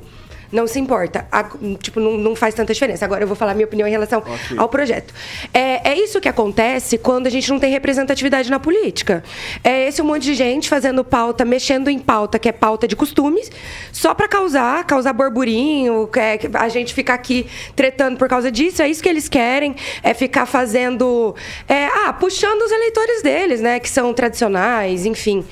não 0.51 0.67
se 0.67 0.79
importa. 0.79 1.27
A- 1.31 1.45
tipo, 1.81 1.99
não, 1.99 2.17
não 2.17 2.35
faz 2.35 2.53
tanta 2.53 2.73
diferença. 2.73 3.05
Agora 3.05 3.23
eu 3.23 3.27
vou 3.27 3.35
falar 3.35 3.53
minha 3.53 3.65
opinião 3.65 3.87
em 3.87 3.91
relação 3.91 4.23
ao 4.57 4.69
projeto. 4.69 5.13
É, 5.53 5.91
é 5.91 5.97
isso 5.97 6.19
que 6.21 6.29
acontece 6.29 6.97
quando 6.97 7.27
a 7.27 7.29
gente 7.29 7.49
não 7.49 7.59
tem 7.59 7.71
representatividade 7.71 8.49
na 8.49 8.59
política. 8.59 9.23
É 9.63 9.87
esse 9.87 10.01
um 10.01 10.05
monte 10.05 10.23
de 10.23 10.33
gente 10.35 10.69
fazendo 10.69 11.03
pauta, 11.03 11.43
mexendo 11.45 11.89
em 11.89 11.99
pauta, 11.99 12.39
que 12.39 12.49
é 12.49 12.51
pauta 12.51 12.87
de 12.87 12.95
costumes, 12.95 13.51
só 13.91 14.13
para 14.13 14.27
causar, 14.27 14.83
causar 14.85 15.13
burburinho, 15.13 16.09
é, 16.15 16.37
que 16.37 16.49
a 16.53 16.69
gente 16.69 16.93
ficar 16.93 17.13
aqui 17.15 17.47
tretando 17.75 18.17
por 18.17 18.27
causa 18.27 18.51
disso. 18.51 18.81
É 18.81 18.89
isso 18.89 19.01
que 19.03 19.09
eles 19.09 19.27
querem, 19.29 19.75
é 20.03 20.13
ficar 20.13 20.45
fazendo. 20.45 21.35
é, 21.67 21.85
ah, 21.85 22.13
puxando 22.13 22.61
os 22.61 22.71
eleitores 22.71 23.21
deles, 23.21 23.61
né? 23.61 23.79
Que 23.79 23.89
são 23.89 24.13
tradicionais, 24.13 25.05
enfim. 25.05 25.45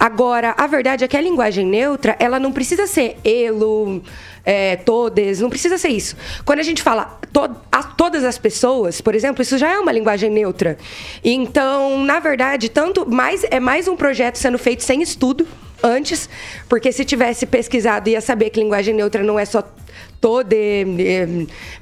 Agora, 0.00 0.54
a 0.56 0.66
verdade 0.66 1.04
é 1.04 1.08
que 1.08 1.14
a 1.16 1.20
linguagem 1.20 1.66
neutra, 1.66 2.16
ela 2.18 2.40
não 2.40 2.50
precisa 2.52 2.86
ser 2.86 3.18
elo, 3.22 4.02
é, 4.42 4.76
todes, 4.76 5.40
não 5.40 5.50
precisa 5.50 5.76
ser 5.76 5.90
isso. 5.90 6.16
Quando 6.42 6.58
a 6.60 6.62
gente 6.62 6.82
fala 6.82 7.20
to- 7.30 7.54
a 7.70 7.82
todas 7.82 8.24
as 8.24 8.38
pessoas, 8.38 9.02
por 9.02 9.14
exemplo, 9.14 9.42
isso 9.42 9.58
já 9.58 9.68
é 9.70 9.78
uma 9.78 9.92
linguagem 9.92 10.30
neutra. 10.30 10.78
Então, 11.22 12.02
na 12.02 12.18
verdade, 12.18 12.70
tanto 12.70 13.06
mais 13.06 13.44
é 13.50 13.60
mais 13.60 13.86
um 13.86 13.94
projeto 13.94 14.36
sendo 14.36 14.56
feito 14.58 14.82
sem 14.82 15.02
estudo 15.02 15.46
antes, 15.82 16.30
porque 16.66 16.90
se 16.92 17.04
tivesse 17.04 17.44
pesquisado 17.44 18.08
ia 18.08 18.22
saber 18.22 18.48
que 18.48 18.58
linguagem 18.58 18.94
neutra 18.94 19.22
não 19.22 19.38
é 19.38 19.44
só 19.44 19.62
toda 20.20 20.54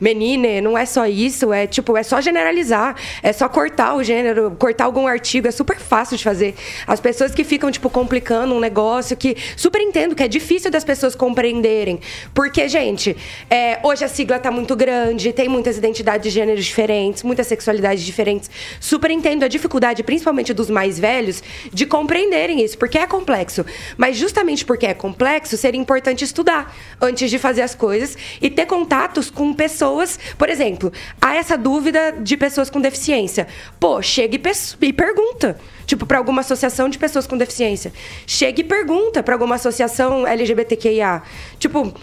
menine, 0.00 0.60
não 0.60 0.78
é 0.78 0.86
só 0.86 1.06
isso, 1.06 1.52
é 1.52 1.66
tipo, 1.66 1.96
é 1.96 2.02
só 2.02 2.20
generalizar, 2.20 2.94
é 3.22 3.32
só 3.32 3.48
cortar 3.48 3.94
o 3.94 4.04
gênero, 4.04 4.54
cortar 4.58 4.84
algum 4.84 5.06
artigo, 5.06 5.48
é 5.48 5.50
super 5.50 5.78
fácil 5.78 6.16
de 6.16 6.22
fazer. 6.22 6.54
As 6.86 7.00
pessoas 7.00 7.34
que 7.34 7.42
ficam 7.42 7.70
tipo 7.70 7.90
complicando 7.90 8.54
um 8.54 8.60
negócio 8.60 9.16
que 9.16 9.36
super 9.56 9.80
entendo 9.80 10.14
que 10.14 10.22
é 10.22 10.28
difícil 10.28 10.70
das 10.70 10.84
pessoas 10.84 11.16
compreenderem, 11.16 11.98
porque 12.32 12.68
gente, 12.68 13.16
é, 13.50 13.80
hoje 13.82 14.04
a 14.04 14.08
sigla 14.08 14.38
tá 14.38 14.50
muito 14.50 14.76
grande, 14.76 15.32
tem 15.32 15.48
muitas 15.48 15.76
identidades 15.76 16.32
de 16.32 16.38
gêneros 16.38 16.64
diferentes, 16.64 17.24
muitas 17.24 17.46
sexualidades 17.46 18.04
diferentes. 18.04 18.48
Super 18.78 19.10
entendo 19.10 19.42
a 19.42 19.48
dificuldade, 19.48 20.04
principalmente 20.04 20.54
dos 20.54 20.70
mais 20.70 20.98
velhos, 20.98 21.42
de 21.72 21.86
compreenderem 21.86 22.62
isso, 22.62 22.78
porque 22.78 22.98
é 22.98 23.06
complexo. 23.06 23.66
Mas 23.96 24.16
justamente 24.16 24.64
porque 24.64 24.86
é 24.86 24.94
complexo, 24.94 25.56
seria 25.56 25.80
importante 25.80 26.22
estudar 26.22 26.76
antes 27.00 27.30
de 27.30 27.38
fazer 27.38 27.62
as 27.62 27.74
coisas 27.74 28.16
e 28.40 28.50
ter 28.50 28.66
contatos 28.66 29.30
com 29.30 29.52
pessoas. 29.54 30.18
Por 30.36 30.48
exemplo, 30.48 30.92
há 31.20 31.34
essa 31.36 31.56
dúvida 31.56 32.12
de 32.20 32.36
pessoas 32.36 32.70
com 32.70 32.80
deficiência. 32.80 33.46
Pô, 33.80 34.00
chega 34.02 34.36
e, 34.36 34.86
e 34.86 34.92
pergunta. 34.92 35.58
Tipo, 35.86 36.04
para 36.04 36.18
alguma 36.18 36.42
associação 36.42 36.88
de 36.88 36.98
pessoas 36.98 37.26
com 37.26 37.36
deficiência. 37.38 37.92
Chega 38.26 38.60
e 38.60 38.64
pergunta 38.64 39.22
para 39.22 39.34
alguma 39.34 39.54
associação 39.54 40.26
LGBTQIA. 40.26 41.22
Tipo, 41.58 41.94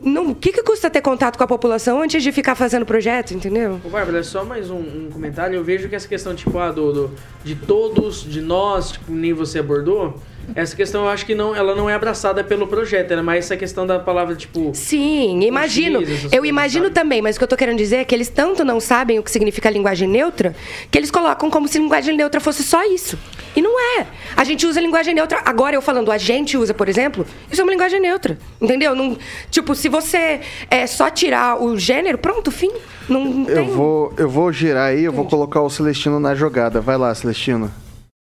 o 0.00 0.34
que, 0.34 0.52
que 0.52 0.62
custa 0.62 0.88
ter 0.90 1.00
contato 1.00 1.36
com 1.36 1.44
a 1.44 1.46
população 1.46 2.00
antes 2.00 2.22
de 2.22 2.30
ficar 2.32 2.54
fazendo 2.54 2.84
projeto, 2.86 3.32
entendeu? 3.34 3.80
Ô, 3.84 3.88
Bárbara, 3.88 4.22
só 4.22 4.44
mais 4.44 4.70
um, 4.70 4.78
um 4.78 5.10
comentário. 5.12 5.56
Eu 5.56 5.64
vejo 5.64 5.88
que 5.88 5.94
essa 5.96 6.06
questão, 6.08 6.34
tipo, 6.34 6.56
ah, 6.58 6.70
do, 6.70 6.92
do- 6.92 7.10
de 7.44 7.54
todos, 7.56 8.22
de 8.22 8.40
nós, 8.40 8.92
tipo, 8.92 9.12
nem 9.12 9.32
você 9.32 9.58
abordou. 9.58 10.20
Essa 10.54 10.76
questão 10.76 11.04
eu 11.04 11.08
acho 11.08 11.24
que 11.24 11.34
não, 11.34 11.54
ela 11.54 11.74
não 11.74 11.88
é 11.88 11.94
abraçada 11.94 12.44
pelo 12.44 12.66
projeto, 12.66 13.12
é 13.12 13.22
mais 13.22 13.44
essa 13.46 13.56
questão 13.56 13.86
da 13.86 13.98
palavra, 13.98 14.34
tipo. 14.34 14.70
Sim, 14.74 15.40
imagino. 15.42 16.00
Eu 16.30 16.44
imagino 16.44 16.84
sabe? 16.86 16.94
também, 16.94 17.22
mas 17.22 17.36
o 17.36 17.38
que 17.38 17.44
eu 17.44 17.48
tô 17.48 17.56
querendo 17.56 17.78
dizer 17.78 17.96
é 17.96 18.04
que 18.04 18.14
eles 18.14 18.28
tanto 18.28 18.64
não 18.64 18.80
sabem 18.80 19.18
o 19.18 19.22
que 19.22 19.30
significa 19.30 19.70
linguagem 19.70 20.08
neutra, 20.08 20.54
que 20.90 20.98
eles 20.98 21.10
colocam 21.10 21.50
como 21.50 21.66
se 21.68 21.78
linguagem 21.78 22.16
neutra 22.16 22.40
fosse 22.40 22.62
só 22.62 22.84
isso. 22.84 23.18
E 23.54 23.60
não 23.62 23.78
é. 23.98 24.06
A 24.36 24.44
gente 24.44 24.66
usa 24.66 24.80
linguagem 24.80 25.14
neutra. 25.14 25.42
Agora 25.44 25.74
eu 25.76 25.82
falando, 25.82 26.10
a 26.10 26.18
gente 26.18 26.56
usa, 26.56 26.72
por 26.72 26.88
exemplo, 26.88 27.26
isso 27.50 27.60
é 27.60 27.64
uma 27.64 27.70
linguagem 27.72 28.00
neutra. 28.00 28.38
Entendeu? 28.60 28.94
Não, 28.94 29.16
tipo, 29.50 29.74
se 29.74 29.88
você 29.88 30.40
é 30.70 30.86
só 30.86 31.10
tirar 31.10 31.62
o 31.62 31.78
gênero, 31.78 32.18
pronto, 32.18 32.50
fim. 32.50 32.70
Não, 33.08 33.24
não 33.24 33.48
Eu 33.48 33.54
tem. 33.54 33.70
vou, 33.70 34.12
eu 34.16 34.28
vou 34.28 34.52
girar 34.52 34.88
aí, 34.88 35.04
eu 35.04 35.12
vou 35.12 35.26
colocar 35.26 35.60
o 35.60 35.68
Celestino 35.68 36.18
na 36.18 36.34
jogada. 36.34 36.80
Vai 36.80 36.96
lá, 36.96 37.14
Celestino. 37.14 37.70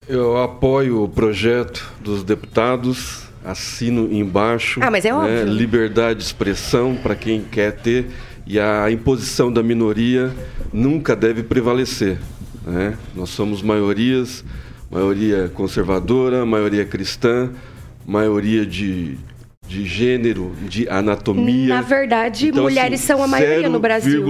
Eu 0.09 0.39
apoio 0.43 1.03
o 1.05 1.09
projeto 1.09 1.87
dos 2.01 2.23
deputados, 2.25 3.25
assino 3.45 4.11
embaixo. 4.11 4.81
Ah, 4.83 4.91
mas 4.91 5.05
é 5.05 5.11
né, 5.13 5.17
óbvio. 5.17 5.45
Liberdade 5.53 6.21
de 6.21 6.25
expressão 6.25 6.97
para 6.97 7.15
quem 7.15 7.43
quer 7.43 7.73
ter 7.73 8.07
e 8.47 8.59
a 8.59 8.91
imposição 8.91 9.53
da 9.53 9.63
minoria 9.63 10.33
nunca 10.73 11.15
deve 11.15 11.43
prevalecer. 11.43 12.19
né? 12.67 12.97
Nós 13.15 13.29
somos 13.29 13.61
maiorias, 13.61 14.43
maioria 14.91 15.51
conservadora, 15.53 16.47
maioria 16.47 16.87
cristã, 16.87 17.51
maioria 18.07 18.65
de, 18.65 19.19
de 19.67 19.85
gênero, 19.85 20.55
de 20.67 20.89
anatomia. 20.89 21.75
Na 21.75 21.83
verdade, 21.83 22.49
Então, 22.49 22.63
mulheres 22.63 23.01
assim, 23.01 23.07
são 23.09 23.23
a 23.23 23.29
maioria 23.29 23.69
no 23.69 23.79
Brasil. 23.79 24.25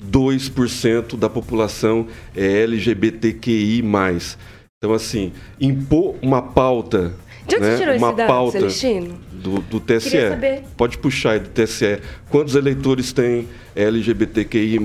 0,02% 0.00 1.16
da 1.16 1.28
população 1.28 2.06
é 2.34 2.62
LGBTQI+. 2.62 3.82
Então, 4.78 4.94
assim, 4.94 5.32
impor 5.60 6.14
uma 6.22 6.40
pauta... 6.40 7.12
De 7.46 7.56
onde 7.56 7.64
né, 7.64 7.72
você 7.72 7.78
tirou 7.78 7.94
esse 7.94 8.04
uma 8.04 8.12
dado, 8.12 8.28
pauta 8.28 8.58
Celestino? 8.58 9.18
do, 9.32 9.60
do 9.60 9.80
TSE. 9.80 10.10
Queria 10.10 10.30
saber. 10.30 10.62
Pode 10.76 10.98
puxar 10.98 11.30
aí 11.32 11.40
do 11.40 11.48
TSE. 11.48 11.98
Quantos 12.28 12.54
eleitores 12.54 13.12
tem 13.12 13.48
LGBTQI+. 13.74 14.78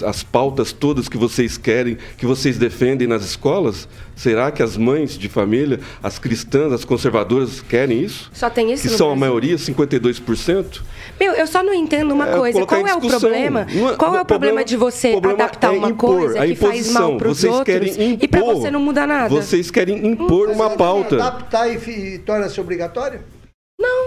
as 0.05 0.23
pautas 0.23 0.71
todas 0.71 1.07
que 1.07 1.17
vocês 1.17 1.57
querem, 1.57 1.97
que 2.17 2.25
vocês 2.25 2.57
defendem 2.57 3.07
nas 3.07 3.23
escolas? 3.23 3.87
Será 4.15 4.51
que 4.51 4.61
as 4.61 4.75
mães 4.75 5.17
de 5.17 5.29
família, 5.29 5.79
as 6.01 6.19
cristãs, 6.19 6.73
as 6.73 6.83
conservadoras 6.83 7.61
querem 7.61 8.03
isso? 8.03 8.29
Só 8.33 8.49
tem 8.49 8.71
isso 8.71 8.83
Que 8.83 8.89
no 8.91 8.97
são 8.97 9.07
a 9.07 9.09
Brasil? 9.15 9.19
maioria, 9.19 9.55
52%? 9.55 10.81
Meu, 11.19 11.33
eu 11.33 11.47
só 11.47 11.63
não 11.63 11.73
entendo 11.73 12.11
uma 12.13 12.27
É, 12.27 12.35
coisa. 12.37 12.65
Qual 12.65 12.87
é 12.87 12.93
o 12.93 12.99
problema? 13.01 13.65
Não 13.71 13.95
Qual 13.97 14.15
é 14.15 14.19
o 14.19 14.21
o 14.21 14.25
problema 14.25 14.63
de 14.63 14.75
você 14.75 15.11
problema 15.11 15.33
adaptar 15.43 15.73
é 15.73 15.77
uma 15.77 15.89
impor, 15.89 16.19
coisa 16.19 16.43
a 16.43 16.47
que 16.47 16.55
faz 16.55 16.91
mal 16.91 17.17
para 17.17 17.29
os 17.29 17.43
outros 17.43 17.63
querem 17.63 18.17
e 18.21 18.27
para 18.27 18.39
impor. 18.41 18.55
você 18.55 18.71
não 18.71 18.79
muda 18.79 19.07
nada? 19.07 19.29
Vocês 19.29 19.71
querem 19.71 20.05
impor 20.07 20.49
uma 20.49 20.71
pauta. 20.71 21.15
Adaptar 21.15 21.67
e, 21.69 22.15
e 22.15 22.17
torna-se 22.19 22.59
obrigatório? 22.59 23.21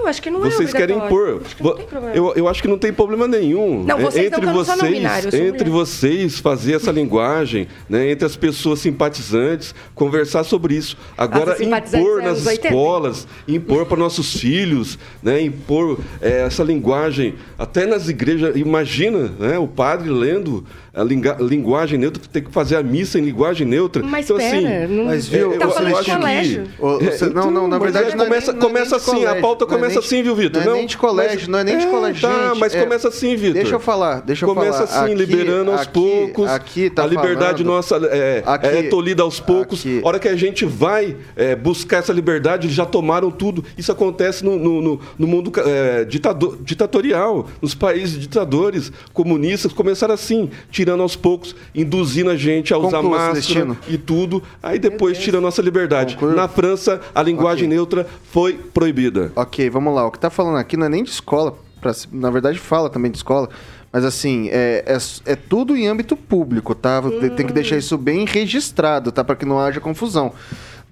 Não, 0.02 0.08
acho 0.08 0.20
que 0.20 0.30
não 0.30 0.44
é 0.44 0.50
Vocês 0.50 0.72
querem 0.72 0.96
obrigatório. 0.96 1.42
impor. 1.58 2.12
Eu, 2.14 2.34
eu 2.34 2.48
acho 2.48 2.60
que 2.60 2.66
não 2.66 2.76
tem 2.76 2.92
problema 2.92 3.28
nenhum. 3.28 3.84
Não, 3.84 3.98
vocês 3.98 4.30
não, 4.30 4.38
entre 4.38 4.52
vocês, 4.52 5.34
entre 5.34 5.70
vocês 5.70 6.40
fazer 6.40 6.74
essa 6.74 6.90
linguagem, 6.90 7.68
né, 7.88 8.10
entre 8.10 8.26
as 8.26 8.34
pessoas 8.34 8.80
simpatizantes, 8.80 9.74
conversar 9.94 10.42
sobre 10.42 10.74
isso. 10.74 10.96
Agora 11.16 11.52
impor 11.62 12.20
é 12.20 12.24
nas 12.24 12.34
anos 12.34 12.46
80. 12.46 12.68
escolas, 12.68 13.28
impor 13.46 13.86
para 13.86 13.96
nossos 13.96 14.38
filhos, 14.38 14.98
né, 15.22 15.40
impor 15.40 16.00
eh, 16.20 16.44
essa 16.46 16.64
linguagem 16.64 17.34
até 17.56 17.86
nas 17.86 18.08
igrejas. 18.08 18.56
Imagina, 18.56 19.32
né, 19.38 19.58
o 19.58 19.68
padre 19.68 20.10
lendo 20.10 20.64
a 20.94 21.02
linga- 21.02 21.36
linguagem 21.40 21.98
neutra, 21.98 22.22
tem 22.30 22.42
que 22.42 22.50
fazer 22.52 22.76
a 22.76 22.82
missa 22.82 23.18
em 23.18 23.22
linguagem 23.22 23.66
neutra. 23.66 24.02
Mas 24.02 24.26
então, 24.26 24.36
pera, 24.36 24.56
assim, 24.84 24.94
não- 24.94 25.04
Mas 25.06 25.26
viu, 25.26 25.54
é, 25.54 25.58
Tá 25.58 25.64
eu 25.64 25.70
falando 25.70 25.88
de 25.88 25.94
acho 25.94 26.04
que- 26.04 26.10
colégio. 26.16 26.64
Ô, 26.78 26.98
você- 26.98 27.26
não, 27.30 27.50
não, 27.50 27.66
na 27.66 27.78
verdade 27.78 28.10
é, 28.12 28.14
não 28.14 28.24
é 28.24 28.28
começa, 28.28 28.52
não 28.52 28.58
é 28.58 28.62
começa 28.62 28.90
nem 28.96 28.98
de 28.98 29.10
assim, 29.10 29.10
a 29.10 29.14
colégio, 29.20 29.40
pauta 29.40 29.64
não 29.64 29.72
é 29.72 29.74
começa 29.74 29.94
nem 30.00 30.04
assim, 30.04 30.22
viu, 30.22 30.34
Vitor? 30.36 30.64
não 30.64 30.72
é 30.72 30.76
nem 30.76 30.86
de 30.86 30.96
colégio, 30.98 31.50
não 31.50 31.58
é 31.60 31.64
nem 31.64 31.78
de 31.78 31.86
colégio, 31.86 32.20
Tá, 32.22 32.48
gente, 32.48 32.58
mas 32.58 32.74
começa 32.74 33.08
assim, 33.08 33.36
Vitor. 33.36 33.54
Deixa 33.54 33.74
eu 33.74 33.80
falar, 33.80 34.20
deixa 34.20 34.44
eu 34.44 34.48
começa 34.54 34.86
falar. 34.86 35.02
assim, 35.04 35.12
Aqui- 35.14 35.24
liberando 35.24 35.70
aos 35.70 35.80
aqui- 35.80 35.92
poucos. 35.92 36.48
aqui 36.50 36.90
tá 36.90 37.04
a 37.04 37.06
liberdade 37.06 37.62
falando- 37.62 37.74
nossa 37.74 37.96
é, 38.12 38.42
Aqui- 38.44 38.66
é 38.66 38.82
tolhida 38.84 39.22
aos 39.22 39.40
poucos. 39.40 39.80
aqui- 39.80 40.00
A 40.04 40.08
hora 40.08 40.18
que 40.18 40.28
a 40.28 40.36
gente 40.36 40.66
vai 40.66 41.16
buscar 41.62 41.98
essa 41.98 42.12
liberdade, 42.12 42.66
eles 42.66 42.76
já 42.76 42.84
tomaram 42.84 43.30
tudo. 43.30 43.64
Isso 43.78 43.90
acontece 43.90 44.44
no, 44.44 44.58
no- 44.58 44.82
no- 44.82 45.00
no 45.18 45.26
mundo 45.26 45.50
é, 45.64 46.04
ditado- 46.04 46.58
ditatorial, 46.62 47.46
nos 47.62 47.74
países 47.74 48.18
ditadores, 48.18 48.92
comunistas, 49.14 49.72
começaram 49.72 50.12
assim, 50.14 50.50
tirando 50.82 51.00
aos 51.00 51.14
poucos, 51.14 51.54
induzindo 51.72 52.28
a 52.28 52.36
gente 52.36 52.74
a 52.74 52.78
usar 52.78 52.98
Conclua, 53.02 53.18
máscara 53.32 53.76
e 53.88 53.96
tudo. 53.96 54.42
Aí 54.60 54.80
depois 54.80 55.16
tira 55.16 55.38
a 55.38 55.40
nossa 55.40 55.62
liberdade. 55.62 56.14
Conclua. 56.14 56.34
Na 56.34 56.48
França, 56.48 57.00
a 57.14 57.22
linguagem 57.22 57.66
Ok. 57.66 57.76
neutra 57.76 58.06
foi 58.32 58.54
proibida. 58.54 59.30
Ok, 59.36 59.70
vamos 59.70 59.94
lá. 59.94 60.04
O 60.06 60.10
que 60.10 60.18
tá 60.18 60.28
falando 60.28 60.56
aqui 60.58 60.76
não 60.76 60.86
é 60.86 60.88
nem 60.88 61.04
de 61.04 61.10
escola. 61.10 61.56
pra 61.80 61.92
na 62.12 62.30
verdade, 62.30 62.58
fala 62.58 62.90
também 62.90 63.10
de 63.12 63.16
escola. 63.18 63.48
Mas 63.92 64.04
assim, 64.04 64.48
é, 64.50 64.84
é, 64.86 65.32
é 65.32 65.36
tudo 65.36 65.76
em 65.76 65.86
âmbito 65.86 66.16
público, 66.16 66.74
tá? 66.74 67.00
Tem- 67.20 67.30
Tem 67.30 67.46
que 67.46 67.52
deixar 67.52 67.76
isso 67.76 67.96
bem 67.98 68.24
registrado, 68.24 69.12
tá? 69.12 69.22
Para 69.22 69.36
que 69.36 69.44
não 69.44 69.60
haja 69.60 69.80
confusão. 69.80 70.32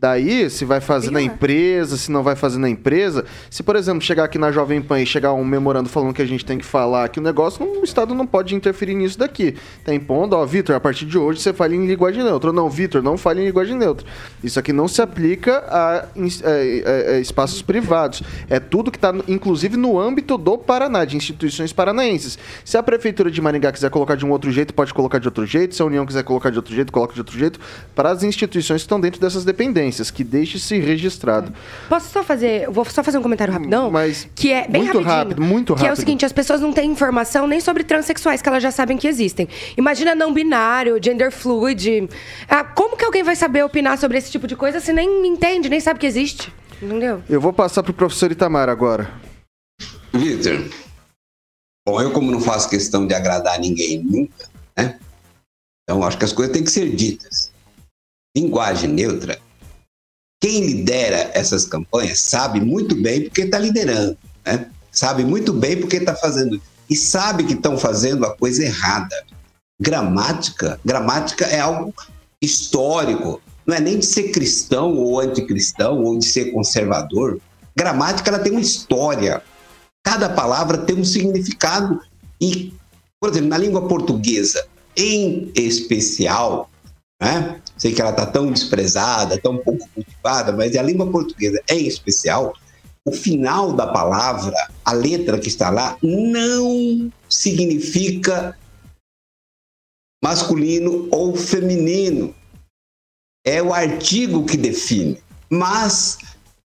Daí, 0.00 0.48
se 0.48 0.64
vai 0.64 0.80
fazer 0.80 1.10
na 1.10 1.20
empresa, 1.20 1.94
se 1.94 2.10
não 2.10 2.22
vai 2.22 2.34
fazer 2.34 2.58
na 2.58 2.70
empresa. 2.70 3.22
Se, 3.50 3.62
por 3.62 3.76
exemplo, 3.76 4.00
chegar 4.00 4.24
aqui 4.24 4.38
na 4.38 4.50
Jovem 4.50 4.80
Pan 4.80 4.98
e 5.02 5.04
chegar 5.04 5.34
um 5.34 5.44
memorando 5.44 5.90
falando 5.90 6.14
que 6.14 6.22
a 6.22 6.26
gente 6.26 6.42
tem 6.42 6.56
que 6.56 6.64
falar 6.64 7.04
aqui 7.04 7.18
o 7.18 7.22
negócio, 7.22 7.62
o 7.62 7.84
Estado 7.84 8.14
não 8.14 8.26
pode 8.26 8.54
interferir 8.54 8.94
nisso 8.94 9.18
daqui. 9.18 9.54
Tá 9.84 9.92
impondo, 9.92 10.34
ó, 10.34 10.46
Vitor, 10.46 10.74
a 10.74 10.80
partir 10.80 11.04
de 11.04 11.18
hoje 11.18 11.40
você 11.42 11.52
fala 11.52 11.74
em 11.74 11.86
linguagem 11.86 12.24
neutra. 12.24 12.50
Não, 12.50 12.70
Vitor, 12.70 13.02
não 13.02 13.18
fale 13.18 13.42
em 13.42 13.44
linguagem 13.44 13.76
neutra. 13.76 14.06
Isso 14.42 14.58
aqui 14.58 14.72
não 14.72 14.88
se 14.88 15.02
aplica 15.02 15.62
a, 15.68 16.06
é, 16.16 16.82
é, 16.86 17.16
é, 17.16 17.20
espaços 17.20 17.60
privados. 17.60 18.22
É 18.48 18.58
tudo 18.58 18.90
que 18.90 18.96
está, 18.96 19.12
inclusive, 19.28 19.76
no 19.76 20.00
âmbito 20.00 20.38
do 20.38 20.56
Paraná, 20.56 21.04
de 21.04 21.14
instituições 21.14 21.74
paranaenses. 21.74 22.38
Se 22.64 22.78
a 22.78 22.82
Prefeitura 22.82 23.30
de 23.30 23.38
Maringá 23.42 23.70
quiser 23.70 23.90
colocar 23.90 24.14
de 24.14 24.24
um 24.24 24.30
outro 24.30 24.50
jeito, 24.50 24.72
pode 24.72 24.94
colocar 24.94 25.18
de 25.18 25.28
outro 25.28 25.44
jeito. 25.44 25.74
Se 25.74 25.82
a 25.82 25.84
União 25.84 26.06
quiser 26.06 26.22
colocar 26.22 26.48
de 26.48 26.56
outro 26.56 26.74
jeito, 26.74 26.90
coloca 26.90 27.12
de 27.12 27.20
outro 27.20 27.38
jeito. 27.38 27.60
Para 27.94 28.08
as 28.08 28.22
instituições 28.22 28.80
que 28.80 28.86
estão 28.86 28.98
dentro 28.98 29.20
dessas 29.20 29.44
dependências, 29.44 29.89
que 30.10 30.22
deixe-se 30.22 30.78
registrado. 30.78 31.52
Posso 31.88 32.10
só 32.10 32.22
fazer. 32.22 32.70
Vou 32.70 32.84
só 32.84 33.02
fazer 33.02 33.18
um 33.18 33.22
comentário 33.22 33.52
rapidão? 33.52 33.90
Mas 33.90 34.28
Que 34.34 34.52
é 34.52 34.68
bem 34.68 34.84
muito 34.84 35.00
rápido, 35.00 35.42
muito 35.42 35.74
Que 35.74 35.80
é 35.80 35.84
o 35.84 35.88
rápido. 35.88 35.98
seguinte: 36.00 36.24
as 36.24 36.32
pessoas 36.32 36.60
não 36.60 36.72
têm 36.72 36.90
informação 36.90 37.46
nem 37.46 37.60
sobre 37.60 37.82
transexuais, 37.82 38.40
que 38.42 38.48
elas 38.48 38.62
já 38.62 38.70
sabem 38.70 38.96
que 38.96 39.08
existem. 39.08 39.48
Imagina 39.76 40.14
não 40.14 40.32
binário, 40.32 40.98
gender 41.02 41.32
fluid. 41.32 42.08
Ah, 42.48 42.62
como 42.62 42.96
que 42.96 43.04
alguém 43.04 43.22
vai 43.22 43.34
saber 43.34 43.64
opinar 43.64 43.98
sobre 43.98 44.18
esse 44.18 44.30
tipo 44.30 44.46
de 44.46 44.54
coisa 44.54 44.78
se 44.78 44.92
nem 44.92 45.26
entende, 45.26 45.68
nem 45.68 45.80
sabe 45.80 45.98
que 45.98 46.06
existe? 46.06 46.52
Entendeu? 46.82 47.22
Eu 47.28 47.40
vou 47.40 47.52
passar 47.52 47.82
para 47.82 47.90
o 47.90 47.94
professor 47.94 48.30
Itamar 48.30 48.68
agora. 48.68 49.10
Vitor, 50.12 50.64
bom, 51.86 52.00
eu 52.00 52.10
como 52.12 52.30
não 52.30 52.40
faço 52.40 52.68
questão 52.68 53.06
de 53.06 53.14
agradar 53.14 53.58
ninguém 53.58 54.02
nunca, 54.02 54.48
né? 54.76 54.98
Então 55.82 56.02
acho 56.04 56.18
que 56.18 56.24
as 56.24 56.32
coisas 56.32 56.52
têm 56.52 56.64
que 56.64 56.70
ser 56.70 56.88
ditas. 56.94 57.50
Linguagem 58.36 58.88
neutra. 58.90 59.38
Quem 60.40 60.64
lidera 60.64 61.30
essas 61.34 61.66
campanhas 61.66 62.20
sabe 62.20 62.60
muito 62.60 62.94
bem 62.94 63.24
porque 63.24 63.42
está 63.42 63.58
liderando, 63.58 64.16
né? 64.44 64.66
Sabe 64.90 65.22
muito 65.22 65.52
bem 65.52 65.76
porque 65.76 65.96
está 65.96 66.14
fazendo 66.14 66.60
e 66.88 66.96
sabe 66.96 67.44
que 67.44 67.52
estão 67.52 67.76
fazendo 67.76 68.24
a 68.24 68.34
coisa 68.34 68.64
errada. 68.64 69.14
Gramática, 69.80 70.80
gramática 70.84 71.44
é 71.44 71.60
algo 71.60 71.94
histórico. 72.42 73.40
Não 73.66 73.76
é 73.76 73.80
nem 73.80 73.98
de 73.98 74.06
ser 74.06 74.30
cristão 74.30 74.96
ou 74.96 75.20
anticristão 75.20 76.02
ou 76.02 76.18
de 76.18 76.26
ser 76.26 76.52
conservador. 76.52 77.38
Gramática 77.76 78.30
ela 78.30 78.38
tem 78.38 78.52
uma 78.52 78.60
história. 78.60 79.42
Cada 80.02 80.28
palavra 80.28 80.78
tem 80.78 80.96
um 80.96 81.04
significado 81.04 82.00
e, 82.40 82.72
por 83.20 83.30
exemplo, 83.30 83.50
na 83.50 83.58
língua 83.58 83.86
portuguesa, 83.86 84.66
em 84.96 85.52
especial, 85.54 86.69
né? 87.20 87.60
Sei 87.76 87.92
que 87.92 88.00
ela 88.00 88.10
está 88.10 88.26
tão 88.26 88.50
desprezada, 88.50 89.38
tão 89.38 89.58
pouco 89.58 89.88
cultivada, 89.94 90.52
mas 90.52 90.76
a 90.76 90.82
língua 90.82 91.10
portuguesa, 91.10 91.62
em 91.68 91.86
especial, 91.86 92.54
o 93.04 93.12
final 93.12 93.72
da 93.72 93.86
palavra, 93.86 94.54
a 94.84 94.92
letra 94.92 95.38
que 95.38 95.48
está 95.48 95.70
lá, 95.70 95.96
não 96.02 97.12
significa 97.28 98.56
masculino 100.22 101.08
ou 101.10 101.36
feminino. 101.36 102.34
É 103.44 103.62
o 103.62 103.72
artigo 103.72 104.44
que 104.44 104.56
define. 104.56 105.18
Mas 105.48 106.18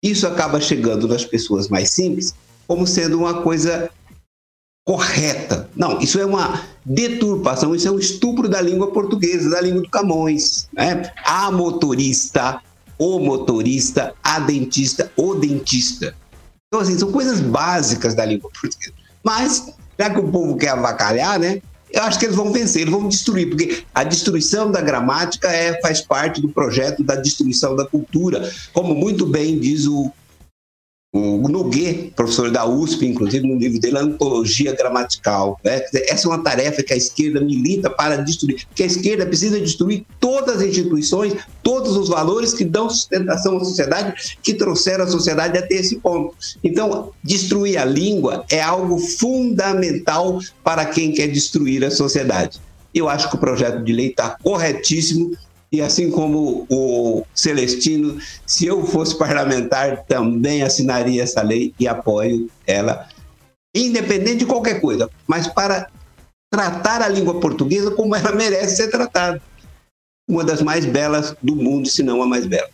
isso 0.03 0.26
acaba 0.26 0.61
chegando 0.61 1.09
nas 1.09 1.24
pessoas 1.24 1.68
mais 1.68 1.90
simples 1.90 2.34
como 2.66 2.86
sendo 2.86 3.18
uma 3.18 3.42
coisa 3.42 3.90
correta. 4.87 5.68
Não, 5.74 5.99
isso 5.99 6.18
é 6.18 6.24
uma 6.24 6.62
deturpação, 6.84 7.74
isso 7.74 7.89
é 7.89 7.91
um 7.91 7.99
estupro 7.99 8.49
da 8.49 8.61
língua 8.61 8.93
portuguesa, 8.93 9.51
da 9.51 9.61
língua 9.61 9.82
do 9.82 9.91
Camões. 9.91 10.68
Né? 10.72 11.11
A 11.24 11.51
motorista, 11.51 12.62
o 12.97 13.18
motorista, 13.18 14.14
a 14.22 14.39
dentista, 14.39 15.11
o 15.16 15.34
dentista. 15.34 16.14
Então, 16.68 16.80
assim, 16.80 16.97
são 16.97 17.11
coisas 17.11 17.41
básicas 17.41 18.14
da 18.14 18.24
língua 18.24 18.49
portuguesa. 18.49 18.93
Mas, 19.24 19.74
já 19.99 20.09
que 20.09 20.20
o 20.20 20.30
povo 20.30 20.57
quer 20.57 20.70
avacalhar, 20.70 21.39
né? 21.39 21.61
Eu 21.91 22.03
acho 22.03 22.18
que 22.18 22.26
eles 22.26 22.37
vão 22.37 22.53
vencer, 22.53 22.82
eles 22.82 22.93
vão 22.93 23.09
destruir, 23.09 23.49
porque 23.49 23.84
a 23.95 24.05
destruição 24.05 24.70
da 24.70 24.80
gramática 24.80 25.49
é, 25.49 25.80
faz 25.80 26.01
parte 26.01 26.41
do 26.41 26.49
projeto 26.49 27.03
da 27.03 27.14
destruição 27.16 27.74
da 27.74 27.87
cultura, 27.87 28.53
como 28.72 28.95
muito 28.95 29.24
bem 29.24 29.59
diz 29.59 29.87
o, 29.87 30.12
o 31.16 31.48
Noguet, 31.48 32.12
professor 32.14 32.50
da 32.50 32.66
USP, 32.66 33.06
inclusive, 33.06 33.46
no 33.46 33.58
livro 33.58 33.80
dele, 33.80 33.98
Antologia 33.98 34.74
Gramatical. 34.74 35.58
Né? 35.64 35.82
Essa 36.08 36.26
é 36.26 36.30
uma 36.30 36.42
tarefa 36.42 36.82
que 36.82 36.92
a 36.92 36.96
esquerda 36.96 37.40
milita 37.40 37.88
para 37.88 38.16
destruir, 38.16 38.66
porque 38.66 38.82
a 38.82 38.86
esquerda 38.86 39.24
precisa 39.24 39.58
destruir 39.58 40.04
todas 40.20 40.56
as 40.56 40.62
instituições, 40.62 41.34
todos 41.62 41.96
os 41.96 42.08
valores 42.08 42.52
que 42.52 42.64
dão 42.64 42.90
sustentação 42.90 43.56
à 43.56 43.60
sociedade, 43.60 44.36
que 44.42 44.54
trouxeram 44.54 45.04
a 45.04 45.08
sociedade 45.08 45.56
até 45.56 45.74
esse 45.74 45.96
ponto. 45.96 46.34
Então, 46.62 47.10
destruir 47.22 47.78
a 47.78 47.84
língua 47.84 48.44
é 48.50 48.60
algo 48.60 48.98
fundamental 48.98 50.38
para 50.62 50.84
quem 50.84 51.12
quer 51.12 51.28
destruir 51.28 51.84
a 51.84 51.90
sociedade. 51.90 52.60
Eu 52.94 53.08
acho 53.08 53.28
que 53.28 53.36
o 53.36 53.38
projeto 53.38 53.82
de 53.84 53.92
lei 53.92 54.08
está 54.08 54.38
corretíssimo 54.42 55.36
e 55.70 55.80
assim 55.80 56.10
como 56.10 56.66
o 56.70 57.24
Celestino, 57.34 58.20
se 58.46 58.66
eu 58.66 58.84
fosse 58.86 59.16
parlamentar, 59.16 60.04
também 60.04 60.62
assinaria 60.62 61.22
essa 61.22 61.42
lei 61.42 61.74
e 61.78 61.88
apoio 61.88 62.50
ela, 62.66 63.08
independente 63.74 64.38
de 64.38 64.46
qualquer 64.46 64.80
coisa, 64.80 65.10
mas 65.26 65.46
para 65.46 65.90
tratar 66.50 67.02
a 67.02 67.08
língua 67.08 67.40
portuguesa 67.40 67.90
como 67.90 68.14
ela 68.14 68.32
merece 68.32 68.76
ser 68.76 68.90
tratada. 68.90 69.42
Uma 70.28 70.44
das 70.44 70.60
mais 70.60 70.84
belas 70.84 71.36
do 71.42 71.54
mundo, 71.54 71.88
se 71.88 72.02
não 72.02 72.22
a 72.22 72.26
mais 72.26 72.46
bela. 72.46 72.68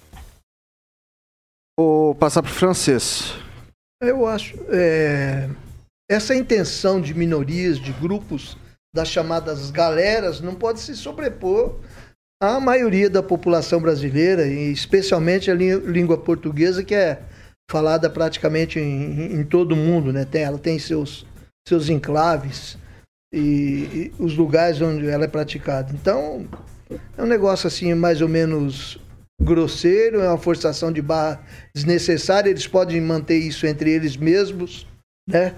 Vou 1.79 2.15
passar 2.15 2.43
para 2.43 2.51
o 2.51 2.55
francês. 2.55 3.35
Eu 4.01 4.27
acho. 4.27 4.57
é, 4.71 5.51
essa 6.11 6.35
intenção 6.35 7.01
de 7.01 7.15
minorias, 7.15 7.79
de 7.79 7.93
grupos, 7.93 8.57
das 8.95 9.09
chamadas 9.09 9.71
galeras, 9.71 10.41
não 10.41 10.55
pode 10.55 10.81
se 10.81 10.95
sobrepor 10.95 11.77
à 12.43 12.59
maioria 12.59 13.09
da 13.09 13.23
população 13.23 13.81
brasileira, 13.81 14.45
e 14.49 14.73
especialmente 14.73 15.49
a 15.49 15.55
lí- 15.55 15.79
língua 15.87 16.19
portuguesa, 16.19 16.83
que 16.83 16.93
é 16.93 17.23
falada 17.71 18.11
praticamente 18.11 18.81
em, 18.81 19.41
em 19.41 19.45
todo 19.45 19.73
o 19.73 19.77
mundo, 19.77 20.13
né? 20.13 20.25
Tem, 20.25 20.43
ela 20.43 20.59
tem 20.59 20.77
seus, 20.77 21.25
seus 21.67 21.89
enclaves 21.89 22.77
e, 23.33 23.39
e 23.39 24.13
os 24.19 24.37
lugares 24.37 24.81
onde 24.81 25.07
ela 25.07 25.25
é 25.25 25.29
praticada. 25.29 25.93
Então, 25.95 26.49
é 27.17 27.23
um 27.23 27.27
negócio 27.27 27.69
assim 27.69 27.95
mais 27.95 28.21
ou 28.21 28.29
menos 28.29 28.99
grosseiro, 29.41 30.21
é 30.21 30.29
uma 30.29 30.37
forçação 30.37 30.91
de 30.91 31.01
barra 31.01 31.41
desnecessária. 31.73 32.51
Eles 32.51 32.67
podem 32.67 33.01
manter 33.01 33.39
isso 33.39 33.69
entre 33.69 33.93
eles 33.93 34.17
mesmos, 34.17 34.85
né? 35.29 35.55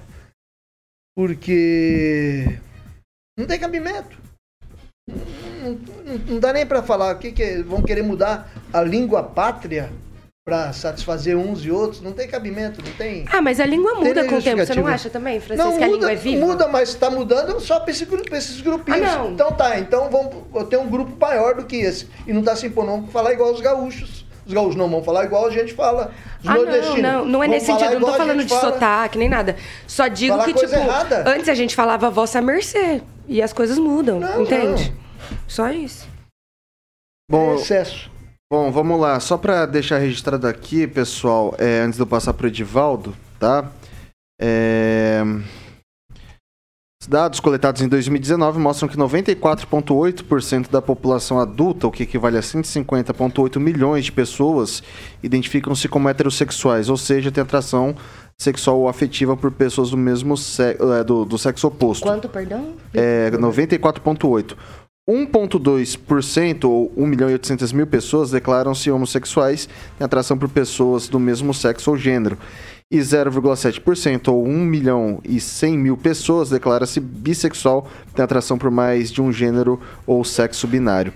Porque 1.16 2.58
não 3.38 3.46
tem 3.46 3.58
cabimento. 3.58 4.23
Não, 6.28 6.38
dá 6.40 6.52
nem 6.52 6.66
para 6.66 6.82
falar 6.82 7.14
o 7.14 7.18
que, 7.18 7.32
que 7.32 7.42
é, 7.42 7.62
vão 7.62 7.82
querer 7.82 8.02
mudar 8.02 8.50
a 8.72 8.82
língua 8.82 9.22
pátria 9.22 9.90
para 10.44 10.72
satisfazer 10.72 11.36
uns 11.36 11.64
e 11.64 11.70
outros. 11.70 12.02
Não 12.02 12.12
tem 12.12 12.28
cabimento, 12.28 12.82
não 12.84 12.92
tem. 12.92 13.24
Ah, 13.30 13.40
mas 13.40 13.60
a 13.60 13.66
língua 13.66 13.94
muda 13.94 14.24
com 14.26 14.36
o 14.36 14.42
tempo. 14.42 14.64
Você 14.64 14.74
não 14.74 14.86
acha 14.86 15.08
também, 15.08 15.40
Francisco, 15.40 15.70
Não, 15.70 15.78
que 15.78 15.84
a 15.84 15.86
muda, 15.86 15.96
língua 15.98 16.12
é 16.12 16.16
viva? 16.16 16.46
muda, 16.46 16.68
mas 16.68 16.90
está 16.90 17.10
mudando 17.10 17.58
só 17.60 17.80
para 17.80 17.90
esse 17.90 18.04
gru- 18.04 18.22
pra 18.24 18.36
esses 18.38 18.60
grupinhos. 18.60 19.08
Ah, 19.08 19.18
não. 19.18 19.32
Então 19.32 19.52
tá, 19.52 19.78
então 19.78 20.10
vamos 20.10 20.34
eu 20.54 20.64
tenho 20.66 20.82
um 20.82 20.90
grupo 20.90 21.16
maior 21.18 21.54
do 21.54 21.64
que 21.64 21.76
esse. 21.76 22.08
E 22.26 22.32
não 22.32 22.40
está 22.40 22.54
se 22.56 22.66
impondo, 22.66 22.90
vamos 22.90 23.12
falar 23.12 23.32
igual 23.32 23.52
os 23.52 23.60
gaúchos. 23.60 24.24
Os 24.46 24.52
gaúchos 24.52 24.76
não 24.76 24.88
vão 24.90 25.02
falar 25.02 25.24
igual 25.24 25.46
a 25.46 25.50
gente 25.50 25.72
fala. 25.72 26.12
Os 26.42 26.48
Ah, 26.48 26.54
não, 26.54 26.62
nordestinos 26.64 27.00
não, 27.02 27.24
não 27.24 27.42
é 27.42 27.46
vão 27.46 27.54
nesse 27.54 27.66
sentido. 27.66 27.92
Eu 27.94 28.00
não 28.00 28.08
tô 28.10 28.14
falando 28.14 28.42
de 28.44 28.48
fala. 28.48 28.72
sotaque 28.72 29.18
nem 29.18 29.28
nada. 29.28 29.56
Só 29.86 30.06
digo 30.08 30.32
Falar 30.34 30.44
que, 30.44 30.52
coisa 30.54 30.76
tipo, 30.76 30.88
errada. 30.88 31.24
antes 31.30 31.48
a 31.48 31.54
gente 31.54 31.74
falava 31.74 32.10
vossa 32.10 32.40
mercê. 32.42 33.00
E 33.26 33.40
as 33.40 33.52
coisas 33.54 33.78
mudam, 33.78 34.20
Não, 34.20 34.42
entende? 34.42 34.92
Só 35.48 35.70
isso. 35.70 36.06
Bom, 37.30 37.52
É 37.52 37.54
excesso. 37.56 38.10
Bom, 38.52 38.70
vamos 38.70 39.00
lá. 39.00 39.18
Só 39.18 39.38
para 39.38 39.64
deixar 39.64 39.96
registrado 39.98 40.46
aqui, 40.46 40.86
pessoal, 40.86 41.54
é, 41.58 41.80
antes 41.80 41.96
de 41.96 42.02
eu 42.02 42.06
passar 42.06 42.34
para 42.34 42.44
o 42.44 42.48
Edivaldo, 42.48 43.16
tá? 43.40 43.70
É, 44.40 45.22
dados 47.06 47.40
coletados 47.40 47.82
em 47.82 47.88
2019 47.88 48.58
mostram 48.58 48.88
que 48.88 48.96
94,8% 48.96 50.70
da 50.70 50.80
população 50.82 51.38
adulta, 51.38 51.86
o 51.86 51.90
que 51.90 52.02
equivale 52.04 52.36
a 52.36 52.40
150,8 52.40 53.58
milhões 53.58 54.04
de 54.06 54.12
pessoas, 54.12 54.82
identificam-se 55.22 55.88
como 55.88 56.08
heterossexuais, 56.08 56.88
ou 56.88 56.96
seja, 56.96 57.30
têm 57.32 57.42
atração 57.42 57.94
sexual 58.38 58.78
ou 58.80 58.88
afetiva 58.88 59.36
por 59.36 59.50
pessoas 59.52 59.90
do 59.90 59.96
mesmo 59.96 60.36
se- 60.36 60.76
é, 60.98 61.04
do, 61.04 61.24
do 61.24 61.38
sexo 61.38 61.66
oposto. 61.68 62.02
Quanto, 62.04 62.28
perdão? 62.28 62.74
É 62.92 63.30
94,8%. 63.30 64.56
1,2% 65.08 66.64
ou 66.64 66.90
1 66.96 67.06
milhão 67.06 67.28
e 67.28 67.34
800 67.34 67.72
mil 67.72 67.86
pessoas 67.86 68.30
declaram-se 68.30 68.90
homossexuais, 68.90 69.68
têm 69.98 70.04
atração 70.04 70.38
por 70.38 70.48
pessoas 70.48 71.08
do 71.08 71.20
mesmo 71.20 71.52
sexo 71.52 71.90
ou 71.90 71.96
gênero. 71.96 72.38
E 72.90 72.98
0,7% 72.98 74.28
ou 74.28 74.46
1 74.46 74.50
milhão 74.64 75.20
e 75.24 75.40
100 75.40 75.78
mil 75.78 75.96
pessoas 75.96 76.50
declara-se 76.50 77.00
bissexual, 77.00 77.88
tem 78.14 78.24
atração 78.24 78.58
por 78.58 78.70
mais 78.70 79.10
de 79.10 79.22
um 79.22 79.32
gênero 79.32 79.80
ou 80.06 80.22
sexo 80.22 80.66
binário. 80.66 81.12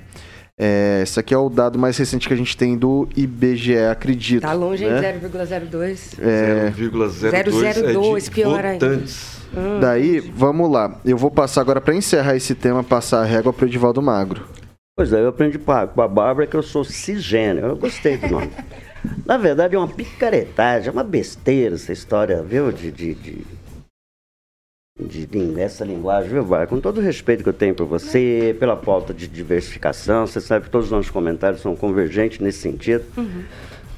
É, 0.60 1.02
esse 1.04 1.20
aqui 1.20 1.32
é 1.32 1.38
o 1.38 1.48
dado 1.48 1.78
mais 1.78 1.96
recente 1.96 2.26
que 2.26 2.34
a 2.34 2.36
gente 2.36 2.56
tem 2.56 2.76
do 2.76 3.08
IBGE, 3.16 3.78
acredito. 3.78 4.42
Tá 4.42 4.52
longe, 4.52 4.84
né? 4.84 5.20
0,02. 5.20 6.18
É, 6.20 6.72
0,02 6.76 8.16
é 8.16 8.20
de 8.20 8.30
pior 8.32 8.64
ainda. 8.64 8.88
votantes. 8.88 9.40
daí, 9.80 10.18
vamos 10.18 10.68
lá. 10.68 11.00
Eu 11.04 11.16
vou 11.16 11.30
passar 11.30 11.60
agora 11.60 11.80
para 11.80 11.94
encerrar 11.94 12.34
esse 12.34 12.56
tema, 12.56 12.82
passar 12.82 13.20
a 13.20 13.24
régua 13.24 13.52
para 13.52 13.66
o 13.66 13.68
Edivaldo 13.68 14.02
Magro. 14.02 14.48
Pois 14.96 15.12
é, 15.12 15.20
eu 15.20 15.28
aprendi 15.28 15.60
com 15.60 15.70
a 15.70 15.86
Bárbara 15.86 16.44
que 16.44 16.56
eu 16.56 16.62
sou 16.62 16.82
cisgênero. 16.82 17.68
Eu 17.68 17.76
gostei 17.76 18.16
do 18.16 18.26
nome. 18.28 18.50
Na 19.24 19.36
verdade, 19.36 19.74
é 19.74 19.78
uma 19.78 19.88
picaretagem, 19.88 20.88
é 20.88 20.92
uma 20.92 21.04
besteira 21.04 21.74
essa 21.74 21.92
história, 21.92 22.42
viu? 22.42 22.72
De, 22.72 22.90
de, 22.90 23.14
de, 23.14 25.26
de, 25.26 25.60
essa 25.60 25.84
linguagem, 25.84 26.30
viu, 26.30 26.42
Bárbara? 26.42 26.66
Com 26.66 26.80
todo 26.80 26.98
o 26.98 27.02
respeito 27.02 27.42
que 27.42 27.48
eu 27.48 27.54
tenho 27.54 27.74
por 27.74 27.86
você, 27.86 28.56
pela 28.58 28.76
pauta 28.76 29.14
de 29.14 29.28
diversificação, 29.28 30.26
você 30.26 30.40
sabe 30.40 30.64
que 30.64 30.70
todos 30.70 30.86
os 30.86 30.92
nossos 30.92 31.10
comentários 31.10 31.60
são 31.60 31.76
convergentes 31.76 32.40
nesse 32.40 32.58
sentido. 32.58 33.04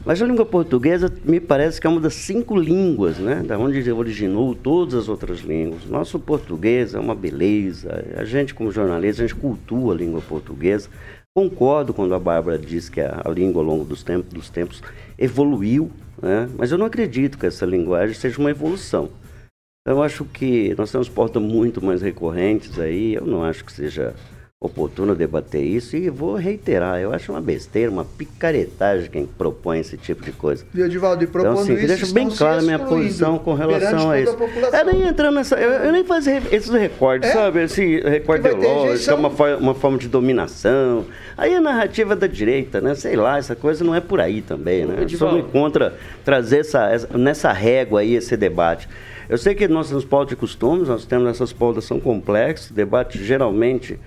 Mas 0.05 0.22
a 0.22 0.26
língua 0.26 0.46
portuguesa 0.46 1.12
me 1.24 1.38
parece 1.38 1.78
que 1.78 1.86
é 1.86 1.90
uma 1.90 2.01
das 2.01 2.14
cinco 2.14 2.57
línguas, 2.57 3.18
né? 3.18 3.42
Da 3.44 3.59
onde 3.59 3.92
originou 3.92 4.55
todas 4.55 4.94
as 4.94 5.09
outras 5.11 5.40
línguas. 5.40 5.84
Nosso 5.84 6.18
português 6.18 6.94
é 6.94 6.98
uma 6.98 7.14
beleza. 7.14 8.03
A 8.16 8.24
gente, 8.24 8.55
como 8.55 8.70
jornalista, 8.70 9.22
a 9.22 9.26
gente 9.26 9.38
cultua 9.38 9.92
a 9.92 9.96
língua 9.96 10.22
portuguesa. 10.22 10.88
Concordo 11.35 11.95
quando 11.95 12.14
a 12.14 12.18
Bárbara 12.18 12.59
diz 12.59 12.89
que 12.89 13.01
a, 13.01 13.22
a 13.24 13.31
língua, 13.31 13.62
ao 13.62 13.66
longo 13.66 13.85
dos 13.85 14.03
tempos, 14.03 14.33
dos 14.33 14.51
tempos, 14.51 14.83
evoluiu, 15.16 15.91
né? 16.20 16.49
Mas 16.59 16.72
eu 16.72 16.78
não 16.78 16.87
acredito 16.87 17.39
que 17.39 17.47
essa 17.47 17.64
linguagem 17.64 18.14
seja 18.14 18.39
uma 18.41 18.51
evolução. 18.51 19.11
Eu 19.87 20.03
acho 20.03 20.24
que 20.24 20.74
nós 20.76 20.91
temos 20.91 21.09
pautas 21.09 21.41
muito 21.43 21.83
mais 21.85 22.03
recorrentes 22.03 22.78
aí. 22.78 23.14
Eu 23.14 23.26
não 23.26 23.45
acho 23.45 23.64
que 23.64 23.72
seja 23.72 24.14
oportuno 24.70 25.14
debater 25.14 25.62
isso 25.64 25.96
e 25.96 26.11
vou 26.11 26.34
reiterar. 26.34 27.00
Eu 27.00 27.14
acho 27.14 27.32
uma 27.32 27.40
besteira, 27.40 27.90
uma 27.90 28.04
picaretagem 28.04 29.08
quem 29.11 29.24
propõe 29.24 29.80
esse 29.80 29.96
tipo 29.96 30.22
de 30.22 30.32
coisa. 30.32 30.66
Viu, 30.70 30.84
Edivaldo? 30.84 31.24
E 31.24 31.26
Então, 31.26 31.32
propondo 31.42 31.61
assim, 31.62 31.74
isso, 31.76 31.86
deixa 31.86 32.12
bem 32.12 32.28
clara 32.28 32.58
a 32.61 32.62
minha 32.62 32.78
posição 32.78 33.38
com 33.38 33.54
relação 33.54 34.11
a 34.11 34.20
isso. 34.20 34.36
Eu 34.70 34.84
nem 34.84 35.08
entrando 35.08 35.36
nessa. 35.36 35.56
Eu, 35.56 35.70
eu 35.86 35.92
nem 35.92 36.04
fazia 36.04 36.42
esses 36.52 36.68
recortes, 36.68 37.30
É? 37.30 37.32
sabe? 37.32 37.62
Esse 37.64 38.02
ter 38.02 38.36
ideológico, 38.38 39.11
é 39.11 39.14
uma, 39.14 39.28
uma 39.56 39.74
forma 39.74 39.96
de 39.96 40.08
dominação. 40.08 41.06
Aí 41.38 41.54
a 41.54 41.61
narrativa 41.61 42.14
da 42.14 42.26
direita, 42.26 42.82
né? 42.82 42.94
Sei 42.94 43.16
lá, 43.16 43.38
essa 43.38 43.56
coisa 43.56 43.82
não 43.82 43.94
é 43.94 44.00
por 44.00 44.20
aí 44.20 44.42
também, 44.42 44.84
né? 44.84 44.92
Eu 45.00 45.08
sou 45.08 45.28
Edivaldo. 45.28 45.42
contra 45.44 45.96
trazer 46.22 46.58
essa, 46.58 46.90
essa- 46.90 47.16
nessa 47.16 47.50
régua 47.50 48.00
aí 48.00 48.14
esse 48.14 48.36
debate. 48.36 48.86
Eu 49.26 49.38
sei 49.38 49.54
que 49.54 49.66
nós 49.68 49.88
temos 49.88 50.04
pautas 50.04 50.28
de 50.30 50.36
costumes, 50.36 50.86
nós 50.88 51.06
temos 51.06 51.30
essas 51.30 51.50
pautas 51.50 51.84
são 51.84 51.98
complexas, 51.98 52.70
debate 52.70 53.24
geralmente 53.24 53.98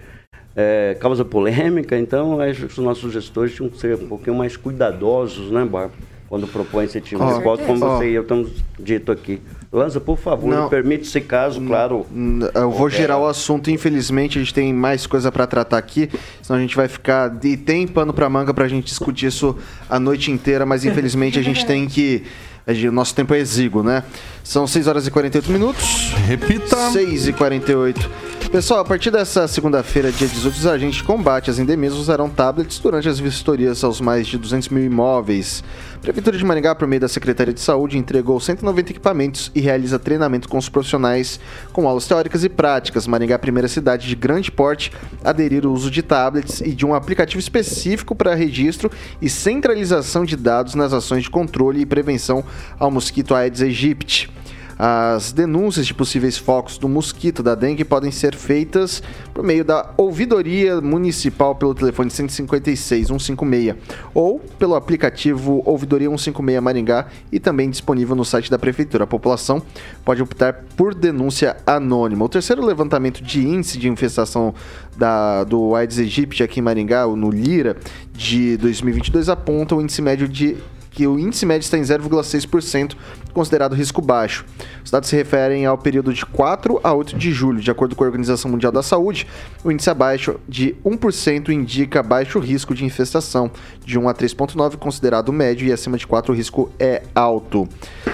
é, 0.56 0.96
causa 1.00 1.26
polêmica, 1.26 1.98
então 1.98 2.40
acho 2.40 2.68
que 2.68 2.80
os 2.80 2.86
nossos 2.86 3.12
gestores 3.12 3.54
tinham 3.54 3.70
que 3.70 3.80
ser 3.80 3.96
um 3.96 4.08
pouquinho 4.08 4.36
mais 4.36 4.56
cuidadosos, 4.56 5.52
né, 5.52 5.62
Bárbara? 5.66 5.92
Quando 6.30 6.48
propõem 6.48 6.86
esse 6.86 7.00
tipo 7.00 7.24
de 7.24 7.44
pauta, 7.44 7.64
como 7.64 7.80
você 7.80 8.10
e 8.10 8.14
eu 8.16 8.24
estamos 8.24 8.50
dito 8.80 9.12
aqui. 9.12 9.40
Lança, 9.72 10.00
por 10.00 10.18
favor, 10.18 10.50
Não. 10.50 10.64
me 10.64 10.70
permite 10.70 11.04
esse 11.08 11.22
caso, 11.22 11.62
claro. 11.62 12.08
Eu 12.56 12.72
vou 12.72 12.90
girar 12.90 13.20
o 13.20 13.28
assunto, 13.28 13.70
infelizmente, 13.70 14.40
a 14.40 14.42
gente 14.42 14.54
tem 14.54 14.74
mais 14.74 15.06
coisa 15.06 15.32
pra 15.32 15.46
tratar 15.46 15.78
aqui, 15.78 16.10
senão 16.42 16.58
a 16.58 16.62
gente 16.62 16.76
vai 16.76 16.88
ficar. 16.88 17.32
E 17.44 17.56
tem 17.56 17.88
pano 17.88 18.14
pra 18.14 18.28
manga 18.30 18.52
pra 18.52 18.68
gente 18.68 18.86
discutir 18.86 19.28
isso 19.28 19.56
a 19.88 20.00
noite 20.00 20.32
inteira, 20.32 20.66
mas 20.66 20.84
infelizmente 20.86 21.38
a 21.38 21.44
gente 21.44 21.66
tem 21.68 21.88
que. 21.88 22.24
a 22.66 22.92
nosso 22.92 23.14
tempo 23.14 23.34
é 23.36 23.40
exíguo, 23.40 23.84
né? 23.84 24.04
São 24.44 24.66
6 24.66 24.88
horas 24.88 25.06
e 25.06 25.12
48 25.12 25.52
minutos. 25.52 26.14
Repita. 26.28 26.78
6 26.92 27.28
e 27.28 27.34
48. 27.34 28.10
Pessoal, 28.54 28.82
a 28.82 28.86
partir 28.86 29.10
dessa 29.10 29.48
segunda-feira, 29.48 30.12
dia 30.12 30.28
18, 30.28 30.56
os 30.56 30.68
agentes 30.68 30.98
de 30.98 31.04
combate 31.04 31.50
às 31.50 31.58
endemias 31.58 31.96
usarão 31.96 32.30
tablets 32.30 32.78
durante 32.78 33.10
as 33.10 33.18
vistorias 33.18 33.84
aos 33.84 34.00
mais 34.00 34.28
de 34.28 34.38
200 34.38 34.70
mil 34.70 34.84
imóveis. 34.84 35.64
A 35.96 35.98
Prefeitura 35.98 36.38
de 36.38 36.46
Maringá, 36.46 36.76
por 36.76 36.88
meio 36.88 37.00
da 37.00 37.08
Secretaria 37.08 37.52
de 37.52 37.60
Saúde, 37.60 37.98
entregou 37.98 38.40
190 38.40 38.92
equipamentos 38.92 39.52
e 39.56 39.60
realiza 39.60 39.98
treinamento 39.98 40.48
com 40.48 40.60
os 40.60 40.70
profissionais 40.70 41.40
com 41.72 41.88
aulas 41.88 42.06
teóricas 42.06 42.44
e 42.44 42.50
práticas. 42.50 43.08
Maringá, 43.08 43.34
é 43.34 43.38
primeira 43.40 43.68
cidade 43.68 44.08
de 44.08 44.16
grande 44.16 44.52
porte 44.52 44.92
a 45.24 45.32
aderir 45.32 45.66
o 45.66 45.74
uso 45.74 45.90
de 45.90 46.04
tablets 46.04 46.62
e 46.62 46.74
de 46.74 46.86
um 46.86 46.94
aplicativo 46.94 47.40
específico 47.40 48.14
para 48.14 48.36
registro 48.36 48.92
e 49.20 49.32
centralização 49.32 50.24
de 50.24 50.36
dados 50.36 50.76
nas 50.76 50.94
ações 50.94 51.24
de 51.24 51.30
controle 51.32 51.82
e 51.82 51.88
prevenção 51.88 52.44
ao 52.78 52.92
mosquito 52.92 53.34
Aedes 53.34 53.64
aegypti. 53.64 54.30
As 54.78 55.32
denúncias 55.32 55.86
de 55.86 55.94
possíveis 55.94 56.38
focos 56.38 56.78
do 56.78 56.90
mosquito 56.90 57.44
da 57.44 57.56
dengue 57.56 57.84
podem 57.84 58.12
ser 58.12 58.36
feitas 58.36 59.04
por 59.34 59.44
meio 59.44 59.64
da 59.64 59.92
ouvidoria 59.98 60.82
municipal 60.82 61.56
pelo 61.56 61.76
telefone 61.76 62.10
156 62.10 63.08
156 63.08 63.76
ou 64.14 64.40
pelo 64.40 64.76
aplicativo 64.76 65.62
Ouvidoria 65.66 66.10
156 66.10 66.62
Maringá 66.62 67.08
e 67.32 67.40
também 67.40 67.70
disponível 67.70 68.16
no 68.16 68.26
site 68.26 68.50
da 68.50 68.58
prefeitura. 68.58 69.04
A 69.04 69.08
população 69.08 69.62
pode 70.04 70.22
optar 70.22 70.64
por 70.76 70.94
denúncia 70.94 71.58
anônima. 71.66 72.26
O 72.26 72.30
terceiro 72.30 72.66
levantamento 72.66 73.22
de 73.22 73.46
índice 73.46 73.78
de 73.78 73.88
infestação 73.88 74.54
da, 74.98 75.44
do 75.44 75.76
Aedes 75.76 76.00
aegypti 76.00 76.44
aqui 76.44 76.60
em 76.60 76.64
Maringá, 76.64 77.06
no 77.08 77.30
Lira, 77.30 77.78
de 78.14 78.58
2022 78.58 79.30
aponta 79.30 79.76
o 79.76 79.82
índice 79.82 80.02
médio 80.02 80.28
de 80.28 80.58
que 80.94 81.08
o 81.08 81.20
índice 81.20 81.46
médio 81.46 81.66
está 81.66 81.78
em 81.78 81.82
0,6%, 81.82 82.96
considerado 83.34 83.74
risco 83.74 84.02
baixo. 84.02 84.46
Os 84.84 84.92
dados 84.92 85.10
se 85.10 85.16
referem 85.16 85.66
ao 85.66 85.78
período 85.78 86.14
de 86.14 86.26
4 86.26 86.80
a 86.84 86.94
8 86.94 87.18
de 87.18 87.32
julho. 87.32 87.60
De 87.60 87.72
acordo 87.72 87.96
com 87.96 88.04
a 88.04 88.08
Organização 88.08 88.52
Mundial 88.52 88.72
da 88.72 88.84
Saúde, 88.84 89.28
o 89.64 89.72
índice 89.72 89.90
abaixo 89.90 90.40
de 90.48 90.76
1% 90.86 91.50
indica 91.50 92.04
baixo 92.04 92.40
risco 92.40 92.76
de 92.76 92.86
infestação. 92.86 93.50
De 93.84 93.98
1 93.98 94.08
a 94.08 94.14
3,9 94.14 94.78
considerado 94.78 95.34
médio 95.34 95.68
e 95.68 95.74
acima 95.74 95.98
de 95.98 96.06
4 96.06 96.32
o 96.32 96.36
risco 96.36 96.72
é 96.80 97.02
alto. 97.16 97.68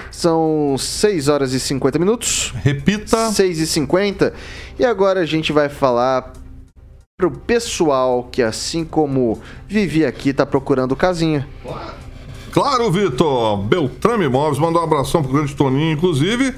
São 0.10 0.76
6 0.78 1.28
horas 1.28 1.54
e 1.54 1.60
50 1.60 2.00
minutos. 2.00 2.54
Repita. 2.64 3.30
6 3.32 3.60
e 3.60 3.68
50 3.68 4.34
E 4.80 4.86
agora 4.86 5.20
a 5.20 5.26
gente 5.26 5.52
vai 5.52 5.70
falar 5.70 6.34
pro 7.18 7.32
pessoal 7.32 8.30
que, 8.32 8.42
assim 8.42 8.86
como 8.86 9.42
Vivi 9.68 10.06
aqui, 10.06 10.32
tá 10.32 10.46
procurando 10.46 10.96
casinha. 10.96 11.46
Claro, 12.52 12.92
Vitor. 12.92 13.58
Beltrame 13.64 14.26
Imóveis, 14.26 14.60
mandar 14.60 14.80
um 14.82 14.84
abração 14.84 15.22
pro 15.24 15.32
grande 15.34 15.56
Toninho. 15.56 15.92
Inclusive, 15.94 16.54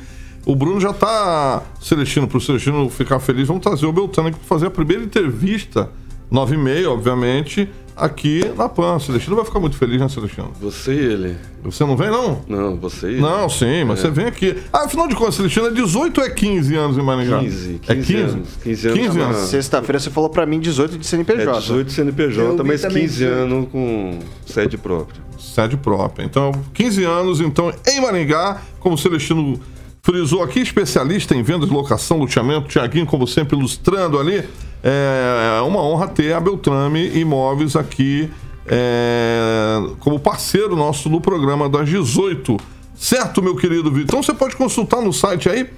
o 0.46 0.56
Bruno 0.56 0.80
já 0.80 0.94
tá 0.94 1.62
Celestino, 1.82 2.28
pro 2.28 2.40
Celestino 2.42 2.90
ficar 2.90 3.20
feliz. 3.20 3.48
Vamos 3.48 3.64
trazer 3.64 3.86
o 3.86 3.92
Beltrame 3.94 4.30
aqui 4.30 4.40
pra 4.40 4.48
fazer 4.48 4.68
a 4.68 4.72
primeira 4.72 5.04
entrevista, 5.04 5.90
9 6.30 6.56
e 6.56 6.58
meia, 6.58 6.90
obviamente, 6.90 7.70
aqui 7.96 8.44
na 8.58 8.68
PAN. 8.70 8.98
Celestino 9.00 9.36
vai 9.36 9.46
ficar 9.46 9.60
muito 9.60 9.76
feliz, 9.78 10.00
né, 10.00 10.08
Celestino? 10.10 10.52
Você 10.62 10.94
e 10.94 10.98
ele. 11.00 11.36
Você 11.64 11.86
não 11.86 11.96
vem, 11.96 12.10
não? 12.10 12.42
Não, 12.48 12.76
você 12.78 13.08
e 13.08 13.10
ele. 13.14 13.22
Não, 13.22 13.48
sim, 13.50 13.84
mas 13.84 14.00
É. 14.00 14.02
você 14.04 14.10
vem 14.10 14.26
aqui. 14.26 14.56
Ah, 14.74 14.86
afinal 14.86 15.08
de 15.08 15.16
contas, 15.16 15.36
Celestino, 15.36 15.68
é 15.68 15.72
18 15.72 16.20
ou 16.22 16.26
é 16.26 16.30
15 16.30 16.76
anos 16.76 16.98
em 16.98 17.02
Maringá? 17.04 17.40
15, 17.40 17.80
é 17.88 17.94
15 17.96 18.16
anos. 18.16 18.50
15 18.64 18.88
anos 18.88 19.00
15 19.00 19.18
na- 19.20 19.26
anos. 19.26 19.38
Sexta-feira 19.50 20.00
você 20.00 20.10
falou 20.10 20.30
pra 20.30 20.46
mim 20.46 20.60
18 20.60 20.98
de 20.98 21.06
É 21.06 21.10
CNPJ. 21.10 21.60
18 21.60 21.92
CNPJ, 21.92 22.42
Eu 22.42 22.58
vi 22.58 22.64
mas 22.64 22.82
também 22.82 23.04
15 23.04 23.18
18. 23.26 23.34
anos 23.38 23.70
com 23.72 24.20
sede 24.48 24.78
própria. 24.78 25.22
Sede 25.42 25.76
própria. 25.76 26.24
Então, 26.24 26.52
15 26.74 27.04
anos, 27.04 27.42
então, 27.42 27.74
em 27.88 28.00
Maringá, 28.00 28.62
como 28.80 28.96
o 28.96 28.98
Celestino 28.98 29.60
frisou 30.02 30.44
aqui, 30.44 30.60
especialista 30.60 31.36
em 31.36 31.44
vendas, 31.44 31.70
locação, 31.70 32.18
loteamento, 32.18 32.68
Tiaguinho, 32.68 33.06
como 33.06 33.28
sempre, 33.28 33.58
ilustrando 33.58 34.20
ali. 34.20 34.44
É 34.84 35.62
uma 35.66 35.82
honra 35.82 36.08
ter 36.08 36.34
a 36.34 36.40
Beltrame 36.40 37.20
Imóveis 37.20 37.76
aqui 37.76 38.30
é, 38.66 39.78
como 40.00 40.20
parceiro 40.20 40.76
nosso 40.76 41.10
no 41.10 41.22
programa 41.22 41.70
das 41.70 41.88
18. 41.90 42.58
Certo, 42.96 43.42
meu 43.42 43.56
querido 43.56 43.92
Vitor? 43.92 44.04
Então 44.04 44.24
você 44.24 44.34
pode 44.34 44.56
consultar 44.56 45.02
no 45.02 45.12
site 45.12 45.50
aí. 45.50 45.70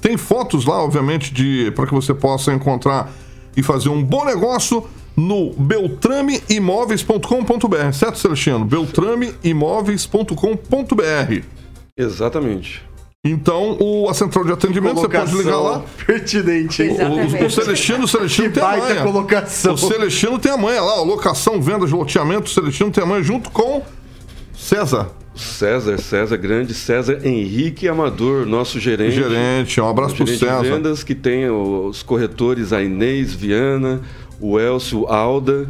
Tem 0.00 0.16
fotos 0.16 0.64
lá, 0.64 0.82
obviamente, 0.82 1.32
de 1.32 1.72
para 1.76 1.86
que 1.86 1.94
você 1.94 2.12
possa 2.12 2.52
encontrar 2.52 3.10
e 3.56 3.62
fazer 3.62 3.88
um 3.88 4.02
bom 4.02 4.24
negócio 4.24 4.84
no 5.16 5.52
beltrameimóveis.com.br, 5.52 7.92
certo, 7.92 8.18
Celestino? 8.18 8.64
beltrameimóveis.com.br. 8.64 11.42
Exatamente. 11.96 12.82
Então, 13.24 13.76
o, 13.80 14.08
a 14.08 14.14
central 14.14 14.44
de 14.44 14.50
atendimento, 14.52 14.96
você 14.96 15.08
pode 15.08 15.32
ligar 15.36 15.56
lá. 15.58 15.84
Pertinente, 16.04 16.82
hein? 16.82 16.96
O, 17.00 17.42
o, 17.42 17.46
o 17.46 17.50
Celestino, 17.50 18.02
o 18.04 18.08
Celestino 18.08 18.48
Que 18.48 18.54
tem 18.58 18.64
a 18.68 18.76
manha. 18.76 19.02
colocação. 19.04 19.74
O 19.74 19.78
Celestino 19.78 20.40
tem 20.40 20.50
a 20.50 20.56
manha 20.56 20.82
lá, 20.82 20.98
ó, 21.00 21.04
locação, 21.04 21.62
vendas, 21.62 21.92
loteamento, 21.92 22.46
o 22.46 22.48
Celestino 22.48 22.90
tem 22.90 23.04
a 23.04 23.06
manha 23.06 23.22
junto 23.22 23.48
com 23.52 23.80
César, 24.52 25.12
César, 25.36 25.98
César 25.98 26.36
Grande, 26.36 26.74
César 26.74 27.20
Henrique 27.24 27.86
Amador, 27.88 28.44
nosso 28.44 28.80
gerente. 28.80 29.14
gerente. 29.14 29.80
Um 29.80 29.88
abraço 29.88 30.16
pro 30.16 30.26
gerente 30.26 30.40
de 30.44 30.50
César. 30.50 30.62
vendas 30.62 31.04
que 31.04 31.14
tem 31.14 31.48
os 31.48 32.02
corretores 32.02 32.72
a 32.72 32.82
Inês 32.82 33.32
Viana, 33.32 34.00
o 34.42 34.58
Elcio 34.58 35.06
Alda 35.06 35.68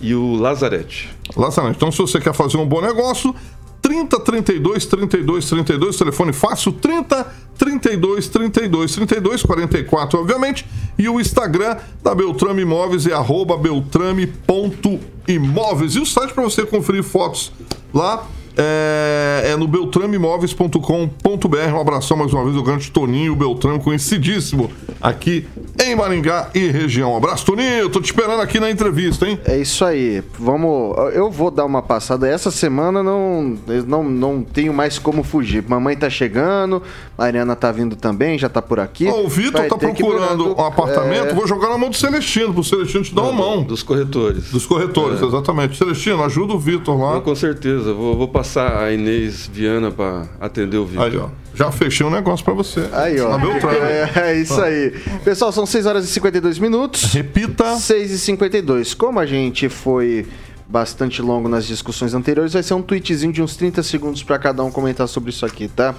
e 0.00 0.14
o 0.14 0.36
Lazarete. 0.36 1.10
Lazarete. 1.36 1.76
Então, 1.76 1.92
se 1.92 1.98
você 1.98 2.18
quer 2.20 2.32
fazer 2.32 2.56
um 2.56 2.66
bom 2.66 2.80
negócio, 2.80 3.34
30 3.82 4.20
32 4.20 4.86
32 4.86 5.48
32, 5.48 5.96
telefone 5.96 6.32
fácil 6.32 6.72
30 6.72 7.26
32 7.58 8.28
32 8.28 8.94
32 8.94 9.42
44, 9.42 10.20
obviamente. 10.20 10.64
E 10.96 11.08
o 11.08 11.20
Instagram 11.20 11.76
da 12.02 12.14
Beltrame 12.14 12.62
Imóveis 12.62 13.06
é 13.06 13.12
beltrame.imóveis. 13.60 15.96
E 15.96 16.00
o 16.00 16.06
site 16.06 16.32
para 16.32 16.44
você 16.44 16.64
conferir 16.64 17.02
fotos 17.02 17.52
lá 17.92 18.24
é, 18.56 19.50
é 19.52 19.56
no 19.56 19.66
beltrameimóveis.com.br. 19.66 21.74
Um 21.74 21.80
abração 21.80 22.16
mais 22.16 22.32
uma 22.32 22.44
vez 22.44 22.56
ao 22.56 22.62
grande 22.62 22.88
Toninho 22.90 23.34
Beltrame, 23.34 23.80
conhecidíssimo 23.80 24.70
aqui 25.00 25.46
em 25.92 25.96
Maringá 25.96 26.48
e 26.54 26.68
região. 26.68 27.12
Um 27.12 27.16
abraço, 27.16 27.44
Toninho. 27.44 27.88
Tô 27.88 28.00
te 28.00 28.06
esperando 28.06 28.40
aqui 28.40 28.58
na 28.58 28.70
entrevista, 28.70 29.28
hein? 29.28 29.38
É 29.44 29.58
isso 29.58 29.84
aí. 29.84 30.22
Vamos. 30.38 30.96
Eu 31.14 31.30
vou 31.30 31.50
dar 31.50 31.64
uma 31.64 31.82
passada. 31.82 32.26
Essa 32.26 32.50
semana 32.50 33.02
não, 33.02 33.56
eu 33.68 33.84
não, 33.84 34.02
não 34.02 34.42
tenho 34.42 34.72
mais 34.72 34.98
como 34.98 35.22
fugir. 35.22 35.64
Mamãe 35.68 35.96
tá 35.96 36.08
chegando, 36.08 36.82
Mariana 37.16 37.54
tá 37.54 37.70
vindo 37.70 37.94
também, 37.94 38.38
já 38.38 38.48
tá 38.48 38.62
por 38.62 38.80
aqui. 38.80 39.06
Ó, 39.08 39.22
o 39.22 39.28
Vitor 39.28 39.66
tá 39.66 39.76
procurando 39.76 40.58
um 40.58 40.64
apartamento. 40.64 41.28
é, 41.28 41.34
Vou 41.34 41.46
jogar 41.46 41.68
na 41.68 41.78
mão 41.78 41.90
do 41.90 41.96
Celestino, 41.96 42.52
pro 42.52 42.64
Celestino 42.64 43.04
te 43.04 43.14
dar 43.14 43.22
uma 43.22 43.32
mão. 43.32 43.62
Dos 43.62 43.82
corretores. 43.82 44.50
Dos 44.50 44.66
corretores, 44.66 45.20
exatamente. 45.20 45.76
Celestino, 45.76 46.22
ajuda 46.24 46.54
o 46.54 46.58
Vitor 46.58 46.98
lá. 46.98 47.14
Não, 47.14 47.20
com 47.20 47.34
certeza. 47.34 47.92
Vou, 47.92 48.16
vou 48.16 48.28
passar 48.28 48.82
a 48.82 48.92
Inês 48.92 49.48
Viana 49.52 49.90
para 49.90 50.26
atender 50.40 50.78
o 50.78 50.86
Vitor. 50.86 51.04
Aí, 51.04 51.16
ó. 51.16 51.41
Já 51.54 51.70
fechei 51.70 52.06
um 52.06 52.10
negócio 52.10 52.44
pra 52.44 52.54
você. 52.54 52.88
Aí, 52.92 53.20
ó. 53.20 53.38
É, 53.70 54.30
é 54.30 54.40
isso 54.40 54.60
aí. 54.60 54.90
Pessoal, 55.24 55.52
são 55.52 55.66
6 55.66 55.86
horas 55.86 56.04
e 56.04 56.08
52 56.08 56.58
minutos. 56.58 57.12
Repita. 57.12 57.76
6 57.76 58.10
e 58.10 58.18
52. 58.18 58.94
Como 58.94 59.20
a 59.20 59.26
gente 59.26 59.68
foi 59.68 60.26
bastante 60.66 61.20
longo 61.20 61.48
nas 61.48 61.66
discussões 61.66 62.14
anteriores, 62.14 62.54
vai 62.54 62.62
ser 62.62 62.72
um 62.72 62.80
tweetzinho 62.80 63.32
de 63.32 63.42
uns 63.42 63.56
30 63.56 63.82
segundos 63.82 64.22
para 64.22 64.38
cada 64.38 64.64
um 64.64 64.70
comentar 64.70 65.06
sobre 65.06 65.30
isso 65.30 65.44
aqui, 65.44 65.68
tá? 65.68 65.94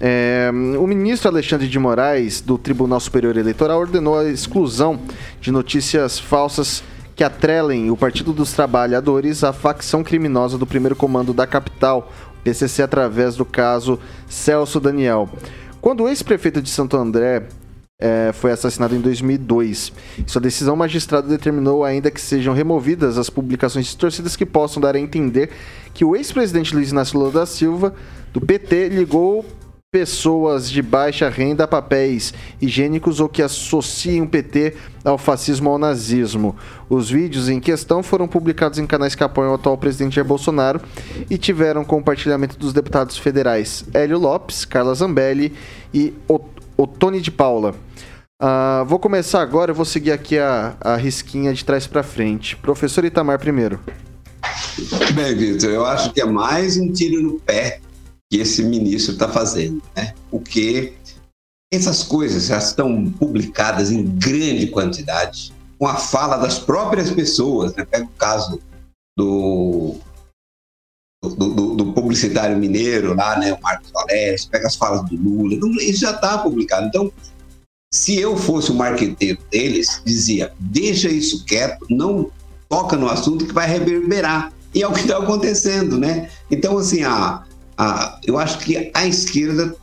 É, 0.00 0.50
o 0.78 0.86
ministro 0.86 1.28
Alexandre 1.28 1.68
de 1.68 1.78
Moraes, 1.78 2.40
do 2.40 2.58
Tribunal 2.58 3.00
Superior 3.00 3.36
Eleitoral, 3.36 3.80
ordenou 3.80 4.18
a 4.18 4.24
exclusão 4.24 5.00
de 5.40 5.50
notícias 5.50 6.18
falsas 6.18 6.82
que 7.16 7.22
atrelem 7.22 7.90
o 7.90 7.96
Partido 7.96 8.32
dos 8.32 8.52
Trabalhadores 8.52 9.44
à 9.44 9.52
facção 9.52 10.02
criminosa 10.02 10.58
do 10.58 10.66
primeiro 10.66 10.96
comando 10.96 11.32
da 11.32 11.46
capital, 11.46 12.12
PCC, 12.44 12.82
através 12.82 13.34
do 13.34 13.44
caso 13.44 13.98
Celso 14.28 14.78
Daniel. 14.78 15.28
Quando 15.80 16.04
o 16.04 16.08
ex-prefeito 16.08 16.62
de 16.62 16.70
Santo 16.70 16.96
André 16.96 17.48
é, 18.00 18.32
foi 18.32 18.50
assassinado 18.50 18.94
em 18.94 19.00
2002. 19.00 19.92
Em 20.18 20.28
sua 20.28 20.40
decisão, 20.40 20.74
o 20.74 20.76
magistrado 20.76 21.28
determinou 21.28 21.84
ainda 21.84 22.10
que 22.10 22.20
sejam 22.20 22.52
removidas 22.52 23.16
as 23.16 23.30
publicações 23.30 23.86
distorcidas 23.86 24.36
que 24.36 24.44
possam 24.44 24.80
dar 24.80 24.94
a 24.94 25.00
entender 25.00 25.50
que 25.92 26.04
o 26.04 26.14
ex-presidente 26.14 26.74
Luiz 26.74 26.90
Inácio 26.90 27.18
Lula 27.18 27.30
da 27.30 27.46
Silva, 27.46 27.94
do 28.32 28.40
PT, 28.40 28.88
ligou 28.88 29.44
pessoas 29.98 30.68
de 30.68 30.82
baixa 30.82 31.28
renda 31.28 31.62
a 31.62 31.68
papéis 31.68 32.34
higiênicos 32.60 33.20
ou 33.20 33.28
que 33.28 33.40
associem 33.40 34.22
o 34.22 34.26
PT 34.26 34.74
ao 35.04 35.16
fascismo 35.16 35.68
ou 35.68 35.74
ao 35.74 35.78
nazismo. 35.78 36.56
Os 36.90 37.08
vídeos 37.08 37.48
em 37.48 37.60
questão 37.60 38.02
foram 38.02 38.26
publicados 38.26 38.80
em 38.80 38.88
canais 38.88 39.14
que 39.14 39.22
apoiam 39.22 39.52
o 39.52 39.54
atual 39.54 39.78
presidente 39.78 40.16
Jair 40.16 40.26
Bolsonaro 40.26 40.80
e 41.30 41.38
tiveram 41.38 41.84
compartilhamento 41.84 42.58
dos 42.58 42.72
deputados 42.72 43.16
federais 43.16 43.84
Hélio 43.94 44.18
Lopes, 44.18 44.64
Carla 44.64 44.92
Zambelli 44.96 45.52
e 45.94 46.12
Ot- 46.26 46.44
Otone 46.76 47.20
de 47.20 47.30
Paula. 47.30 47.72
Ah, 48.42 48.84
vou 48.88 48.98
começar 48.98 49.42
agora, 49.42 49.70
eu 49.70 49.76
vou 49.76 49.84
seguir 49.84 50.10
aqui 50.10 50.36
a, 50.40 50.74
a 50.80 50.96
risquinha 50.96 51.54
de 51.54 51.64
trás 51.64 51.86
para 51.86 52.02
frente. 52.02 52.56
Professor 52.56 53.04
Itamar 53.04 53.38
primeiro. 53.38 53.78
Bem, 55.14 55.36
Vitor, 55.36 55.70
eu 55.70 55.86
acho 55.86 56.12
que 56.12 56.20
é 56.20 56.24
mais 56.24 56.76
um 56.76 56.90
tiro 56.92 57.22
no 57.22 57.38
pé 57.38 57.78
que 58.34 58.40
esse 58.40 58.64
ministro 58.64 59.12
está 59.12 59.28
fazendo, 59.28 59.80
né? 59.94 60.12
Porque 60.28 60.94
essas 61.72 62.02
coisas 62.02 62.46
já 62.46 62.58
estão 62.58 63.08
publicadas 63.12 63.92
em 63.92 64.04
grande 64.04 64.66
quantidade, 64.66 65.52
com 65.78 65.86
a 65.86 65.94
fala 65.94 66.36
das 66.36 66.58
próprias 66.58 67.12
pessoas, 67.12 67.72
né? 67.76 67.84
Pega 67.84 68.06
o 68.06 68.18
caso 68.18 68.60
do, 69.16 69.94
do, 71.22 71.30
do- 71.54 71.74
do 71.76 71.92
publicitário 71.92 72.56
mineiro 72.56 73.14
lá, 73.14 73.38
né? 73.38 73.52
O 73.52 73.62
Marcos 73.62 73.92
Valério, 73.92 74.36
pega 74.50 74.66
as 74.66 74.74
falas 74.74 75.08
do 75.08 75.14
Lula, 75.16 75.54
isso 75.80 76.00
já 76.00 76.10
está 76.10 76.36
publicado. 76.38 76.88
Então, 76.88 77.12
se 77.92 78.18
eu 78.18 78.36
fosse 78.36 78.72
o 78.72 78.74
marqueteiro 78.74 79.38
deles, 79.48 80.02
dizia, 80.04 80.52
deixa 80.58 81.08
isso 81.08 81.44
quieto, 81.44 81.86
não 81.88 82.32
toca 82.68 82.96
no 82.96 83.08
assunto 83.08 83.46
que 83.46 83.52
vai 83.52 83.68
reverberar. 83.68 84.52
E 84.74 84.82
é 84.82 84.88
o 84.88 84.92
que 84.92 85.02
está 85.02 85.18
acontecendo, 85.18 85.96
né? 85.96 86.28
Então, 86.50 86.76
assim, 86.76 87.04
a, 87.04 87.44
a, 87.76 88.20
eu 88.24 88.38
acho 88.38 88.58
que 88.58 88.90
a 88.94 89.06
esquerda, 89.06 89.74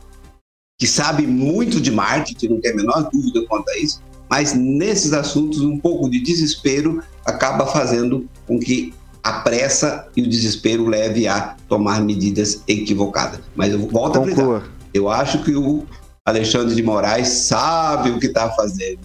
que 0.78 0.86
sabe 0.86 1.26
muito 1.26 1.80
de 1.80 1.90
marketing, 1.90 2.48
não 2.48 2.60
tem 2.60 2.72
a 2.72 2.76
menor 2.76 3.10
dúvida 3.10 3.44
quanto 3.48 3.68
a 3.70 3.78
isso, 3.78 4.02
mas 4.30 4.54
nesses 4.54 5.12
assuntos, 5.12 5.60
um 5.60 5.78
pouco 5.78 6.08
de 6.10 6.20
desespero 6.20 7.02
acaba 7.24 7.66
fazendo 7.66 8.28
com 8.46 8.58
que 8.58 8.94
a 9.22 9.40
pressa 9.40 10.08
e 10.16 10.22
o 10.22 10.28
desespero 10.28 10.86
leve 10.86 11.28
a 11.28 11.56
tomar 11.68 12.00
medidas 12.00 12.62
equivocadas. 12.66 13.40
Mas 13.54 13.72
eu 13.72 13.78
volto 13.86 14.18
a 14.18 14.22
frisar, 14.22 14.44
Conclua. 14.44 14.64
eu 14.92 15.08
acho 15.08 15.44
que 15.44 15.54
o 15.54 15.86
Alexandre 16.26 16.74
de 16.74 16.82
Moraes 16.82 17.28
sabe 17.28 18.10
o 18.10 18.18
que 18.18 18.26
está 18.26 18.50
fazendo 18.50 19.00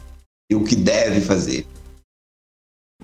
e 0.49 0.55
o 0.55 0.63
que 0.63 0.75
deve 0.75 1.21
fazer. 1.21 1.67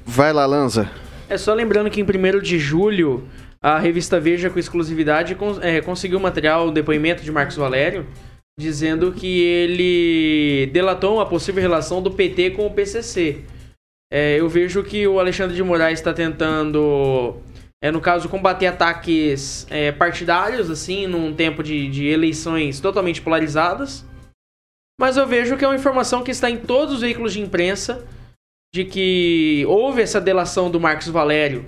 Vai 0.06 0.34
lá, 0.34 0.46
Lanza. 0.46 0.90
É 1.30 1.38
só 1.38 1.54
lembrando 1.54 1.90
que 1.90 2.02
em 2.02 2.04
1 2.04 2.42
de 2.42 2.60
julho, 2.60 3.28
a 3.64 3.80
revista 3.80 4.20
Veja, 4.20 4.50
com 4.50 4.60
exclusividade, 4.60 5.36
cons- 5.36 5.60
é, 5.62 5.80
conseguiu 5.80 6.20
material, 6.20 6.68
o 6.68 6.72
depoimento 6.72 7.24
de 7.24 7.32
Marcos 7.32 7.56
Valério, 7.56 8.06
dizendo 8.60 9.14
que 9.14 9.42
ele 9.42 10.70
delatou 10.74 11.16
uma 11.16 11.26
possível 11.26 11.62
relação 11.62 12.02
do 12.02 12.12
PT 12.12 12.52
com 12.52 12.68
o 12.68 12.72
PCC. 12.74 13.46
É, 14.12 14.40
eu 14.40 14.48
vejo 14.50 14.84
que 14.84 15.08
o 15.08 15.18
Alexandre 15.18 15.56
de 15.56 15.64
Moraes 15.64 16.00
está 16.00 16.14
tentando, 16.14 17.38
é, 17.82 17.90
no 17.90 18.02
caso, 18.02 18.28
combater 18.30 18.68
ataques 18.68 19.66
é, 19.72 19.92
partidários, 19.94 20.70
assim, 20.70 21.08
num 21.08 21.34
tempo 21.34 21.64
de, 21.64 21.88
de 21.90 22.06
eleições 22.08 22.80
totalmente 22.82 23.22
polarizadas. 23.22 24.06
Mas 25.00 25.18
eu 25.18 25.26
vejo 25.26 25.58
que 25.58 25.66
é 25.66 25.68
uma 25.68 25.76
informação 25.76 26.22
que 26.22 26.30
está 26.30 26.50
em 26.50 26.58
todos 26.58 26.96
os 26.96 27.02
veículos 27.02 27.34
de 27.34 27.42
imprensa 27.42 28.06
de 28.76 28.86
que 28.86 29.66
houve 29.68 30.02
essa 30.02 30.20
delação 30.22 30.70
do 30.70 30.80
Marcos 30.80 31.08
Valério, 31.08 31.66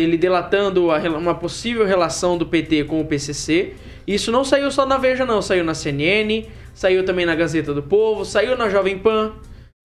dele 0.00 0.16
delatando 0.16 0.90
a 0.90 0.98
uma 0.98 1.34
possível 1.34 1.84
relação 1.84 2.38
do 2.38 2.46
PT 2.46 2.84
com 2.84 3.00
o 3.00 3.04
PCC. 3.04 3.74
Isso 4.06 4.32
não 4.32 4.44
saiu 4.44 4.70
só 4.70 4.86
na 4.86 4.96
Veja, 4.96 5.26
não. 5.26 5.42
Saiu 5.42 5.62
na 5.62 5.74
CNN, 5.74 6.46
saiu 6.74 7.04
também 7.04 7.26
na 7.26 7.34
Gazeta 7.34 7.74
do 7.74 7.82
Povo, 7.82 8.24
saiu 8.24 8.56
na 8.56 8.68
Jovem 8.68 8.98
Pan, 8.98 9.32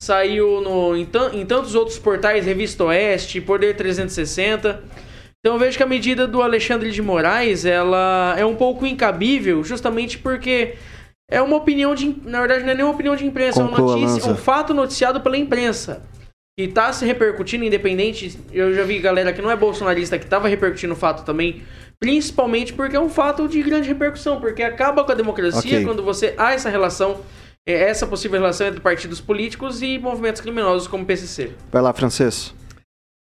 saiu 0.01 0.61
no, 0.61 0.95
em, 0.95 1.07
em 1.33 1.45
tantos 1.45 1.75
outros 1.75 1.99
portais, 1.99 2.45
Revista 2.45 2.85
Oeste, 2.85 3.41
Poder 3.41 3.75
360. 3.75 4.83
Então 5.39 5.53
eu 5.53 5.59
vejo 5.59 5.77
que 5.77 5.83
a 5.83 5.87
medida 5.87 6.25
do 6.25 6.41
Alexandre 6.41 6.91
de 6.91 7.01
Moraes, 7.01 7.65
ela 7.65 8.35
é 8.37 8.45
um 8.45 8.55
pouco 8.55 8.85
incabível, 8.85 9.63
justamente 9.63 10.17
porque 10.17 10.75
é 11.29 11.41
uma 11.41 11.57
opinião 11.57 11.93
de... 11.93 12.15
Na 12.23 12.39
verdade, 12.39 12.63
não 12.63 12.71
é 12.71 12.75
nem 12.75 12.85
uma 12.85 12.93
opinião 12.93 13.15
de 13.15 13.25
imprensa, 13.25 13.59
é 13.59 13.63
uma 13.63 13.69
Conclua, 13.69 13.97
notícia, 13.97 14.21
Lanza. 14.21 14.31
um 14.31 14.35
fato 14.35 14.73
noticiado 14.73 15.21
pela 15.21 15.37
imprensa. 15.37 16.01
E 16.57 16.69
tá 16.69 16.93
se 16.93 17.05
repercutindo, 17.05 17.65
independente. 17.65 18.39
Eu 18.53 18.73
já 18.73 18.83
vi 18.83 18.97
galera 18.99 19.33
que 19.33 19.41
não 19.41 19.51
é 19.51 19.57
bolsonarista 19.57 20.17
que 20.17 20.25
tava 20.25 20.47
repercutindo 20.47 20.93
o 20.93 20.95
fato 20.95 21.25
também. 21.25 21.63
Principalmente 21.99 22.71
porque 22.71 22.95
é 22.95 22.99
um 22.99 23.09
fato 23.09 23.45
de 23.45 23.61
grande 23.61 23.89
repercussão. 23.89 24.39
Porque 24.39 24.63
acaba 24.63 25.03
com 25.03 25.11
a 25.11 25.15
democracia 25.15 25.79
Ok. 25.79 25.83
quando 25.83 26.01
você 26.01 26.33
há 26.37 26.53
essa 26.53 26.69
relação, 26.69 27.19
é, 27.67 27.73
essa 27.73 28.07
possível 28.07 28.39
relação 28.39 28.67
entre 28.67 28.79
partidos 28.79 29.19
políticos 29.19 29.81
e 29.81 29.99
movimentos 29.99 30.39
criminosos 30.39 30.87
como 30.87 31.03
o 31.03 31.05
PCC. 31.05 31.51
Vai 31.69 31.81
lá, 31.81 31.91
francês. 31.91 32.53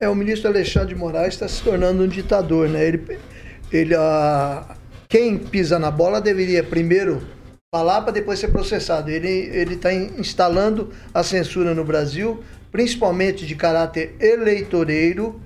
É, 0.00 0.08
o 0.08 0.14
ministro 0.14 0.48
Alexandre 0.48 0.90
de 0.90 0.94
Moraes 0.94 1.34
está 1.34 1.48
se 1.48 1.60
tornando 1.62 2.04
um 2.04 2.08
ditador, 2.08 2.68
né? 2.68 2.86
Ele, 2.86 3.18
ele, 3.72 3.94
ah, 3.96 4.76
quem 5.08 5.36
pisa 5.36 5.80
na 5.80 5.90
bola 5.90 6.20
deveria 6.20 6.62
primeiro 6.62 7.26
falar 7.74 8.02
para 8.02 8.12
depois 8.12 8.38
ser 8.38 8.48
processado. 8.48 9.10
Ele 9.10 9.50
ele 9.52 9.74
está 9.74 9.92
instalando 9.92 10.92
a 11.12 11.24
censura 11.24 11.74
no 11.74 11.84
Brasil, 11.84 12.44
principalmente 12.76 13.46
de 13.46 13.54
caráter 13.54 14.14
eleitoreiro, 14.20 15.40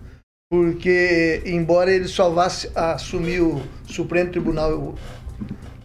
porque 0.50 1.40
embora 1.46 1.92
ele 1.92 2.08
só 2.08 2.28
vá 2.28 2.48
assumir 2.74 3.40
o 3.40 3.62
Supremo 3.86 4.32
Tribunal 4.32 4.96